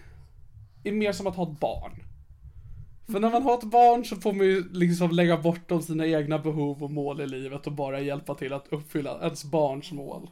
är 0.83 0.91
mer 0.91 1.11
som 1.11 1.27
att 1.27 1.35
ha 1.35 1.51
ett 1.51 1.59
barn. 1.59 2.03
För 3.07 3.19
när 3.19 3.31
man 3.31 3.43
har 3.43 3.57
ett 3.57 3.63
barn 3.63 4.05
så 4.05 4.15
får 4.15 4.33
man 4.33 4.45
ju 4.45 4.69
liksom 4.73 5.11
lägga 5.11 5.37
bortom 5.37 5.81
sina 5.81 6.07
egna 6.07 6.39
behov 6.39 6.83
och 6.83 6.91
mål 6.91 7.21
i 7.21 7.27
livet 7.27 7.67
och 7.67 7.73
bara 7.73 7.99
hjälpa 7.99 8.35
till 8.35 8.53
att 8.53 8.67
uppfylla 8.67 9.19
ens 9.21 9.43
barns 9.43 9.91
mål. 9.91 10.29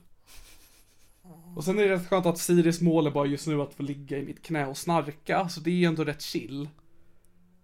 Och 1.55 1.63
sen 1.63 1.79
är 1.79 1.83
det 1.83 1.95
rätt 1.95 2.07
skönt 2.07 2.25
att 2.25 2.37
Siris 2.37 2.81
mål 2.81 3.07
är 3.07 3.11
bara 3.11 3.25
just 3.25 3.47
nu 3.47 3.61
att 3.61 3.73
få 3.73 3.83
ligga 3.83 4.17
i 4.17 4.25
mitt 4.25 4.41
knä 4.41 4.67
och 4.67 4.77
snarka, 4.77 5.49
så 5.49 5.59
det 5.59 5.71
är 5.71 5.87
ändå 5.87 6.03
rätt 6.03 6.21
chill. 6.21 6.69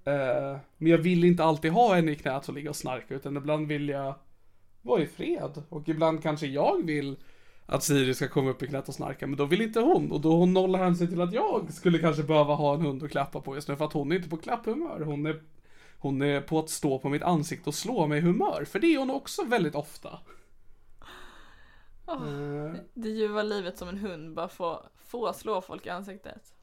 Eh, 0.10 0.58
men 0.78 0.92
jag 0.92 0.98
vill 0.98 1.24
inte 1.24 1.44
alltid 1.44 1.72
ha 1.72 1.96
henne 1.96 2.12
i 2.12 2.16
knät 2.16 2.48
och 2.48 2.54
ligga 2.54 2.70
och 2.70 2.76
snarka, 2.76 3.16
utan 3.16 3.38
ibland 3.38 3.68
vill 3.68 3.90
jag 3.90 4.16
vara 4.82 5.02
i 5.02 5.08
fred. 5.08 5.64
Och 5.70 5.90
ibland 5.90 6.24
kanske 6.24 6.48
jag 6.48 6.86
vill 6.86 7.18
att 7.66 7.84
Siri 7.84 8.14
ska 8.14 8.28
komma 8.28 8.50
upp 8.50 8.64
i 8.64 8.68
knät 8.68 8.88
och 8.88 8.94
snarka, 8.94 9.28
men 9.28 9.38
då 9.38 9.46
vill 9.46 9.62
inte 9.62 9.80
hon. 9.80 10.12
Och 10.12 10.22
då 10.22 10.32
hon 10.32 10.54
nollar 10.54 10.80
hänsyn 10.80 11.08
till 11.08 11.22
att 11.22 11.34
jag 11.34 11.74
skulle 11.74 12.00
kanske 12.00 12.24
behöva 12.24 12.54
ha 12.54 12.74
en 12.74 12.82
hund 12.82 13.04
att 13.04 13.12
klappa 13.12 13.42
på 13.42 13.56
just 13.56 13.68
nu, 13.68 13.76
för 13.76 13.86
att 13.86 13.94
hon 13.94 14.12
är 14.12 14.16
inte 14.16 14.30
på 14.30 14.38
klapphumör. 14.38 15.02
Hon 15.02 15.26
är, 15.26 15.42
hon 15.98 16.22
är 16.22 16.42
på 16.42 16.60
att 16.60 16.70
stå 16.70 17.00
på 17.00 17.10
mitt 17.10 17.24
ansikte 17.24 17.70
och 17.70 17.76
slå 17.76 18.08
mig 18.08 18.22
humör, 18.22 18.66
för 18.66 18.80
det 18.80 18.94
är 18.94 19.00
hon 19.00 19.12
också 19.12 19.44
väldigt 19.44 19.76
ofta. 19.76 20.20
Oh, 22.06 22.74
det 22.94 23.10
ljuva 23.10 23.44
livet 23.44 23.78
som 23.78 23.90
en 23.90 23.98
hund 23.98 24.34
bara 24.34 24.50
får, 24.50 24.80
får 25.08 25.34
slå 25.34 25.62
folk 25.62 25.86
i 25.86 25.90
ansiktet. 25.90 26.54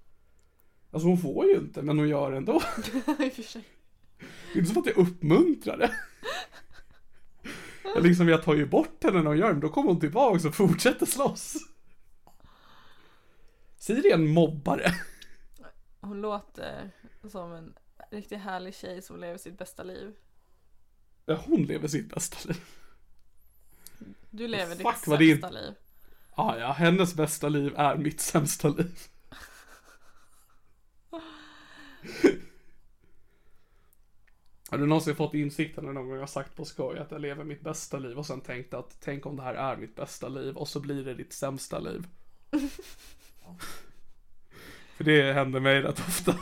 Alltså 0.97 1.09
hon 1.09 1.18
får 1.18 1.47
ju 1.47 1.57
inte, 1.57 1.82
men 1.82 1.99
hon 1.99 2.09
gör 2.09 2.32
ändå. 2.32 2.53
I 3.18 3.28
och 3.28 3.32
för 3.32 3.42
sig. 3.42 3.64
Det 4.18 4.59
är 4.59 4.59
inte 4.59 4.72
som 4.72 4.82
att 4.82 4.86
jag 4.86 4.97
uppmuntrar 4.97 5.76
det. 5.76 5.90
Jag 7.82 8.03
liksom, 8.03 8.28
jag 8.28 8.42
tar 8.42 8.55
ju 8.55 8.66
bort 8.66 9.05
henne 9.05 9.18
när 9.18 9.26
hon 9.26 9.38
gör 9.38 9.55
det, 9.55 9.61
då 9.61 9.68
kommer 9.68 9.88
hon 9.88 10.01
tillbaka 10.01 10.49
och 10.49 10.55
fortsätter 10.55 11.07
slåss. 11.07 11.57
Siri 13.76 14.11
är 14.11 14.14
en 14.14 14.28
mobbare. 14.28 14.94
Hon 16.01 16.20
låter 16.20 16.90
som 17.30 17.53
en 17.53 17.74
riktigt 18.11 18.40
härlig 18.40 18.74
tjej 18.74 19.03
som 19.03 19.20
lever 19.20 19.38
sitt 19.38 19.59
bästa 19.59 19.82
liv. 19.82 20.12
Ja, 21.26 21.42
hon 21.47 21.62
lever 21.62 21.88
sitt 21.88 22.14
bästa 22.14 22.49
liv. 22.49 22.64
Du 24.30 24.49
lever 24.49 24.74
ditt 24.74 24.86
sämsta 24.86 25.16
det 25.16 25.51
liv. 25.51 25.74
Ah, 26.34 26.57
ja, 26.57 26.72
hennes 26.72 27.14
bästa 27.14 27.49
liv 27.49 27.74
är 27.76 27.97
mitt 27.97 28.20
sämsta 28.20 28.68
liv. 28.68 28.99
Har 34.76 34.80
du 34.80 34.86
någonsin 34.86 35.16
fått 35.16 35.34
insikten 35.34 35.84
när 35.84 35.92
någon 35.92 36.08
gång 36.08 36.18
har 36.18 36.26
sagt 36.26 36.56
på 36.56 36.64
skoj 36.64 36.98
att 36.98 37.10
jag 37.10 37.20
lever 37.20 37.44
mitt 37.44 37.60
bästa 37.60 37.98
liv 37.98 38.18
och 38.18 38.26
sen 38.26 38.40
tänkt 38.40 38.74
att 38.74 38.96
tänk 39.00 39.26
om 39.26 39.36
det 39.36 39.42
här 39.42 39.54
är 39.54 39.76
mitt 39.76 39.96
bästa 39.96 40.28
liv 40.28 40.56
och 40.56 40.68
så 40.68 40.80
blir 40.80 41.04
det 41.04 41.14
ditt 41.14 41.32
sämsta 41.32 41.78
liv. 41.78 42.06
För 44.96 45.04
det 45.04 45.32
händer 45.32 45.60
mig 45.60 45.82
rätt 45.82 45.98
ofta. 45.98 46.34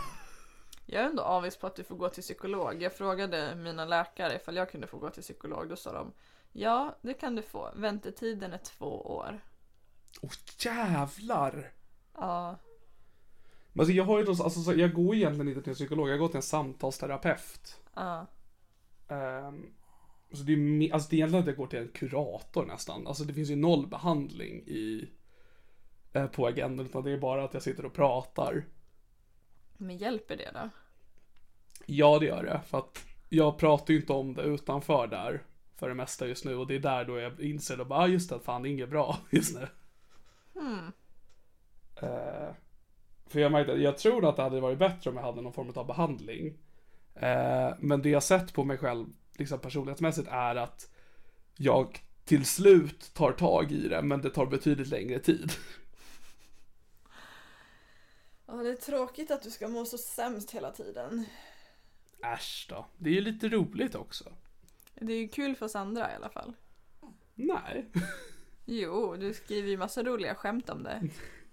Jag 0.86 1.02
är 1.02 1.08
ändå 1.08 1.22
avis 1.22 1.56
på 1.56 1.66
att 1.66 1.76
du 1.76 1.84
får 1.84 1.96
gå 1.96 2.08
till 2.08 2.22
psykolog. 2.22 2.82
Jag 2.82 2.92
frågade 2.92 3.54
mina 3.54 3.84
läkare 3.84 4.36
ifall 4.36 4.56
jag 4.56 4.70
kunde 4.70 4.86
få 4.86 4.98
gå 4.98 5.10
till 5.10 5.22
psykolog. 5.22 5.68
Då 5.68 5.76
sa 5.76 5.92
de 5.92 6.12
ja, 6.52 6.96
det 7.02 7.14
kan 7.14 7.34
du 7.34 7.42
få. 7.42 7.70
Väntetiden 7.76 8.52
är 8.52 8.58
två 8.58 9.00
år. 9.00 9.40
Åh 10.22 10.30
jävlar! 10.58 11.72
Ja, 12.14 12.58
Men 13.72 13.80
alltså 13.80 13.92
jag 13.92 14.04
har 14.04 14.20
ju 14.20 14.28
alltså 14.28 14.50
så- 14.50 14.74
jag 14.74 14.94
går 14.94 15.14
egentligen 15.14 15.48
inte 15.48 15.62
till 15.62 15.70
en 15.70 15.74
psykolog, 15.74 16.08
jag 16.08 16.18
går 16.18 16.28
till 16.28 16.36
en 16.36 16.42
samtalsterapeut. 16.42 17.80
Ja. 17.96 18.26
Um, 19.08 19.74
så 20.32 20.42
det 20.42 20.52
är, 20.52 20.92
alltså 20.92 21.08
det 21.10 21.16
är 21.16 21.18
egentligen 21.18 21.42
att 21.42 21.46
jag 21.46 21.56
går 21.56 21.66
till 21.66 21.78
en 21.78 21.88
kurator 21.88 22.66
nästan. 22.66 23.06
Alltså 23.06 23.24
det 23.24 23.34
finns 23.34 23.50
ju 23.50 23.56
noll 23.56 23.86
behandling 23.86 24.62
i, 24.66 25.08
eh, 26.12 26.26
på 26.26 26.46
agendan, 26.46 26.86
utan 26.86 27.04
det 27.04 27.10
är 27.10 27.18
bara 27.18 27.44
att 27.44 27.54
jag 27.54 27.62
sitter 27.62 27.84
och 27.84 27.92
pratar. 27.92 28.64
Men 29.76 29.96
hjälper 29.96 30.36
det 30.36 30.50
då? 30.54 30.70
Ja, 31.86 32.18
det 32.18 32.26
gör 32.26 32.44
det, 32.44 32.60
för 32.66 32.78
att 32.78 33.06
jag 33.28 33.58
pratar 33.58 33.94
ju 33.94 34.00
inte 34.00 34.12
om 34.12 34.34
det 34.34 34.42
utanför 34.42 35.06
där 35.06 35.42
för 35.76 35.88
det 35.88 35.94
mesta 35.94 36.26
just 36.26 36.44
nu 36.44 36.56
och 36.56 36.66
det 36.66 36.74
är 36.74 36.80
där 36.80 37.04
då 37.04 37.18
jag 37.18 37.40
inser 37.40 37.76
då 37.76 37.84
bara, 37.84 38.00
ah, 38.00 38.06
just 38.08 38.30
det, 38.30 38.40
fan 38.40 38.62
det 38.62 38.68
är 38.68 38.70
inget 38.70 38.90
bra 38.90 39.18
just 39.30 39.58
nu. 39.58 39.68
Eh, 41.96 42.54
för 43.26 43.40
jag 43.40 43.52
märkte, 43.52 43.72
jag 43.72 43.98
tror 43.98 44.28
att 44.28 44.36
det 44.36 44.42
hade 44.42 44.60
varit 44.60 44.78
bättre 44.78 45.10
om 45.10 45.16
jag 45.16 45.24
hade 45.24 45.40
någon 45.40 45.52
form 45.52 45.72
av 45.74 45.86
behandling. 45.86 46.58
Eh, 47.14 47.74
men 47.78 48.02
det 48.02 48.08
jag 48.08 48.22
sett 48.22 48.52
på 48.52 48.64
mig 48.64 48.78
själv, 48.78 49.06
liksom 49.32 49.58
personlighetsmässigt, 49.58 50.28
är 50.30 50.56
att 50.56 50.90
jag 51.56 52.04
till 52.24 52.44
slut 52.46 53.14
tar 53.14 53.32
tag 53.32 53.72
i 53.72 53.88
det, 53.88 54.02
men 54.02 54.22
det 54.22 54.30
tar 54.30 54.46
betydligt 54.46 54.88
längre 54.88 55.18
tid. 55.18 55.52
Ja, 58.46 58.54
det 58.54 58.70
är 58.70 58.74
tråkigt 58.74 59.30
att 59.30 59.42
du 59.42 59.50
ska 59.50 59.68
må 59.68 59.84
så 59.84 59.98
sämst 59.98 60.50
hela 60.50 60.70
tiden. 60.70 61.24
Äsch 62.22 62.66
då. 62.68 62.86
Det 62.98 63.10
är 63.10 63.14
ju 63.14 63.20
lite 63.20 63.48
roligt 63.48 63.94
också. 63.94 64.32
Det 64.94 65.12
är 65.12 65.18
ju 65.18 65.28
kul 65.28 65.56
för 65.56 65.66
oss 65.66 65.76
andra 65.76 66.12
i 66.12 66.14
alla 66.14 66.28
fall. 66.28 66.52
Nej. 67.34 67.90
Jo, 68.66 69.16
du 69.16 69.34
skriver 69.34 69.68
ju 69.68 69.76
massa 69.76 70.02
roliga 70.02 70.34
skämt 70.34 70.70
om 70.70 70.82
det. 70.82 71.08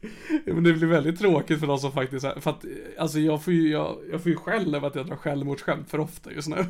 Men 0.44 0.64
det 0.64 0.72
blir 0.72 0.86
väldigt 0.86 1.18
tråkigt 1.18 1.60
för 1.60 1.66
de 1.66 1.78
som 1.78 1.92
faktiskt 1.92 2.24
är, 2.24 2.40
för 2.40 2.50
att, 2.50 2.64
alltså 2.98 3.18
jag 3.18 3.44
får 3.44 3.52
ju, 3.52 3.68
jag, 3.70 3.98
jag 4.10 4.22
får 4.22 4.30
ju 4.30 4.36
skäll 4.36 4.74
över 4.74 4.88
att 4.88 4.94
jag 4.94 5.06
drar 5.06 5.16
självmordsskämt 5.16 5.90
för 5.90 6.00
ofta 6.00 6.32
just 6.32 6.48
nu. 6.48 6.66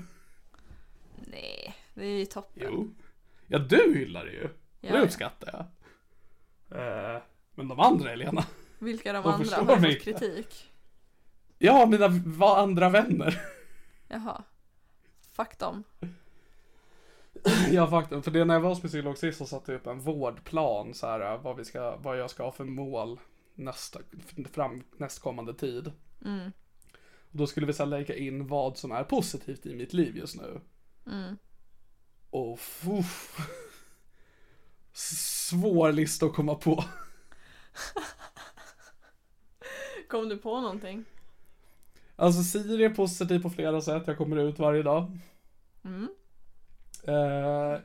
Nej, 1.16 1.76
det 1.95 2.05
är 2.05 2.18
ju 2.18 2.24
toppen. 2.24 2.62
Jo. 2.66 2.95
Ja, 3.47 3.59
du 3.59 3.95
hyllar 3.95 4.24
det 4.24 4.33
ju. 4.33 4.49
Ja, 4.81 4.93
det 4.93 5.01
uppskattar 5.01 5.51
jag. 5.53 5.64
Eh, 6.81 7.22
men 7.55 7.68
de 7.68 7.81
andra, 7.81 8.12
Elena? 8.12 8.45
Vilka 8.79 9.12
de 9.12 9.22
De 9.22 9.33
andra 9.33 9.57
har 9.57 9.81
mig 9.81 9.95
fått 9.95 10.03
kritik. 10.03 10.70
Ja, 11.59 11.87
mina 11.87 12.07
andra 12.57 12.89
vänner. 12.89 13.43
Jaha. 14.09 14.43
Fuck 15.33 15.59
dem. 15.59 15.85
ja, 17.72 17.86
faktum. 17.86 18.22
För 18.22 18.30
det 18.30 18.45
när 18.45 18.55
jag 18.55 18.61
var 18.61 18.68
hos 18.68 18.82
min 18.82 18.89
psykolog 18.89 19.18
sist 19.18 19.39
så 19.39 19.47
satte 19.47 19.72
jag 19.72 19.78
upp 19.78 19.86
en 19.86 20.01
vårdplan 20.01 20.95
så 20.95 21.07
här 21.07 21.39
vad 21.39 21.57
vi 21.57 21.64
ska, 21.64 21.97
vad 21.97 22.18
jag 22.18 22.30
ska 22.30 22.45
ha 22.45 22.53
för 22.53 22.64
mål 22.64 23.20
nästa, 23.55 24.01
fram, 24.53 24.82
nästkommande 24.97 25.55
tid. 25.55 25.93
Mm. 26.24 26.53
Och 27.30 27.39
då 27.39 27.47
skulle 27.47 27.66
vi 27.66 27.72
så 27.72 27.84
lägga 27.84 28.16
in 28.16 28.47
vad 28.47 28.76
som 28.76 28.93
är 28.93 29.05
positivt 29.05 29.66
i 29.66 29.74
mitt 29.74 29.93
liv 29.93 30.16
just 30.16 30.36
nu. 30.36 30.61
Mm. 31.07 31.36
Och 32.30 32.53
uff. 32.53 33.39
Svår 34.93 35.93
lista 35.93 36.26
att 36.26 36.34
komma 36.34 36.55
på. 36.55 36.84
Kom 40.09 40.28
du 40.28 40.39
på 40.39 40.61
någonting? 40.61 41.05
Alltså 42.16 42.43
Siri 42.43 42.84
är 42.84 42.91
positiv 42.91 43.43
på 43.43 43.51
flera 43.51 43.80
sätt. 43.80 44.03
Jag 44.07 44.18
kommer 44.18 44.36
ut 44.36 44.59
varje 44.59 44.82
dag. 44.82 45.18
Mm. 45.84 46.09
Eh, 47.09 47.80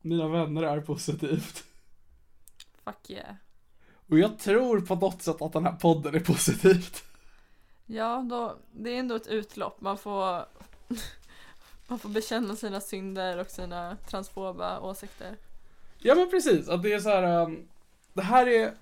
mina 0.00 0.28
vänner 0.28 0.62
är 0.62 0.80
positivt. 0.80 1.64
Fuck 2.84 3.10
yeah. 3.10 3.34
Och 4.08 4.18
jag 4.18 4.38
tror 4.38 4.80
på 4.80 4.94
något 4.94 5.22
sätt 5.22 5.42
att 5.42 5.52
den 5.52 5.64
här 5.64 5.72
podden 5.72 6.14
är 6.14 6.20
positivt. 6.20 7.04
Ja, 7.86 8.26
då, 8.30 8.56
det 8.72 8.90
är 8.90 8.98
ändå 8.98 9.14
ett 9.14 9.26
utlopp. 9.26 9.80
Man 9.80 9.98
får, 9.98 10.44
man 11.86 11.98
får 11.98 12.08
bekänna 12.08 12.56
sina 12.56 12.80
synder 12.80 13.38
och 13.38 13.50
sina 13.50 13.96
transfoba 13.96 14.80
åsikter. 14.80 15.36
Ja 15.98 16.14
men 16.14 16.30
precis, 16.30 16.68
att 16.68 16.82
det 16.82 16.92
är 16.92 17.00
så 17.00 17.08
här. 17.08 17.42
um, 17.42 17.68
det 18.12 18.22
här 18.22 18.46
är, 18.46 18.74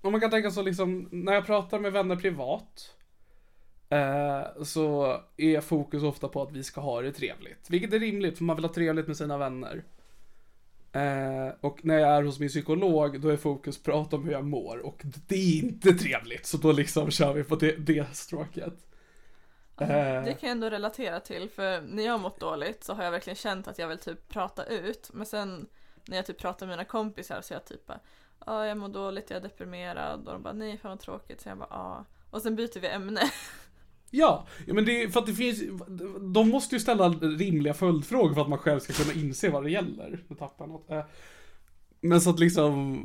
om 0.00 0.12
man 0.12 0.20
kan 0.20 0.30
tänka 0.30 0.50
så 0.50 0.62
liksom, 0.62 1.08
när 1.12 1.32
jag 1.32 1.46
pratar 1.46 1.78
med 1.78 1.92
vänner 1.92 2.16
privat. 2.16 2.94
Eh, 3.90 4.62
så 4.62 5.16
är 5.36 5.60
fokus 5.60 6.02
ofta 6.02 6.28
på 6.28 6.42
att 6.42 6.52
vi 6.52 6.62
ska 6.64 6.80
ha 6.80 7.02
det 7.02 7.12
trevligt. 7.12 7.70
Vilket 7.70 7.92
är 7.92 7.98
rimligt, 7.98 8.38
för 8.38 8.44
man 8.44 8.56
vill 8.56 8.64
ha 8.64 8.74
trevligt 8.74 9.06
med 9.06 9.16
sina 9.16 9.38
vänner. 9.38 9.84
Eh, 10.92 11.48
och 11.60 11.84
när 11.84 11.98
jag 11.98 12.10
är 12.10 12.22
hos 12.22 12.38
min 12.40 12.48
psykolog, 12.48 13.20
då 13.20 13.28
är 13.28 13.36
fokus 13.36 13.82
prata 13.82 14.16
om 14.16 14.24
hur 14.24 14.32
jag 14.32 14.44
mår. 14.44 14.78
Och 14.78 15.02
det 15.04 15.34
är 15.34 15.64
inte 15.64 15.92
trevligt, 15.92 16.46
så 16.46 16.56
då 16.56 16.72
liksom 16.72 17.10
kör 17.10 17.32
vi 17.32 17.44
på 17.44 17.56
det, 17.56 17.76
det 17.76 18.16
stråket. 18.16 18.74
Eh, 19.80 19.88
Det 20.24 20.36
kan 20.40 20.48
jag 20.48 20.50
ändå 20.50 20.70
relatera 20.70 21.20
till 21.20 21.50
för 21.50 21.80
när 21.80 22.02
jag 22.02 22.12
har 22.12 22.18
mått 22.18 22.40
dåligt 22.40 22.84
så 22.84 22.94
har 22.94 23.04
jag 23.04 23.10
verkligen 23.10 23.36
känt 23.36 23.68
att 23.68 23.78
jag 23.78 23.88
vill 23.88 23.98
typ 23.98 24.28
prata 24.28 24.64
ut 24.64 25.10
men 25.12 25.26
sen 25.26 25.66
när 26.04 26.16
jag 26.16 26.26
typ 26.26 26.38
pratar 26.38 26.66
med 26.66 26.72
mina 26.72 26.84
kompisar 26.84 27.40
så 27.42 27.54
är 27.54 27.56
jag 27.56 27.64
typ 27.64 27.90
Ja 28.46 28.66
jag 28.66 28.78
mår 28.78 28.88
dåligt, 28.88 29.30
jag 29.30 29.36
är 29.36 29.40
deprimerad 29.42 30.26
och 30.26 30.32
de 30.32 30.42
bara 30.42 30.52
nej 30.52 30.78
fan 30.78 30.90
vad 30.90 31.00
tråkigt 31.00 31.40
så 31.40 31.48
jag 31.48 31.58
bara 31.58 31.68
ja 31.70 32.04
och 32.30 32.42
sen 32.42 32.56
byter 32.56 32.80
vi 32.80 32.88
ämne. 32.88 33.20
Ja, 34.10 34.46
men 34.66 34.84
det 34.84 35.02
är 35.02 35.08
för 35.08 35.20
att 35.20 35.26
det 35.26 35.34
finns, 35.34 35.62
de 36.34 36.48
måste 36.48 36.74
ju 36.74 36.80
ställa 36.80 37.08
rimliga 37.08 37.74
följdfrågor 37.74 38.34
för 38.34 38.40
att 38.40 38.48
man 38.48 38.58
själv 38.58 38.80
ska 38.80 38.92
kunna 38.92 39.12
inse 39.20 39.50
vad 39.50 39.64
det 39.64 39.70
gäller. 39.70 40.24
Nu 40.28 40.36
tappar 40.36 40.64
jag 40.64 40.68
något. 40.72 40.90
Eh, 40.90 41.04
Men 42.00 42.20
så 42.20 42.30
att 42.30 42.38
liksom, 42.40 43.04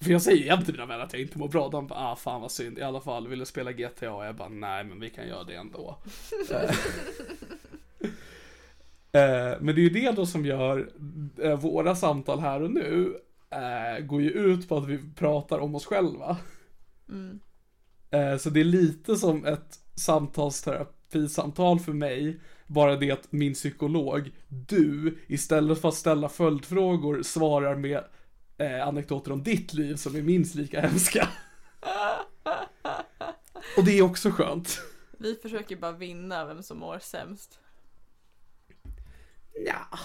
för 0.00 0.10
jag 0.10 0.22
säger 0.22 0.44
jämt 0.44 0.64
till 0.64 0.74
mina 0.74 0.86
vänner 0.86 1.04
att 1.04 1.12
jag 1.12 1.22
inte 1.22 1.38
mår 1.38 1.48
bra. 1.48 1.68
De 1.68 1.86
bara, 1.86 1.98
ah 1.98 2.16
fan 2.16 2.40
vad 2.40 2.50
synd, 2.50 2.78
i 2.78 2.82
alla 2.82 3.00
fall, 3.00 3.28
vill 3.28 3.38
du 3.38 3.46
spela 3.46 3.72
GTA? 3.72 4.12
Och 4.12 4.24
jag 4.24 4.36
bara, 4.36 4.48
nej 4.48 4.84
men 4.84 5.00
vi 5.00 5.10
kan 5.10 5.28
göra 5.28 5.44
det 5.44 5.54
ändå. 5.54 5.98
Eh, 6.50 6.70
eh, 9.22 9.56
Men 9.60 9.74
det 9.74 9.80
är 9.80 9.84
ju 9.84 9.90
det 9.90 10.10
då 10.10 10.26
som 10.26 10.46
gör 10.46 10.92
våra 11.56 11.94
samtal 11.94 12.40
här 12.40 12.62
och 12.62 12.70
nu, 12.70 13.14
går 14.00 14.22
ju 14.22 14.30
ut 14.30 14.68
på 14.68 14.76
att 14.76 14.86
vi 14.88 14.98
pratar 15.16 15.58
om 15.58 15.74
oss 15.74 15.86
själva. 15.86 16.36
Mm. 17.08 17.40
Så 18.38 18.50
det 18.50 18.60
är 18.60 18.64
lite 18.64 19.16
som 19.16 19.44
ett 19.44 19.78
samtalsterapisamtal 19.94 21.80
för 21.80 21.92
mig. 21.92 22.40
Bara 22.66 22.96
det 22.96 23.10
att 23.10 23.32
min 23.32 23.54
psykolog, 23.54 24.30
du, 24.48 25.18
istället 25.26 25.80
för 25.80 25.88
att 25.88 25.94
ställa 25.94 26.28
följdfrågor 26.28 27.22
svarar 27.22 27.76
med 27.76 28.04
eh, 28.58 28.88
anekdoter 28.88 29.32
om 29.32 29.42
ditt 29.42 29.72
liv 29.72 29.96
som 29.96 30.16
är 30.16 30.22
minst 30.22 30.54
lika 30.54 30.80
hemska. 30.80 31.28
Och 33.76 33.84
det 33.84 33.98
är 33.98 34.02
också 34.02 34.30
skönt. 34.30 34.80
Vi 35.18 35.34
försöker 35.34 35.76
bara 35.76 35.92
vinna 35.92 36.44
vem 36.44 36.62
som 36.62 36.78
mår 36.78 36.98
sämst. 36.98 37.58
Ja. 39.66 39.98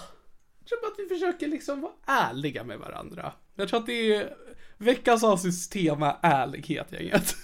Jag 0.60 0.68
tror 0.68 0.82
bara 0.82 0.92
att 0.92 1.00
vi 1.00 1.16
försöker 1.16 1.48
liksom 1.48 1.82
vara 1.82 1.94
ärliga 2.06 2.64
med 2.64 2.80
varandra. 2.80 3.34
Jag 3.56 3.70
tror 3.70 3.80
att 3.80 3.86
det 3.86 4.16
är 4.16 4.36
veckans 4.78 5.24
avsnitts 5.24 5.70
tema 5.70 6.18
ärlighet 6.22 6.92
gänget. 6.92 7.36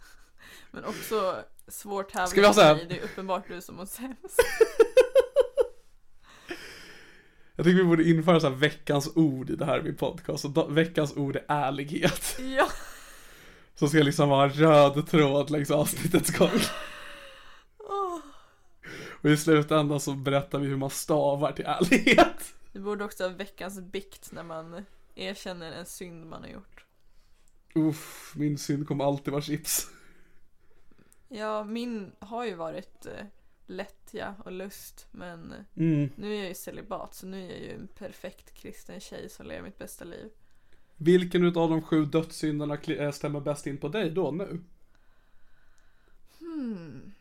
Men 0.70 0.84
också 0.84 1.44
svår 1.68 2.02
tävling 2.02 2.26
Ska 2.28 2.40
vi 2.40 2.46
ha 2.46 2.54
så 2.54 2.60
här- 2.60 2.74
för 2.74 2.84
dig, 2.84 2.98
det 2.98 2.98
är 3.00 3.04
uppenbart 3.04 3.44
du 3.48 3.60
som 3.60 3.74
mår 3.76 3.86
sämst. 3.86 4.40
Jag 7.56 7.64
tycker 7.66 7.76
vi 7.76 7.84
borde 7.84 8.08
införa 8.08 8.40
så 8.40 8.48
här 8.48 8.54
veckans 8.54 9.16
ord 9.16 9.50
i 9.50 9.56
det 9.56 9.64
här 9.64 9.82
med 9.82 9.98
podcast. 9.98 10.44
Och 10.44 10.78
veckans 10.78 11.16
ord 11.16 11.36
är 11.36 11.44
ärlighet. 11.48 12.36
Ja. 12.56 12.68
Som 13.74 13.88
ska 13.88 13.98
liksom 13.98 14.28
vara 14.28 14.44
en 14.44 14.50
röd 14.52 15.06
tråd 15.06 15.50
längs 15.50 15.70
avsnittets 15.70 16.30
gång. 16.38 16.60
Och 19.22 19.30
i 19.30 19.36
slutändan 19.36 20.00
så 20.00 20.12
berättar 20.12 20.58
vi 20.58 20.66
hur 20.66 20.76
man 20.76 20.90
stavar 20.90 21.52
till 21.52 21.64
ärlighet. 21.64 22.54
Vi 22.72 22.80
borde 22.80 23.04
också 23.04 23.22
ha 23.22 23.30
veckans 23.30 23.80
bikt 23.80 24.32
när 24.32 24.42
man 24.42 24.84
erkänner 25.14 25.72
en 25.72 25.86
synd 25.86 26.26
man 26.26 26.42
har 26.42 26.48
gjort. 26.48 26.84
Uff, 27.74 28.32
min 28.36 28.58
synd 28.58 28.88
kommer 28.88 29.04
alltid 29.04 29.32
vara 29.32 29.42
chips. 29.42 29.86
Ja, 31.28 31.64
min 31.64 32.12
har 32.18 32.44
ju 32.44 32.54
varit 32.54 33.06
eh, 33.06 33.24
lättja 33.66 34.34
och 34.44 34.52
lust 34.52 35.06
men 35.10 35.52
eh, 35.52 35.58
Mm. 35.76 36.10
nu 36.16 36.34
är 36.34 36.38
jag 36.38 36.48
ju 36.48 36.54
celibat 36.54 37.14
så 37.14 37.26
nu 37.26 37.44
är 37.46 37.50
jag 37.50 37.58
ju 37.60 37.72
en 37.74 37.88
perfekt 37.88 38.54
kristen 38.54 39.00
tjej 39.00 39.28
som 39.28 39.46
lever 39.46 39.62
mitt 39.62 39.78
bästa 39.78 40.04
liv. 40.04 40.30
Vilken 40.96 41.44
utav 41.44 41.70
de 41.70 41.82
sju 41.82 42.04
dödssynderna 42.04 42.74
eh, 42.74 43.10
stämmer 43.12 43.40
bäst 43.40 43.66
in 43.66 43.78
på 43.78 43.88
dig 43.88 44.10
då 44.10 44.30
nu? 44.30 44.60
Hmm. 46.38 47.12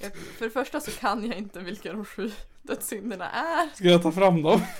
Jag, 0.00 0.16
för 0.16 0.44
det 0.44 0.50
första 0.50 0.80
så 0.80 0.90
kan 0.90 1.26
jag 1.26 1.38
inte 1.38 1.60
vilka 1.60 1.92
de 1.92 2.04
sju 2.04 2.30
dödssynderna 2.62 3.30
är. 3.30 3.68
Ska 3.74 3.84
jag 3.84 4.02
ta 4.02 4.12
fram 4.12 4.42
dem? 4.42 4.60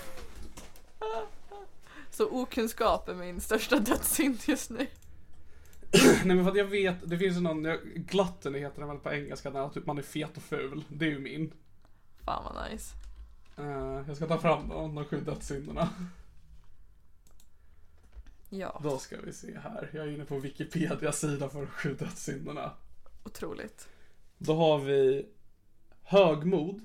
Så 2.11 2.25
okunskap 2.29 3.09
är 3.09 3.13
min 3.15 3.41
största 3.41 3.79
dödssynd 3.79 4.37
just 4.47 4.69
nu. 4.69 4.87
Nej 6.25 6.35
men 6.35 6.43
för 6.43 6.51
att 6.51 6.57
jag 6.57 6.65
vet, 6.65 7.09
det 7.09 7.17
finns 7.17 7.37
ju 7.37 7.41
någon, 7.41 7.63
jag- 7.65 7.83
gluttony 7.95 8.59
heter 8.59 8.79
den 8.79 8.89
väl 8.89 8.97
på 8.97 9.11
engelska, 9.11 9.49
när 9.49 9.69
typ 9.69 9.85
man 9.85 9.97
är 9.97 10.01
fet 10.01 10.37
och 10.37 10.43
ful. 10.43 10.83
Det 10.89 11.05
är 11.05 11.09
ju 11.09 11.19
min. 11.19 11.53
Fan 12.25 12.43
vad 12.53 12.71
nice. 12.71 12.95
Eh, 13.57 14.03
jag 14.07 14.15
ska 14.15 14.27
ta 14.27 14.37
fram 14.37 14.69
dem, 14.69 14.95
de 14.95 15.05
sju 15.05 15.21
dödssynderna. 15.21 15.89
Ja, 18.49 18.79
Då 18.83 18.97
ska 18.97 19.21
vi 19.21 19.33
se 19.33 19.57
här. 19.59 19.89
Jag 19.93 20.07
är 20.07 20.11
inne 20.11 20.25
på 20.25 20.39
Wikipedia-sida 20.39 21.49
för 21.49 21.59
de 21.59 21.67
sju 21.67 21.93
dödssynderna. 21.95 22.71
otroligt. 23.23 23.87
Då 24.37 24.55
har 24.55 24.79
vi 24.79 25.25
högmod, 26.03 26.81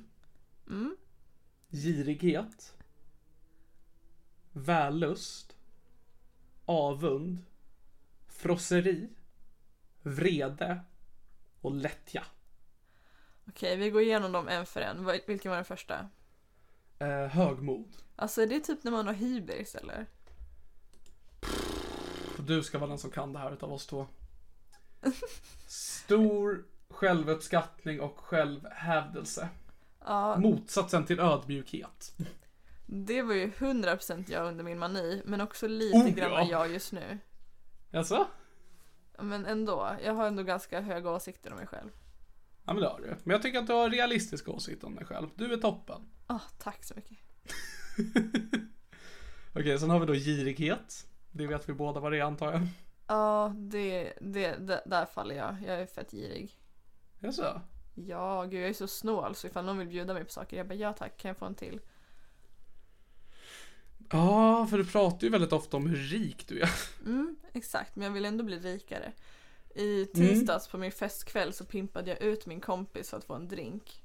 Mm. 0.68 0.96
girighet, 1.70 2.74
vällust, 4.52 5.56
avund, 6.64 7.38
frosseri, 8.36 9.08
vrede 10.02 10.80
och 11.60 11.74
lättja. 11.74 12.24
Okej, 13.48 13.76
vi 13.76 13.90
går 13.90 14.02
igenom 14.02 14.32
dem 14.32 14.48
en 14.48 14.66
för 14.66 14.80
en. 14.80 15.04
Vilken 15.26 15.50
var 15.50 15.56
den 15.56 15.64
första? 15.64 16.08
Eh, 16.98 17.26
högmod. 17.26 17.96
Alltså 18.16 18.42
är 18.42 18.46
det 18.46 18.60
typ 18.60 18.84
när 18.84 18.90
man 18.92 19.06
har 19.06 19.14
hybris 19.14 19.74
eller? 19.74 20.06
Du 22.38 22.62
ska 22.62 22.78
vara 22.78 22.88
den 22.90 22.98
som 22.98 23.10
kan 23.10 23.32
det 23.32 23.38
här 23.38 23.52
utav 23.52 23.72
oss 23.72 23.86
två. 23.86 24.06
Stor 25.66 26.64
självuppskattning 26.88 28.00
och 28.00 28.18
självhävdelse. 28.18 29.48
Ja, 30.04 30.36
Motsatsen 30.36 31.04
till 31.06 31.20
ödmjukhet. 31.20 32.12
det 32.86 33.22
var 33.22 33.34
ju 33.34 33.50
100% 33.50 34.24
jag 34.28 34.46
under 34.48 34.64
min 34.64 34.78
mani, 34.78 35.22
men 35.24 35.40
också 35.40 35.68
lite 35.68 35.96
Oh, 35.98 36.08
grann 36.08 36.30
ja. 36.32 36.46
jag 36.50 36.72
just 36.72 36.92
nu. 36.92 37.18
Alltså? 37.92 38.26
Men 39.18 39.46
ändå, 39.46 39.96
jag 40.04 40.14
har 40.14 40.26
ändå 40.26 40.42
ganska 40.42 40.80
höga 40.80 41.10
åsikter 41.10 41.50
om 41.50 41.56
mig 41.56 41.66
själv. 41.66 41.90
Ja 42.64 42.72
men 42.72 42.82
det 42.82 42.88
har 42.88 43.00
du. 43.00 43.16
Men 43.24 43.32
jag 43.32 43.42
tycker 43.42 43.58
att 43.58 43.66
du 43.66 43.72
har 43.72 43.90
realistiska 43.90 44.50
åsikter 44.50 44.86
om 44.86 44.94
dig 44.94 45.04
själv. 45.04 45.28
Du 45.34 45.52
är 45.52 45.56
toppen. 45.56 46.02
Ah, 46.26 46.40
tack 46.58 46.84
så 46.84 46.94
mycket. 46.94 47.18
Okej, 49.54 49.78
sen 49.78 49.90
har 49.90 50.00
vi 50.00 50.06
då 50.06 50.14
girighet. 50.14 51.06
Det 51.30 51.46
vet 51.46 51.68
vi 51.68 51.72
båda 51.72 52.00
vad 52.00 52.12
det 52.12 52.18
är 52.18 52.22
antar 52.22 52.52
jag. 52.52 52.68
Ja, 53.06 53.54
det, 53.56 54.12
det, 54.20 54.56
det, 54.56 54.82
där 54.86 55.06
faller 55.06 55.34
jag. 55.34 55.56
Jag 55.66 55.80
är 55.80 55.86
fett 55.86 56.10
girig. 56.10 56.58
Jaså? 57.18 57.60
Ja, 57.94 58.44
gud 58.44 58.62
jag 58.62 58.68
är 58.68 58.72
så 58.72 58.88
snål 58.88 59.34
så 59.34 59.46
ifall 59.46 59.64
någon 59.64 59.78
vill 59.78 59.88
bjuda 59.88 60.14
mig 60.14 60.24
på 60.24 60.30
saker, 60.30 60.56
jag 60.56 60.68
bara 60.68 60.74
ja 60.74 60.92
tack, 60.92 61.16
kan 61.16 61.28
jag 61.28 61.36
få 61.36 61.44
en 61.44 61.54
till? 61.54 61.80
Ja, 64.10 64.66
för 64.66 64.78
du 64.78 64.84
pratar 64.86 65.24
ju 65.26 65.30
väldigt 65.30 65.52
ofta 65.52 65.76
om 65.76 65.86
hur 65.86 65.96
rik 65.96 66.44
du 66.48 66.60
är. 66.60 66.70
Mm, 67.04 67.36
exakt, 67.52 67.96
men 67.96 68.04
jag 68.06 68.12
vill 68.12 68.24
ändå 68.24 68.44
bli 68.44 68.58
rikare. 68.58 69.12
I 69.74 69.94
Mm. 69.96 70.06
tisdags 70.14 70.68
på 70.68 70.78
min 70.78 70.92
festkväll 70.92 71.52
så 71.52 71.64
pimpade 71.64 72.10
jag 72.10 72.20
ut 72.22 72.46
min 72.46 72.60
kompis 72.60 73.10
för 73.10 73.16
att 73.16 73.24
få 73.24 73.34
en 73.34 73.48
drink. 73.48 74.02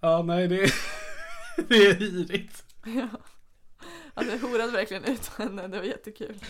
Ja, 0.00 0.22
nej 0.22 0.48
det 0.48 0.62
är, 0.62 0.74
det 1.68 1.74
är 1.86 1.94
girigt. 1.98 2.64
Ja. 2.86 3.08
Alltså 4.14 4.34
jag 4.34 4.40
horade 4.40 4.72
verkligen 4.72 5.04
ut 5.04 5.26
henne, 5.26 5.68
det 5.68 5.78
var 5.78 5.84
jättekul. 5.84 6.44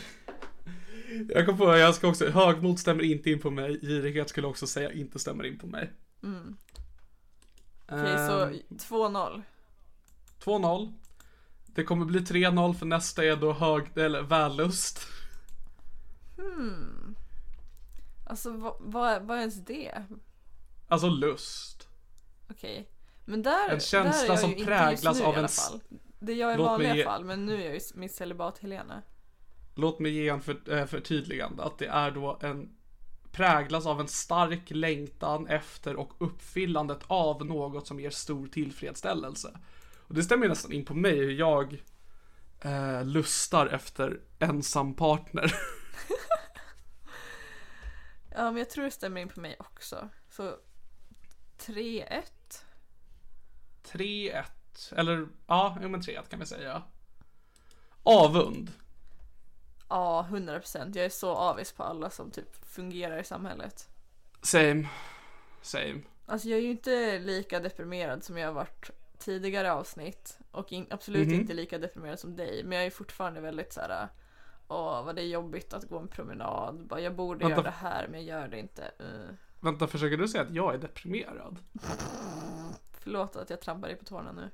Jag 1.29 1.47
kom 1.47 1.59
på, 1.59 1.77
jag 1.77 1.95
ska 1.95 2.09
också, 2.09 2.31
högmod 2.31 2.79
stämmer 2.79 3.03
inte 3.03 3.31
in 3.31 3.41
på 3.41 3.51
mig. 3.51 3.81
Girighet 3.81 4.29
skulle 4.29 4.45
jag 4.45 4.51
också 4.51 4.67
säga 4.67 4.93
inte 4.93 5.19
stämmer 5.19 5.45
in 5.45 5.59
på 5.59 5.67
mig. 5.67 5.91
Mm. 6.23 6.57
Okej, 7.89 8.17
så 8.29 8.45
Ehm, 8.45 8.55
2-0. 8.79 9.43
2-0. 10.45 10.93
Det 11.75 11.85
kommer 11.85 12.05
bli 12.07 12.21
3-0 12.21 12.75
för 12.75 12.87
nästa 12.87 13.25
är 13.25 13.37
då 13.37 13.53
hög, 13.53 13.99
eller 13.99 14.23
vällust. 14.23 15.01
Hmm. 16.37 17.17
Alltså 18.27 18.51
vad, 18.53 18.75
vad, 18.81 19.23
vad 19.23 19.37
är 19.37 19.41
ens 19.41 19.65
det? 19.65 20.05
Alltså 20.89 21.09
lust. 21.09 21.89
Okej. 22.51 22.89
Men 23.25 23.43
där, 23.43 23.69
En 23.71 23.81
känsla 23.81 24.13
där 24.21 24.25
är 24.25 24.29
jag 24.29 24.39
som 24.41 24.51
ju 24.51 24.57
inte 24.57 24.67
präglas 24.67 25.19
nu 25.19 25.25
av 25.25 25.35
i 25.35 25.37
alla 25.37 25.43
en- 25.43 25.49
fall. 25.49 25.81
Det 26.19 26.33
är 26.33 26.37
jag 26.37 26.55
i 26.55 26.57
Låt 26.57 26.67
vanliga 26.67 26.89
mig 26.89 26.99
ge- 26.99 27.05
fall, 27.05 27.25
men 27.25 27.47
nu 27.47 27.55
är 27.63 27.65
jag 27.65 27.75
ju 27.75 27.81
mitt 27.95 28.15
celibat 28.15 28.59
Helena. 28.59 29.03
Låt 29.75 29.99
mig 29.99 30.13
ge 30.13 30.29
en 30.29 30.41
för, 30.41 30.73
äh, 30.79 30.87
förtydligande. 30.87 31.63
Att 31.63 31.79
det 31.79 31.87
är 31.87 32.11
då 32.11 32.39
en 32.43 32.71
präglas 33.33 33.87
av 33.87 34.01
en 34.01 34.09
stark 34.09 34.71
längtan 34.71 35.47
efter 35.47 35.97
och 35.97 36.13
uppfyllandet 36.19 36.99
av 37.07 37.47
något 37.47 37.87
som 37.87 38.01
ger 38.01 38.11
stor 38.11 38.47
tillfredsställelse. 38.47 39.59
Och 40.13 40.19
det 40.19 40.25
stämmer 40.25 40.45
ju 40.45 40.49
nästan 40.49 40.73
in 40.73 40.85
på 40.85 40.95
mig 40.95 41.19
hur 41.19 41.33
jag 41.33 41.83
eh, 42.61 43.05
lustar 43.05 43.67
efter 43.67 44.21
ensam 44.39 44.95
partner. 44.95 45.55
Ja, 48.35 48.51
men 48.51 48.57
jag 48.57 48.71
tror 48.71 48.85
det 48.85 48.91
stämmer 48.91 49.21
in 49.21 49.29
på 49.29 49.41
mig 49.41 49.57
också. 49.59 50.09
Så 50.31 50.57
3-1. 51.59 52.23
3-1. 53.85 54.45
Eller 54.97 55.29
ja, 55.47 55.79
jo 55.83 55.89
men 55.89 56.01
3-1 56.01 56.29
kan 56.29 56.41
vi 56.41 56.47
säga. 56.47 56.83
Avund. 58.03 58.73
Ja, 59.89 60.27
100%. 60.31 60.97
Jag 60.97 61.05
är 61.05 61.11
så 61.11 61.35
avis 61.35 61.73
på 61.73 61.83
alla 61.83 62.11
som 62.11 62.31
typ 62.31 62.67
fungerar 62.67 63.21
i 63.21 63.25
samhället. 63.25 63.89
Same. 64.43 64.89
Same. 65.63 66.01
Alltså 66.27 66.49
jag 66.49 66.59
är 66.59 66.63
ju 66.63 66.71
inte 66.71 67.19
lika 67.19 67.61
deprimerad 67.61 68.25
som 68.25 68.39
jag 68.39 68.49
har 68.49 68.55
varit 68.55 68.91
tidigare 69.25 69.73
avsnitt. 69.73 70.39
Och 70.51 70.73
in, 70.73 70.87
absolut 70.91 71.29
Mhm. 71.29 71.41
inte 71.41 71.55
lika 71.55 71.79
deprimerad 71.79 72.19
som 72.19 72.37
dig. 72.37 72.65
Men 72.65 72.79
jag 72.79 72.87
är 72.87 72.91
fortfarande 72.91 73.41
väldigt 73.41 73.73
så 73.73 73.81
här. 73.81 74.09
Åh, 74.69 75.05
vad 75.05 75.17
det 75.17 75.23
är 75.23 75.27
jobbigt 75.27 75.73
att 75.75 75.85
gå 75.89 75.99
en 75.99 76.09
promenad. 76.09 76.87
Bara, 76.87 77.01
jag 77.01 77.15
borde 77.17 77.39
Vänta. 77.39 77.51
göra 77.51 77.63
det 77.63 77.71
här, 77.71 78.09
men 78.09 78.27
jag 78.27 78.41
gör 78.41 78.49
det 78.49 78.59
inte. 78.59 78.83
Uh. 79.01 79.35
Vänta, 79.61 79.87
försöker 79.87 80.17
du 80.17 80.29
säga 80.29 80.43
att 80.45 80.55
jag 80.55 80.75
är 80.75 80.79
deprimerad? 80.79 81.59
Förlåt 83.01 83.37
att 83.37 83.51
jag 83.51 83.61
trampar 83.61 83.89
dig 83.89 83.97
på 83.97 84.05
tårna 84.05 84.33
nu. 84.33 84.51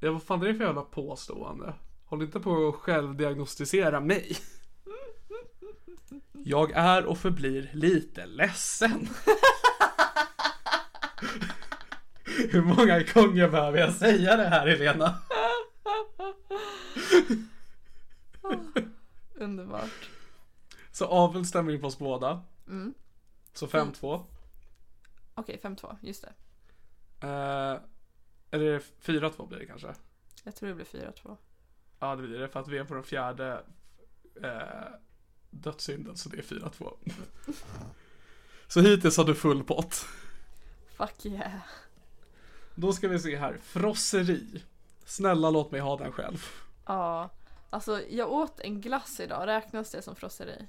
Ja, 0.00 0.12
vad 0.12 0.22
fan 0.22 0.42
är 0.42 0.46
det 0.46 0.54
för 0.54 0.64
jävla 0.64 0.82
påstående? 0.82 1.74
Håll 2.04 2.22
inte 2.22 2.40
på 2.40 2.68
att 2.68 2.74
självdiagnostisera 2.74 4.00
mig. 4.00 4.36
Jag 6.32 6.70
är 6.72 7.06
och 7.06 7.18
förblir 7.18 7.70
lite 7.72 8.26
ledsen. 8.26 9.08
Hur 12.50 12.62
många 12.62 13.02
gånger 13.02 13.48
behöver 13.48 13.78
jag 13.78 13.94
säga 13.94 14.36
det 14.36 14.48
här 14.48 14.66
Helena? 14.66 15.18
Underbart. 19.34 20.10
Så 20.92 21.06
avel 21.06 21.46
stämmer 21.46 21.72
in 21.72 21.80
på 21.80 21.86
oss 21.86 21.98
båda. 21.98 22.42
Mm. 22.66 22.94
Så 23.52 23.66
5-2. 23.66 24.24
Okej, 25.34 25.60
5-2. 25.62 25.96
Just 26.00 26.22
det. 26.22 26.32
Eh, 27.26 27.80
eller 28.50 28.82
4-2 29.02 29.48
blir 29.48 29.58
det 29.58 29.66
kanske. 29.66 29.94
Jag 30.44 30.56
tror 30.56 30.68
det 30.68 30.74
blir 30.74 30.84
4-2. 30.84 31.36
Ja 31.98 32.16
det 32.16 32.22
blir 32.22 32.38
det 32.38 32.48
för 32.48 32.60
att 32.60 32.68
vi 32.68 32.78
är 32.78 32.84
på 32.84 32.94
den 32.94 33.02
fjärde 33.02 33.62
eh, 34.42 34.92
dödssynden 35.50 36.16
så 36.16 36.28
det 36.28 36.38
är 36.38 36.42
4-2. 36.42 36.92
så 38.68 38.80
hittills 38.80 39.16
har 39.16 39.24
du 39.24 39.34
full 39.34 39.64
pott. 39.64 40.06
Fuck 40.96 41.26
yeah. 41.26 41.60
Då 42.80 42.92
ska 42.92 43.08
vi 43.08 43.18
se 43.18 43.36
här. 43.36 43.58
Frosseri 43.62 44.62
Snälla 45.04 45.50
låt 45.50 45.70
mig 45.70 45.80
ha 45.80 45.96
den 45.96 46.12
själv. 46.12 46.46
Ja. 46.86 47.30
Alltså 47.70 48.00
jag 48.10 48.32
åt 48.32 48.60
en 48.60 48.80
glass 48.80 49.20
idag, 49.20 49.46
räknas 49.46 49.90
det 49.90 50.02
som 50.02 50.16
frosseri? 50.16 50.66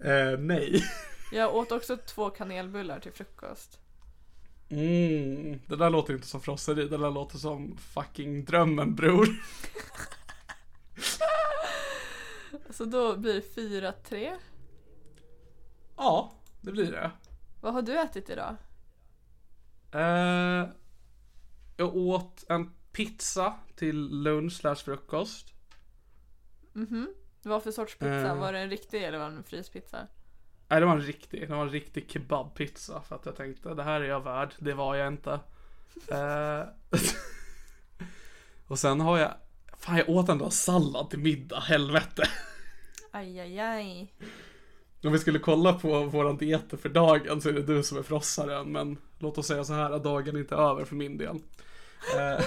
Eh, 0.00 0.38
nej. 0.38 0.84
Jag 1.32 1.56
åt 1.56 1.72
också 1.72 1.96
två 1.96 2.30
kanelbullar 2.30 3.00
till 3.00 3.12
frukost. 3.12 3.78
Mm, 4.68 5.60
det 5.66 5.76
där 5.76 5.90
låter 5.90 6.14
inte 6.14 6.26
som 6.26 6.40
frosseri, 6.40 6.88
det 6.88 6.98
där 6.98 7.10
låter 7.10 7.38
som 7.38 7.76
fucking 7.76 8.44
drömmen 8.44 8.94
bror. 8.94 9.28
Så 12.70 12.84
då 12.84 13.16
blir 13.16 13.34
det 13.34 13.60
4-3. 14.10 14.36
Ja, 15.96 16.37
det 16.60 16.72
blir 16.72 16.92
det. 16.92 17.10
Vad 17.60 17.74
har 17.74 17.82
du 17.82 17.98
ätit 17.98 18.30
idag? 18.30 18.56
Eh, 19.92 20.68
jag 21.76 21.96
åt 21.96 22.44
en 22.48 22.70
pizza 22.92 23.54
till 23.76 24.22
lunch 24.22 24.52
slash 24.52 24.74
frukost. 24.74 25.54
Vad 27.42 27.62
för 27.62 27.70
sorts 27.70 27.94
pizza? 27.94 28.28
Eh. 28.28 28.38
Var 28.38 28.52
det 28.52 28.58
en 28.58 28.70
riktig 28.70 29.04
eller 29.04 29.18
var 29.18 29.30
det 29.30 29.36
en 29.36 29.44
fryspizza? 29.44 30.06
Nej, 30.68 30.80
det 30.80 30.86
var 30.86 30.92
en 30.92 31.00
riktig, 31.00 31.48
det 31.48 31.54
var 31.54 31.62
en 31.62 31.70
riktig 31.70 32.10
kebabpizza 32.10 33.00
för 33.00 33.16
att 33.16 33.26
jag 33.26 33.36
tänkte 33.36 33.74
det 33.74 33.82
här 33.82 34.00
är 34.00 34.08
jag 34.08 34.24
värd. 34.24 34.54
Det 34.58 34.74
var 34.74 34.94
jag 34.94 35.08
inte. 35.08 35.40
Eh, 36.10 36.62
och 38.66 38.78
sen 38.78 39.00
har 39.00 39.18
jag, 39.18 39.34
fan 39.76 39.96
jag 39.96 40.08
åt 40.08 40.28
ändå 40.28 40.50
sallad 40.50 41.10
till 41.10 41.18
middag, 41.18 41.60
helvete. 41.60 42.22
Aj, 43.10 43.40
aj, 43.40 43.58
aj. 43.58 44.14
Om 45.02 45.12
vi 45.12 45.18
skulle 45.18 45.38
kolla 45.38 45.72
på 45.72 46.04
våran 46.04 46.36
dieter 46.36 46.76
för 46.76 46.88
dagen 46.88 47.40
så 47.40 47.48
är 47.48 47.52
det 47.52 47.62
du 47.62 47.82
som 47.82 47.98
är 47.98 48.02
frossaren, 48.02 48.72
men 48.72 48.98
låt 49.18 49.38
oss 49.38 49.46
säga 49.46 49.64
så 49.64 49.72
här 49.72 49.90
att 49.90 50.04
dagen 50.04 50.36
är 50.36 50.40
inte 50.40 50.54
över 50.54 50.84
för 50.84 50.94
min 50.96 51.18
del. 51.18 51.36
Eh, 52.16 52.44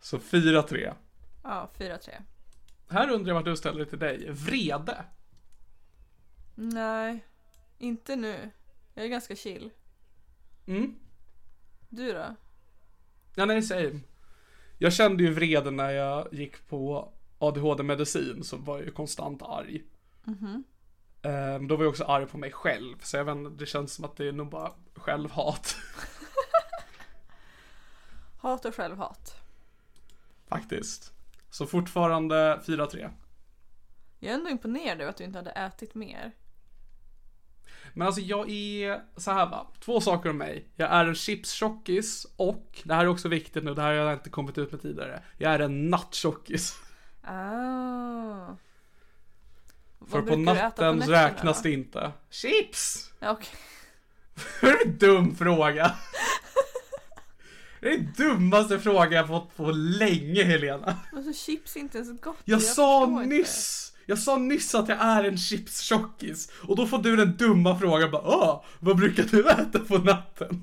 så 0.00 0.18
4-3. 0.18 0.94
Ja, 1.42 1.70
4-3. 1.78 2.10
Här 2.88 3.10
undrar 3.10 3.30
jag 3.30 3.34
vart 3.34 3.44
du 3.44 3.56
ställer 3.56 3.78
dig 3.78 3.86
till 3.86 3.98
dig. 3.98 4.30
Vrede. 4.30 5.04
Nej, 6.54 7.24
inte 7.78 8.16
nu. 8.16 8.50
Jag 8.94 9.04
är 9.04 9.08
ganska 9.08 9.36
chill. 9.36 9.70
Mm. 10.66 10.94
Du 11.88 12.12
då? 12.12 12.36
Ja, 13.34 13.44
nej, 13.44 13.62
same. 13.62 14.00
Jag 14.78 14.92
kände 14.92 15.22
ju 15.22 15.32
vrede 15.32 15.70
när 15.70 15.90
jag 15.90 16.34
gick 16.34 16.68
på 16.68 17.12
ADHD-medicin 17.38 18.44
så 18.44 18.56
var 18.56 18.76
jag 18.76 18.84
ju 18.84 18.90
konstant 18.90 19.42
arg. 19.42 19.82
Ehm, 21.22 21.68
då 21.68 21.76
var 21.76 21.84
jag 21.84 21.90
också 21.90 22.04
arg 22.04 22.26
på 22.26 22.38
mig 22.38 22.52
själv, 22.52 22.96
så 23.02 23.16
jag 23.16 23.24
vet 23.24 23.36
inte, 23.36 23.50
det 23.50 23.66
känns 23.66 23.94
som 23.94 24.04
att 24.04 24.16
det 24.16 24.28
är 24.28 24.32
nog 24.32 24.50
bara 24.50 24.72
självhat. 24.94 25.76
Hat 28.40 28.64
och 28.64 28.74
självhat. 28.74 29.34
Faktiskt. 30.48 31.12
Så 31.50 31.66
fortfarande 31.66 32.60
4-3. 32.66 33.10
Jag 34.18 34.30
är 34.30 34.34
ändå 34.34 34.50
imponerad 34.50 35.00
över 35.00 35.10
att 35.10 35.16
du 35.16 35.24
inte 35.24 35.38
hade 35.38 35.50
ätit 35.50 35.94
mer. 35.94 36.32
Men 37.94 38.06
alltså 38.06 38.20
jag 38.20 38.50
är 38.50 39.02
så 39.16 39.30
här 39.30 39.46
va, 39.46 39.72
två 39.80 40.00
saker 40.00 40.30
om 40.30 40.38
mig. 40.38 40.68
Jag 40.76 40.90
är 40.90 41.04
en 41.04 41.14
chipstjockis 41.14 42.26
och, 42.36 42.82
det 42.84 42.94
här 42.94 43.04
är 43.04 43.08
också 43.08 43.28
viktigt 43.28 43.64
nu, 43.64 43.74
det 43.74 43.82
här 43.82 43.88
har 43.88 43.94
jag 43.94 44.12
inte 44.12 44.30
kommit 44.30 44.58
ut 44.58 44.72
med 44.72 44.82
tidigare. 44.82 45.22
Jag 45.38 45.54
är 45.54 45.58
en 45.58 45.90
nattjockis. 45.90 46.78
Ah. 47.26 48.56
För 50.10 50.22
på 50.22 50.36
natten 50.36 50.98
nätterna 50.98 51.26
räknas 51.26 51.62
då? 51.62 51.68
det 51.68 51.74
inte. 51.74 52.12
Chips! 52.30 53.10
Ja, 53.18 53.30
okej. 53.30 53.54
Det 54.60 54.66
är 54.66 54.86
en 54.86 54.98
dum 54.98 55.36
fråga. 55.36 55.94
Det 57.80 57.88
är 57.88 57.98
den 57.98 58.12
dummaste 58.16 58.78
frågan 58.78 59.12
jag 59.12 59.28
fått 59.28 59.56
på 59.56 59.70
länge 59.70 60.44
Helena. 60.44 60.96
Alltså 61.12 61.32
chips 61.32 61.76
är 61.76 61.80
inte 61.80 61.98
ens 61.98 62.20
gott. 62.20 62.36
Jag, 62.44 62.62
sa 62.62 63.00
förstår 63.06 63.22
inte. 63.22 63.36
nyss, 63.36 63.92
jag 64.06 64.18
sa 64.18 64.36
nyss 64.36 64.74
att 64.74 64.88
jag 64.88 64.98
är 65.00 65.24
en 65.24 65.38
chipstjockis 65.38 66.52
och 66.68 66.76
då 66.76 66.86
får 66.86 66.98
du 66.98 67.16
den 67.16 67.36
dumma 67.36 67.78
frågan 67.78 68.10
bara 68.10 68.22
Åh, 68.22 68.64
vad 68.78 68.96
brukar 68.96 69.22
du 69.22 69.48
äta 69.50 69.78
på 69.78 69.98
natten? 69.98 70.62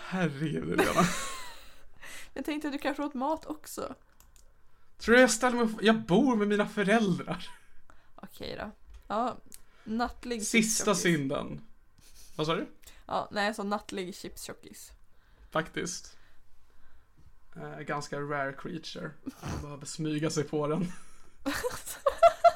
Herregud 0.00 0.80
Helena. 0.80 1.06
Jag 2.34 2.44
tänkte 2.44 2.68
att 2.68 2.72
du 2.72 2.78
kanske 2.78 3.02
åt 3.02 3.14
mat 3.14 3.46
också. 3.46 3.94
Tror 4.98 5.14
du 5.14 5.20
jag 5.20 5.30
ställer 5.30 5.56
mig 5.56 5.74
Jag 5.80 6.00
bor 6.00 6.36
med 6.36 6.48
mina 6.48 6.66
föräldrar. 6.66 7.48
Okej 8.14 8.56
då. 8.60 8.70
Ja, 9.08 9.36
nattlig 9.84 10.46
Sista 10.46 10.94
synden. 10.94 11.60
Vad 12.36 12.46
sa 12.46 12.54
du? 12.54 12.66
Ja, 13.06 13.28
nej 13.32 13.54
sa 13.54 13.62
nattlig 13.62 14.14
chipstjockis. 14.14 14.92
Faktiskt. 15.50 16.16
Eh, 17.56 17.80
ganska 17.80 18.20
rare 18.20 18.52
creature. 18.52 19.10
Man 19.52 19.62
behöver 19.62 19.86
smyga 19.86 20.30
sig 20.30 20.44
på 20.44 20.66
den. 20.66 20.92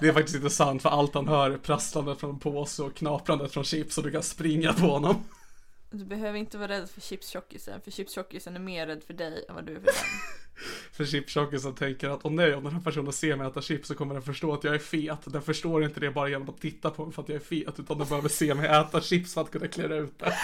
Det 0.01 0.09
är 0.09 0.13
faktiskt 0.13 0.37
inte 0.37 0.51
sant 0.51 0.83
för 0.83 0.89
allt 0.89 1.15
han 1.15 1.29
hör 1.29 1.51
är 1.51 1.59
prasslandet 1.59 2.21
från 2.21 2.31
en 2.31 2.39
påse 2.39 2.83
och 2.83 2.95
knaprandet 2.95 3.53
från 3.53 3.65
chips 3.65 3.99
och 3.99 4.05
du 4.05 4.11
kan 4.11 4.23
springa 4.23 4.73
på 4.73 4.87
honom. 4.87 5.25
Du 5.91 6.05
behöver 6.05 6.39
inte 6.39 6.59
vara 6.59 6.69
rädd 6.69 6.91
för 6.91 7.01
chipstjockisen, 7.01 7.81
för 7.81 7.91
chipstjockisen 7.91 8.57
är 8.57 8.61
mer 8.61 8.87
rädd 8.87 9.05
för 9.05 9.15
dig 9.15 9.45
än 9.49 9.55
vad 9.55 9.67
du 9.67 9.73
är 9.73 9.81
för 9.81 9.87
den. 9.87 9.95
För 10.93 11.05
chipstjockisen 11.05 11.75
tänker 11.75 12.09
att 12.09 12.21
åh 12.25 12.33
nej, 12.33 12.55
om 12.55 12.65
den 12.65 12.73
här 12.73 12.81
personen 12.81 13.13
ser 13.13 13.37
mig 13.37 13.47
äta 13.47 13.63
chips 13.63 13.89
så 13.89 13.95
kommer 13.95 14.15
den 14.15 14.23
förstå 14.23 14.55
att 14.55 14.65
jag 14.65 14.75
är 14.75 14.79
fet. 14.79 15.19
Den 15.25 15.43
förstår 15.43 15.85
inte 15.85 16.01
det 16.01 16.11
bara 16.11 16.29
genom 16.29 16.49
att 16.49 16.61
titta 16.61 16.91
på 16.91 17.05
mig 17.05 17.15
för 17.15 17.23
att 17.23 17.29
jag 17.29 17.37
är 17.37 17.41
fet, 17.45 17.81
utan 17.81 17.99
den 17.99 18.09
behöver 18.09 18.29
se 18.29 18.55
mig 18.55 18.69
äta 18.69 19.01
chips 19.01 19.35
för 19.35 19.41
att 19.41 19.51
kunna 19.51 19.69
klä 19.69 19.97
ut 19.97 20.19
det. 20.19 20.35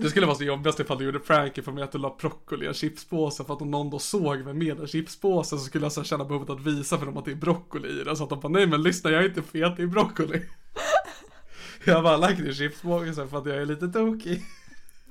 Det 0.00 0.10
skulle 0.10 0.26
vara 0.26 0.36
så 0.36 0.44
jobbigast 0.44 0.80
ifall 0.80 0.98
du 0.98 1.04
gjorde 1.04 1.18
prank 1.18 1.58
ifall 1.58 1.74
mig 1.74 1.84
att 1.84 1.92
du 1.92 1.98
la 1.98 2.16
broccoli 2.20 2.64
i 2.64 2.68
en 2.68 2.74
chipspåse 2.74 3.44
för 3.44 3.54
att 3.54 3.62
om 3.62 3.70
någon 3.70 3.90
då 3.90 3.98
såg 3.98 4.38
mig 4.38 4.54
med 4.54 4.80
en 4.80 4.86
chipspåse 4.86 5.58
så 5.58 5.64
skulle 5.64 5.84
jag 5.84 5.92
så 5.92 6.04
känna 6.04 6.24
behovet 6.24 6.50
att 6.50 6.60
visa 6.60 6.98
för 6.98 7.06
dem 7.06 7.16
att 7.16 7.24
det 7.24 7.30
är 7.30 7.36
broccoli 7.36 8.00
i 8.00 8.04
den 8.04 8.16
så 8.16 8.24
att 8.24 8.30
de 8.30 8.40
bara 8.40 8.48
nej 8.48 8.66
men 8.66 8.82
lyssna 8.82 9.10
jag 9.10 9.22
är 9.24 9.28
inte 9.28 9.42
fet, 9.42 9.76
det 9.76 9.82
är 9.82 9.86
broccoli. 9.86 10.42
Jag 11.84 12.02
bara 12.02 12.16
lagt 12.16 12.40
i 12.40 12.54
chipspåsen 12.54 13.28
för 13.28 13.38
att 13.38 13.46
jag 13.46 13.56
är 13.56 13.66
lite 13.66 13.88
tokig. 13.88 14.44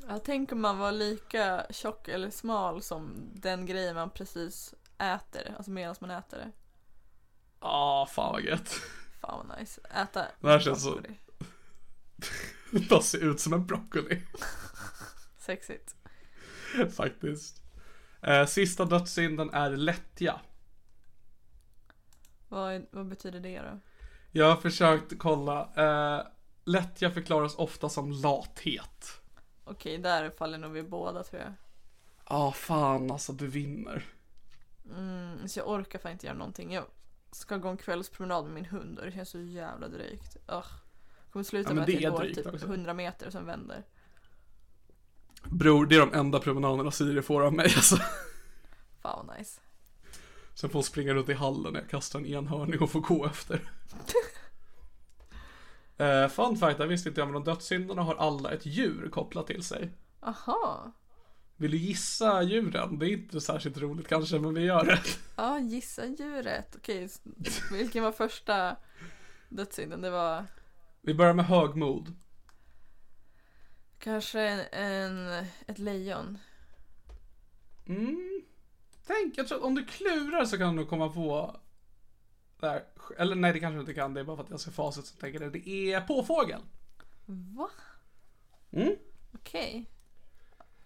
Ja, 0.10 0.20
tänk 0.26 0.52
om 0.52 0.62
man 0.62 0.78
var 0.78 0.92
lika 0.92 1.66
tjock 1.70 2.08
eller 2.08 2.30
smal 2.30 2.82
som 2.82 3.12
den 3.34 3.66
grejen 3.66 3.96
man 3.96 4.10
precis 4.10 4.74
äter, 4.98 5.54
alltså 5.58 5.72
medan 5.72 5.96
man 6.00 6.12
äter 6.12 6.38
det. 6.38 6.52
Ja, 7.62 8.08
fan 8.12 8.32
vad 8.34 8.42
gött. 8.42 8.82
Fan 9.22 9.48
vad 9.48 9.60
nice. 9.60 9.82
Äta 10.04 10.26
Det 10.40 10.48
här 10.48 10.60
känns 10.60 10.84
så-. 10.84 11.00
Bara 12.90 13.02
se 13.02 13.18
ut 13.18 13.40
som 13.40 13.54
en 13.54 13.66
broccoli. 13.66 14.22
Sexigt. 15.38 15.96
Faktiskt. 16.96 17.62
Eh, 18.22 18.46
sista 18.46 18.86
dödssynden 18.86 19.50
är 19.50 19.70
lättja. 19.70 20.42
Vad, 22.48 22.86
vad 22.92 23.08
betyder 23.08 23.40
det 23.40 23.60
då? 23.60 23.80
Jag 24.32 24.50
har 24.50 24.56
försökt 24.56 25.18
kolla. 25.18 25.70
Eh, 25.76 26.28
lättja 26.66 27.12
förklaras 27.12 27.56
ofta 27.56 27.90
som 27.90 28.12
lathet. 28.12 29.22
Okej, 29.64 29.98
där 29.98 30.30
faller 30.30 30.58
nog 30.58 30.72
vi 30.72 30.84
båda 30.84 31.24
tror 31.24 31.42
jag. 31.42 31.54
Ja, 32.30 32.48
ah, 32.48 32.52
fan 32.52 33.12
alltså 33.12 33.34
du 33.34 33.48
vinner. 33.48 34.06
Mm, 34.96 35.48
så 35.48 35.60
jag 35.60 35.70
orkar 35.70 36.00
fan 36.00 36.12
inte 36.12 36.26
göra 36.26 36.38
någonting. 36.38 36.74
Jag 36.74 36.86
ska 37.32 37.58
gå 37.58 37.70
en 37.70 37.78
kvällspromenad 37.78 38.46
med 38.46 38.54
min 38.54 38.66
hund 38.66 39.00
och 39.00 39.06
det 39.06 39.12
känns 39.12 39.30
så 39.30 39.40
jävla 39.42 39.88
drygt. 39.88 40.38
Ugh. 40.48 40.87
Kommer 41.38 41.46
sluta 41.46 41.70
Ja, 41.70 41.74
med 41.74 41.88
det 41.88 41.94
att 41.94 42.00
är 42.00 42.04
jag 42.04 42.14
går 42.14 42.26
typ 42.26 42.48
också. 42.48 42.66
100 42.66 42.94
meter 42.94 43.26
och 43.28 43.32
sen 43.32 43.46
vänder. 43.46 43.84
Bror, 45.44 45.86
det 45.86 45.96
är 45.96 46.00
de 46.00 46.14
enda 46.14 46.40
promenaderna 46.40 46.92
Siri 46.92 47.22
får 47.22 47.42
av 47.42 47.54
mig 47.54 47.66
alltså. 47.66 47.98
Fan 49.02 49.28
vad 49.28 49.38
nice. 49.38 49.62
Sen 50.54 50.70
får 50.70 50.74
hon 50.74 50.84
springa 50.84 51.14
runt 51.14 51.30
i 51.30 51.34
hallen 51.34 51.74
när 51.74 51.80
jag 51.80 51.90
kastar 51.90 52.20
en 52.20 52.26
enhörning 52.26 52.80
och 52.80 52.92
får 52.92 53.00
gå 53.00 53.26
efter. 53.26 53.72
eh, 55.98 56.28
fun 56.28 56.58
fact, 56.58 56.78
det 56.78 56.88
visste 56.88 57.10
inte 57.10 57.22
jag 57.22 57.28
men 57.28 57.44
de 57.44 57.52
dödssynderna 57.52 58.02
har 58.02 58.16
alla 58.16 58.52
ett 58.52 58.66
djur 58.66 59.10
kopplat 59.10 59.48
till 59.48 59.64
sig. 59.64 59.92
Aha. 60.20 60.92
Vill 61.56 61.72
du 61.72 61.78
gissa 61.78 62.42
djuren? 62.42 63.00
Det 63.00 63.06
är 63.06 63.14
inte 63.14 63.42
särskilt 63.42 63.78
roligt 63.78 64.08
kanske, 64.08 64.40
men 64.40 64.54
vi 64.54 64.62
gör 64.62 64.86
det. 64.86 65.00
Ja, 65.36 65.60
gissa 65.60 66.06
djuret. 66.06 66.76
Okej, 66.76 67.10
vilken 67.72 68.04
var 68.04 68.12
första 68.12 68.76
dödssynden? 69.50 70.02
Det 70.02 70.10
var 70.10 70.46
Vi 71.08 71.14
börjar 71.14 71.34
med 71.34 71.46
högmod. 71.46 72.14
kanske 74.00 74.42
en, 74.42 74.60
en, 74.72 75.46
ett 75.68 75.80
lejon. 75.80 76.38
Mm. 77.86 78.42
Tänk, 79.06 79.38
jag 79.38 79.48
tror 79.48 79.58
att 79.58 79.64
om 79.64 79.76
du 79.76 79.86
klurar 79.86 80.46
så 80.46 80.58
kan 80.58 80.76
du 80.76 80.86
komma 80.86 81.10
på 81.10 81.60
där. 82.60 82.84
Eller 83.18 83.36
nej, 83.36 83.54
det 83.54 83.60
kanske 83.60 83.76
du 83.76 83.80
inte 83.80 83.94
kan. 83.94 84.14
Det 84.14 84.20
är 84.20 84.24
bara 84.24 84.36
för 84.38 84.44
att 84.44 84.50
jag 84.50 84.60
ser 84.60 84.72
facit 84.72 85.06
som 85.06 85.20
tänker 85.20 85.40
det. 85.40 85.50
Det 85.50 85.94
är 85.94 86.02
påfågel. 86.02 86.62
Va? 87.26 87.70
Mm. 88.72 88.96
Okej. 89.34 89.90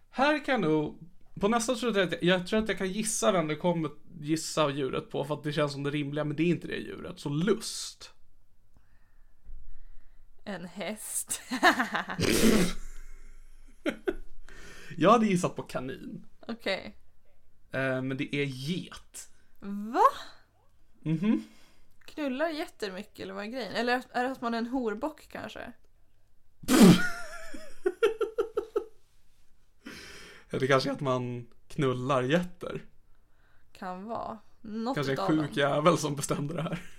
Här 0.09 0.45
kan 0.45 0.61
jag 0.61 0.71
nog 0.71 0.99
På 1.39 1.47
nästa 1.47 1.75
tror 1.75 1.97
jag 1.97 2.07
att 2.07 2.11
jag, 2.11 2.23
jag 2.23 2.47
tror 2.47 2.59
att 2.59 2.69
jag 2.69 2.77
kan 2.77 2.91
gissa 2.91 3.31
vem 3.31 3.47
det 3.47 3.55
kommer 3.55 3.91
gissa 4.19 4.69
djuret 4.69 5.09
på 5.09 5.25
för 5.25 5.33
att 5.33 5.43
det 5.43 5.53
känns 5.53 5.73
som 5.73 5.83
det 5.83 5.91
rimliga 5.91 6.23
men 6.23 6.35
det 6.35 6.43
är 6.43 6.47
inte 6.47 6.67
det 6.67 6.77
djuret. 6.77 7.19
Så 7.19 7.29
lust. 7.29 8.13
En 10.43 10.65
häst. 10.65 11.41
Jag 14.97 15.11
hade 15.11 15.25
gissat 15.25 15.55
på 15.55 15.63
kanin. 15.63 16.25
Okej. 16.47 16.97
Eh, 17.71 18.01
men 18.01 18.17
det 18.17 18.35
är 18.35 18.45
get. 18.45 19.29
Va? 19.59 20.03
Mhm. 21.01 21.43
Knullar 22.05 22.49
jättemycket 22.49 23.19
eller 23.19 23.33
vad 23.33 23.43
är 23.43 23.47
grejen? 23.49 23.73
Eller 23.73 24.03
är 24.11 24.23
det 24.23 24.31
att 24.31 24.41
man 24.41 24.53
är 24.53 24.57
en 24.57 24.67
horbock 24.67 25.27
kanske? 25.31 25.71
Eller 30.49 30.67
kanske 30.67 30.91
att 30.91 31.01
man 31.01 31.47
knullar 31.67 32.23
getter. 32.23 32.81
Kan 33.71 34.05
vara. 34.05 34.37
Något 34.61 34.95
Kanske 34.95 35.11
en 35.11 35.17
sjuk 35.27 35.37
dem. 35.39 35.47
jävel 35.53 35.97
som 35.97 36.15
bestämde 36.15 36.53
det 36.53 36.61
här. 36.61 36.81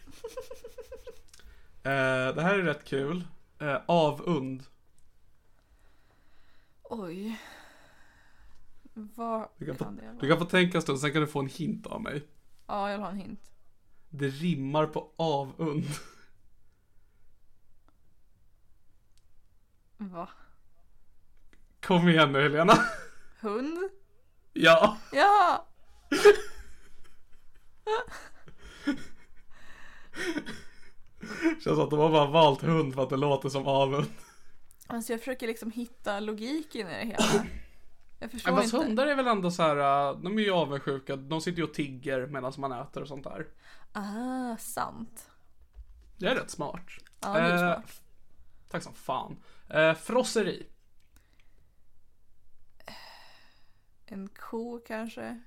eh, 1.82 2.34
det 2.34 2.42
här 2.42 2.58
är 2.58 2.62
rätt 2.62 2.84
kul. 2.84 3.24
Eh, 3.58 3.76
avund. 3.86 4.62
Oj. 6.82 7.40
Vad 8.94 9.48
Du 9.58 9.66
kan, 9.66 9.76
kan, 9.76 9.86
få, 9.86 9.92
det 10.00 10.06
vara? 10.06 10.18
du 10.20 10.28
kan 10.28 10.38
få 10.38 10.44
tänka 10.44 10.78
en 10.78 10.82
stund, 10.82 11.00
sen 11.00 11.12
kan 11.12 11.20
du 11.20 11.26
få 11.26 11.40
en 11.40 11.48
hint 11.48 11.86
av 11.86 12.02
mig. 12.02 12.26
Ja, 12.66 12.90
jag 12.90 12.96
vill 12.98 13.04
ha 13.04 13.10
en 13.10 13.16
hint. 13.16 13.50
Det 14.08 14.28
rimmar 14.28 14.86
på 14.86 15.12
avund. 15.16 15.84
Va? 19.96 20.28
Kom 21.80 22.08
igen 22.08 22.32
nu 22.32 22.42
Helena. 22.42 22.72
Hund? 23.40 23.90
Ja. 24.52 24.96
Ja! 25.12 25.66
Känns 31.40 31.64
som 31.64 31.80
att 31.80 31.90
de 31.90 31.98
har 31.98 32.10
bara 32.10 32.30
valt 32.30 32.62
hund 32.62 32.94
för 32.94 33.02
att 33.02 33.10
det 33.10 33.16
låter 33.16 33.48
som 33.48 33.66
avund. 33.66 34.06
Alltså 34.86 35.12
jag 35.12 35.20
försöker 35.20 35.46
liksom 35.46 35.70
hitta 35.70 36.20
logiken 36.20 36.88
i 36.88 36.90
det 36.90 37.06
hela. 37.06 37.46
Jag 38.18 38.30
förstår 38.30 38.52
Men 38.52 38.64
inte. 38.64 38.76
hundar 38.76 39.06
är 39.06 39.14
väl 39.14 39.26
ändå 39.26 39.50
så 39.50 39.62
här, 39.62 39.76
äh, 40.10 40.18
de 40.20 40.38
är 40.38 40.42
ju 40.42 40.50
avundsjuka. 40.50 41.16
De 41.16 41.40
sitter 41.40 41.58
ju 41.58 41.64
och 41.64 41.74
tigger 41.74 42.26
medan 42.26 42.52
man 42.58 42.72
äter 42.72 43.02
och 43.02 43.08
sånt 43.08 43.24
där. 43.24 43.46
Ah, 43.92 44.56
sant. 44.56 45.30
Det 46.18 46.26
är 46.26 46.34
rätt 46.34 46.50
smart. 46.50 46.86
Ja, 47.20 47.32
det 47.32 47.38
är 47.40 47.52
Eh, 47.52 47.74
smart. 47.74 48.00
Tack 48.68 48.82
som 48.82 48.94
fan. 48.94 49.36
Eh, 49.68 49.94
frosseri. 49.94 50.66
En 54.06 54.28
ko 54.28 54.80
kanske? 54.86 55.40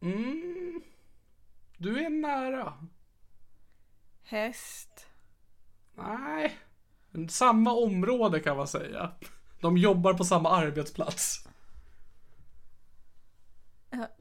Mm. 0.00 0.80
Du 1.78 2.04
är 2.04 2.10
nära. 2.10 2.74
Häst? 4.30 5.06
Nej. 5.94 6.58
Samma 7.28 7.72
område 7.72 8.40
kan 8.40 8.56
man 8.56 8.68
säga. 8.68 9.12
De 9.60 9.76
jobbar 9.76 10.14
på 10.14 10.24
samma 10.24 10.50
arbetsplats. 10.50 11.48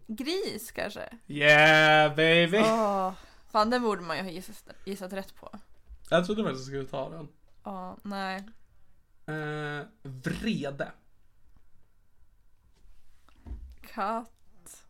Gris 0.08 0.72
kanske? 0.72 1.18
Yeah 1.28 2.16
baby. 2.16 2.58
Åh, 2.58 3.14
fan 3.48 3.70
den 3.70 3.82
borde 3.82 4.02
man 4.02 4.18
ju 4.18 4.24
ha 4.24 4.30
gissat, 4.30 4.70
gissat 4.86 5.14
rätt 5.14 5.36
på. 5.36 5.60
Jag 6.10 6.26
trodde 6.26 6.44
faktiskt 6.44 6.66
du 6.66 6.72
skulle 6.72 6.90
ta 6.90 7.10
den. 7.10 7.28
Ja, 7.64 7.98
nej. 8.04 8.44
Eh, 9.26 9.86
vrede. 10.02 10.92
Katt. 13.94 14.86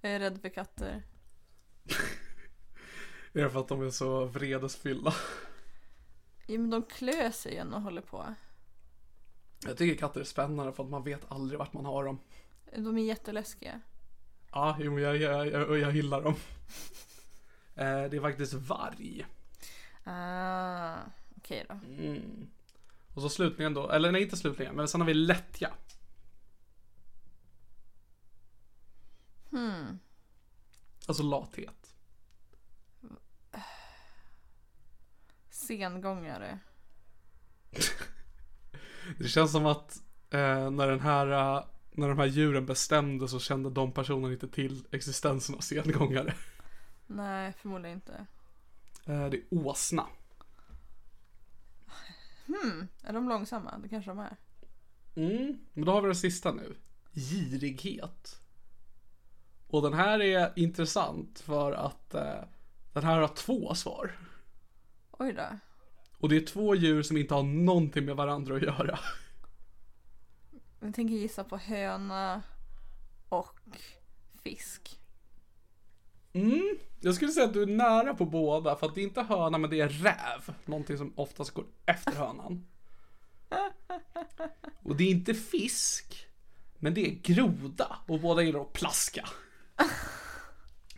Jag 0.00 0.12
är 0.12 0.18
rädd 0.18 0.40
för 0.40 0.48
katter. 0.48 1.02
Är 3.36 3.42
det 3.42 3.50
för 3.50 3.60
att 3.60 3.68
de 3.68 3.82
är 3.82 3.90
så 3.90 4.24
vredesfyllda? 4.24 5.14
Ja, 6.46 6.58
men 6.58 6.70
de 6.70 6.82
klör 6.82 7.30
sig 7.30 7.52
igen 7.52 7.74
och 7.74 7.82
håller 7.82 8.02
på. 8.02 8.34
Jag 9.64 9.76
tycker 9.76 9.98
katter 9.98 10.20
är 10.20 10.24
spännande 10.24 10.72
för 10.72 10.84
att 10.84 10.90
man 10.90 11.02
vet 11.04 11.32
aldrig 11.32 11.58
vart 11.58 11.72
man 11.72 11.84
har 11.84 12.04
dem. 12.04 12.20
De 12.76 12.98
är 12.98 13.02
jätteläskiga. 13.02 13.80
Ja, 14.50 14.76
jo, 14.80 15.00
jag, 15.00 15.16
jag, 15.16 15.46
jag, 15.46 15.78
jag 15.78 15.96
gillar 15.96 16.22
dem. 16.22 16.34
Eh, 17.76 18.04
det 18.10 18.16
är 18.16 18.20
faktiskt 18.20 18.52
varg. 18.52 19.26
Ah, 20.04 20.96
okej 21.36 21.66
då. 21.68 21.74
Mm. 21.74 22.50
Och 23.14 23.22
så 23.22 23.28
slutligen 23.28 23.74
då, 23.74 23.90
eller 23.90 24.12
nej 24.12 24.22
inte 24.22 24.36
slutligen, 24.36 24.74
men 24.76 24.88
sen 24.88 25.00
har 25.00 25.08
vi 25.08 25.14
lättja. 25.14 25.72
Hmm. 29.50 29.98
Alltså 31.06 31.22
lathet. 31.22 31.83
Sengångare. 35.66 36.58
Det 39.18 39.28
känns 39.28 39.52
som 39.52 39.66
att 39.66 40.02
eh, 40.30 40.70
när 40.70 40.88
den 40.88 41.00
här 41.00 41.56
eh, 41.56 41.64
när 41.90 42.08
de 42.08 42.18
här 42.18 42.26
djuren 42.26 42.66
bestämde 42.66 43.28
så 43.28 43.38
kände 43.38 43.70
de 43.70 43.92
personerna 43.92 44.32
inte 44.32 44.48
till 44.48 44.84
existensen 44.90 45.54
av 45.54 45.60
sengångare. 45.60 46.34
Nej, 47.06 47.52
förmodligen 47.52 47.96
inte. 47.96 48.26
Eh, 49.04 49.26
det 49.26 49.36
är 49.36 49.42
åsna. 49.50 50.06
Hmm, 52.46 52.88
är 53.02 53.12
de 53.12 53.28
långsamma? 53.28 53.78
Det 53.78 53.88
kanske 53.88 54.10
de 54.10 54.18
är. 54.18 54.36
Mm, 55.14 55.58
men 55.72 55.84
då 55.84 55.92
har 55.92 56.00
vi 56.00 56.06
den 56.06 56.16
sista 56.16 56.52
nu. 56.52 56.76
Girighet. 57.12 58.40
Och 59.66 59.82
den 59.82 59.92
här 59.92 60.22
är 60.22 60.52
intressant 60.56 61.40
för 61.40 61.72
att 61.72 62.14
eh, 62.14 62.40
den 62.92 63.04
här 63.04 63.20
har 63.20 63.28
två 63.28 63.74
svar. 63.74 64.12
Oj 65.18 65.32
då. 65.32 65.58
Och 66.18 66.28
det 66.28 66.36
är 66.36 66.46
två 66.46 66.74
djur 66.74 67.02
som 67.02 67.16
inte 67.16 67.34
har 67.34 67.42
någonting 67.42 68.04
med 68.04 68.16
varandra 68.16 68.56
att 68.56 68.62
göra. 68.62 68.98
Jag 70.80 70.94
tänker 70.94 71.14
gissa 71.14 71.44
på 71.44 71.56
höna 71.56 72.42
och 73.28 73.60
fisk. 74.42 75.00
Mm, 76.32 76.78
jag 77.00 77.14
skulle 77.14 77.32
säga 77.32 77.46
att 77.46 77.52
du 77.52 77.62
är 77.62 77.66
nära 77.66 78.14
på 78.14 78.24
båda 78.24 78.76
för 78.76 78.86
att 78.86 78.94
det 78.94 79.00
är 79.00 79.02
inte 79.02 79.22
höna 79.22 79.58
men 79.58 79.70
det 79.70 79.80
är 79.80 79.88
räv. 79.88 80.54
Någonting 80.64 80.98
som 80.98 81.12
oftast 81.16 81.50
går 81.50 81.64
efter 81.86 82.12
hönan. 82.12 82.66
Och 84.82 84.96
det 84.96 85.04
är 85.04 85.10
inte 85.10 85.34
fisk, 85.34 86.26
men 86.78 86.94
det 86.94 87.06
är 87.06 87.14
groda 87.14 87.96
och 88.06 88.20
båda 88.20 88.42
gillar 88.42 88.60
att 88.60 88.72
plaska. 88.72 89.28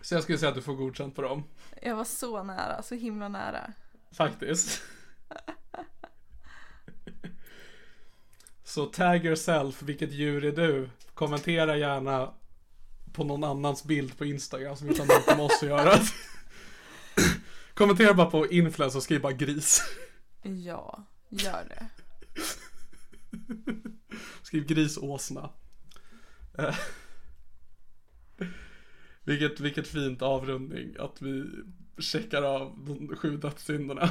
Så 0.00 0.14
jag 0.14 0.22
skulle 0.22 0.38
säga 0.38 0.48
att 0.48 0.54
du 0.54 0.62
får 0.62 0.74
godkänt 0.74 1.14
på 1.14 1.22
dem. 1.22 1.42
Jag 1.82 1.96
var 1.96 2.04
så 2.04 2.42
nära, 2.42 2.82
så 2.82 2.94
himla 2.94 3.28
nära. 3.28 3.72
Faktiskt. 4.16 4.82
Så 8.64 8.86
tag 8.86 9.24
yourself, 9.24 9.82
vilket 9.82 10.12
djur 10.12 10.45
är 10.45 10.53
du? 10.53 10.91
Kommentera 11.14 11.76
gärna 11.76 12.34
på 13.12 13.24
någon 13.24 13.45
annans 13.45 13.84
bild 13.84 14.18
på 14.18 14.24
Instagram 14.24 14.76
som 14.76 14.88
inte 14.88 15.03
har 15.03 15.07
något 15.07 15.26
med 15.26 15.41
oss 15.41 15.62
att 15.62 15.68
göra. 15.68 15.99
Kommentera 17.74 18.14
bara 18.14 18.30
på 18.30 18.50
influencer 18.50 18.99
och 18.99 19.03
skriv 19.03 19.20
bara 19.20 19.32
gris. 19.32 19.82
Ja, 20.42 21.07
gör 21.28 21.64
det. 21.68 21.88
Skriv 24.42 24.66
grisåsna. 24.66 25.50
Eh, 26.58 26.76
vilket, 29.24 29.61
vilket 29.61 29.88
fint 29.88 30.22
avrundning 30.22 30.96
att 30.99 31.22
vi 31.22 31.45
checkar 31.98 32.42
av 32.42 32.74
de 32.78 33.16
sju 33.16 33.36
dödssynderna. 33.36 34.10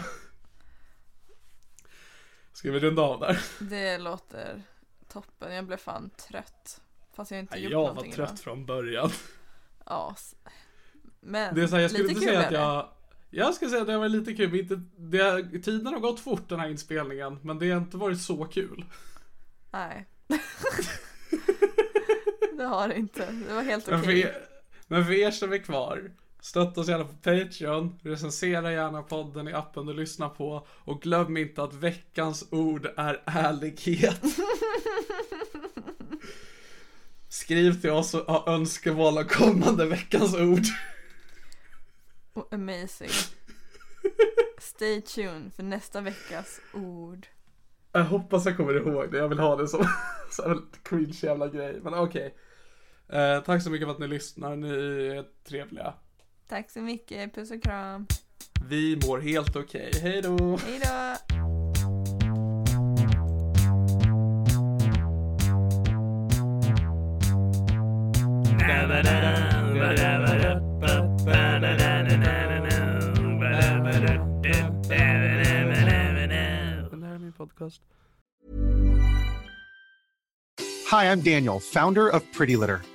Ska 2.53 2.71
vi 2.71 2.79
runda 2.79 3.01
av 3.01 3.19
där? 3.19 3.41
Det 3.59 3.97
låter 3.97 4.61
toppen. 5.07 5.55
Jag 5.55 5.65
blev 5.65 5.77
fan 5.77 6.09
trött. 6.09 6.81
Fast 7.13 7.31
jag 7.31 7.39
inte 7.39 7.59
gjort 7.59 7.71
Jag 7.71 7.79
var 7.81 7.87
någonting 7.87 8.13
trött 8.13 8.29
idag. 8.29 8.39
från 8.39 8.65
början. 8.65 9.09
Ja. 9.85 10.15
Men 11.19 11.55
Det 11.55 11.63
är 11.63 11.67
så 11.67 11.75
här, 11.75 11.81
jag 11.81 11.91
skulle 11.91 12.09
inte 12.09 12.21
säga 12.21 12.39
att 12.45 12.51
jag 12.51 12.89
Jag 13.29 13.53
skulle 13.53 13.71
säga 13.71 13.81
att 13.81 13.87
det 13.87 13.97
var 13.97 14.09
lite 14.09 14.33
kul, 14.33 14.49
men 14.49 14.59
inte, 14.59 14.81
det, 14.97 15.59
tiden 15.59 15.93
har 15.93 15.99
gått 15.99 16.19
fort 16.19 16.49
den 16.49 16.59
här 16.59 16.69
inspelningen 16.69 17.39
Men 17.41 17.59
det 17.59 17.71
har 17.71 17.77
inte 17.77 17.97
varit 17.97 18.21
så 18.21 18.45
kul 18.45 18.85
Nej. 19.71 20.05
det 22.57 22.63
har 22.63 22.87
det 22.87 22.95
inte. 22.95 23.31
Det 23.47 23.53
var 23.53 23.63
helt 23.63 23.87
men, 23.87 23.99
okej. 23.99 24.19
er, 24.19 24.47
men 24.87 25.05
för 25.05 25.13
er 25.13 25.31
som 25.31 25.53
är 25.53 25.57
kvar 25.57 26.11
Stötta 26.45 26.81
oss 26.81 26.87
gärna 26.87 27.03
på 27.03 27.13
Patreon 27.13 27.99
Recensera 28.03 28.71
gärna 28.71 29.01
podden 29.01 29.47
i 29.47 29.53
appen 29.53 29.85
du 29.85 29.93
lyssnar 29.93 30.29
på 30.29 30.67
Och 30.69 31.01
glöm 31.01 31.37
inte 31.37 31.63
att 31.63 31.73
veckans 31.73 32.47
ord 32.51 32.87
är 32.97 33.23
ärlighet 33.25 34.21
Skriv 37.29 37.81
till 37.81 37.89
oss 37.89 38.13
och 38.13 38.33
ha 38.33 38.53
önskemål 38.53 39.17
om 39.17 39.25
kommande 39.27 39.85
veckans 39.85 40.35
ord 40.35 40.63
Oh, 42.33 42.45
amazing. 42.51 43.09
Stay 44.57 45.01
tuned 45.01 45.53
för 45.53 45.63
nästa 45.63 46.01
veckas 46.01 46.61
ord. 46.73 47.27
Jag 47.91 48.03
hoppas 48.03 48.45
jag 48.45 48.57
kommer 48.57 48.73
ihåg 48.73 49.11
det. 49.11 49.17
Jag 49.17 49.29
vill 49.29 49.39
ha 49.39 49.55
det 49.55 49.67
som, 49.67 49.87
som 50.31 50.51
en 50.51 50.67
cringe 50.83 51.19
jävla 51.21 51.47
grej. 51.47 51.79
Men 51.83 51.93
okej. 51.93 52.35
Okay. 53.07 53.21
Eh, 53.21 53.43
tack 53.43 53.63
så 53.63 53.69
mycket 53.69 53.87
för 53.87 53.93
att 53.93 53.99
ni 53.99 54.07
lyssnar. 54.07 54.55
Ni 54.55 54.69
är 55.07 55.25
trevliga. 55.47 55.93
Tack 56.47 56.71
så 56.71 56.81
mycket. 56.81 57.35
Puss 57.35 57.51
och 57.51 57.63
kram. 57.63 58.07
Vi 58.69 58.99
mår 59.07 59.19
helt 59.19 59.55
okej. 59.55 59.89
Okay. 59.89 60.01
Hej 60.01 60.21
då. 60.21 60.57
Hej 60.65 60.79
då. 60.83 61.15
Hi, 80.91 81.11
I'm 81.11 81.21
Daniel, 81.21 81.59
founder 81.59 82.07
of 82.09 82.23
Pretty 82.31 82.55
Litter. 82.55 82.94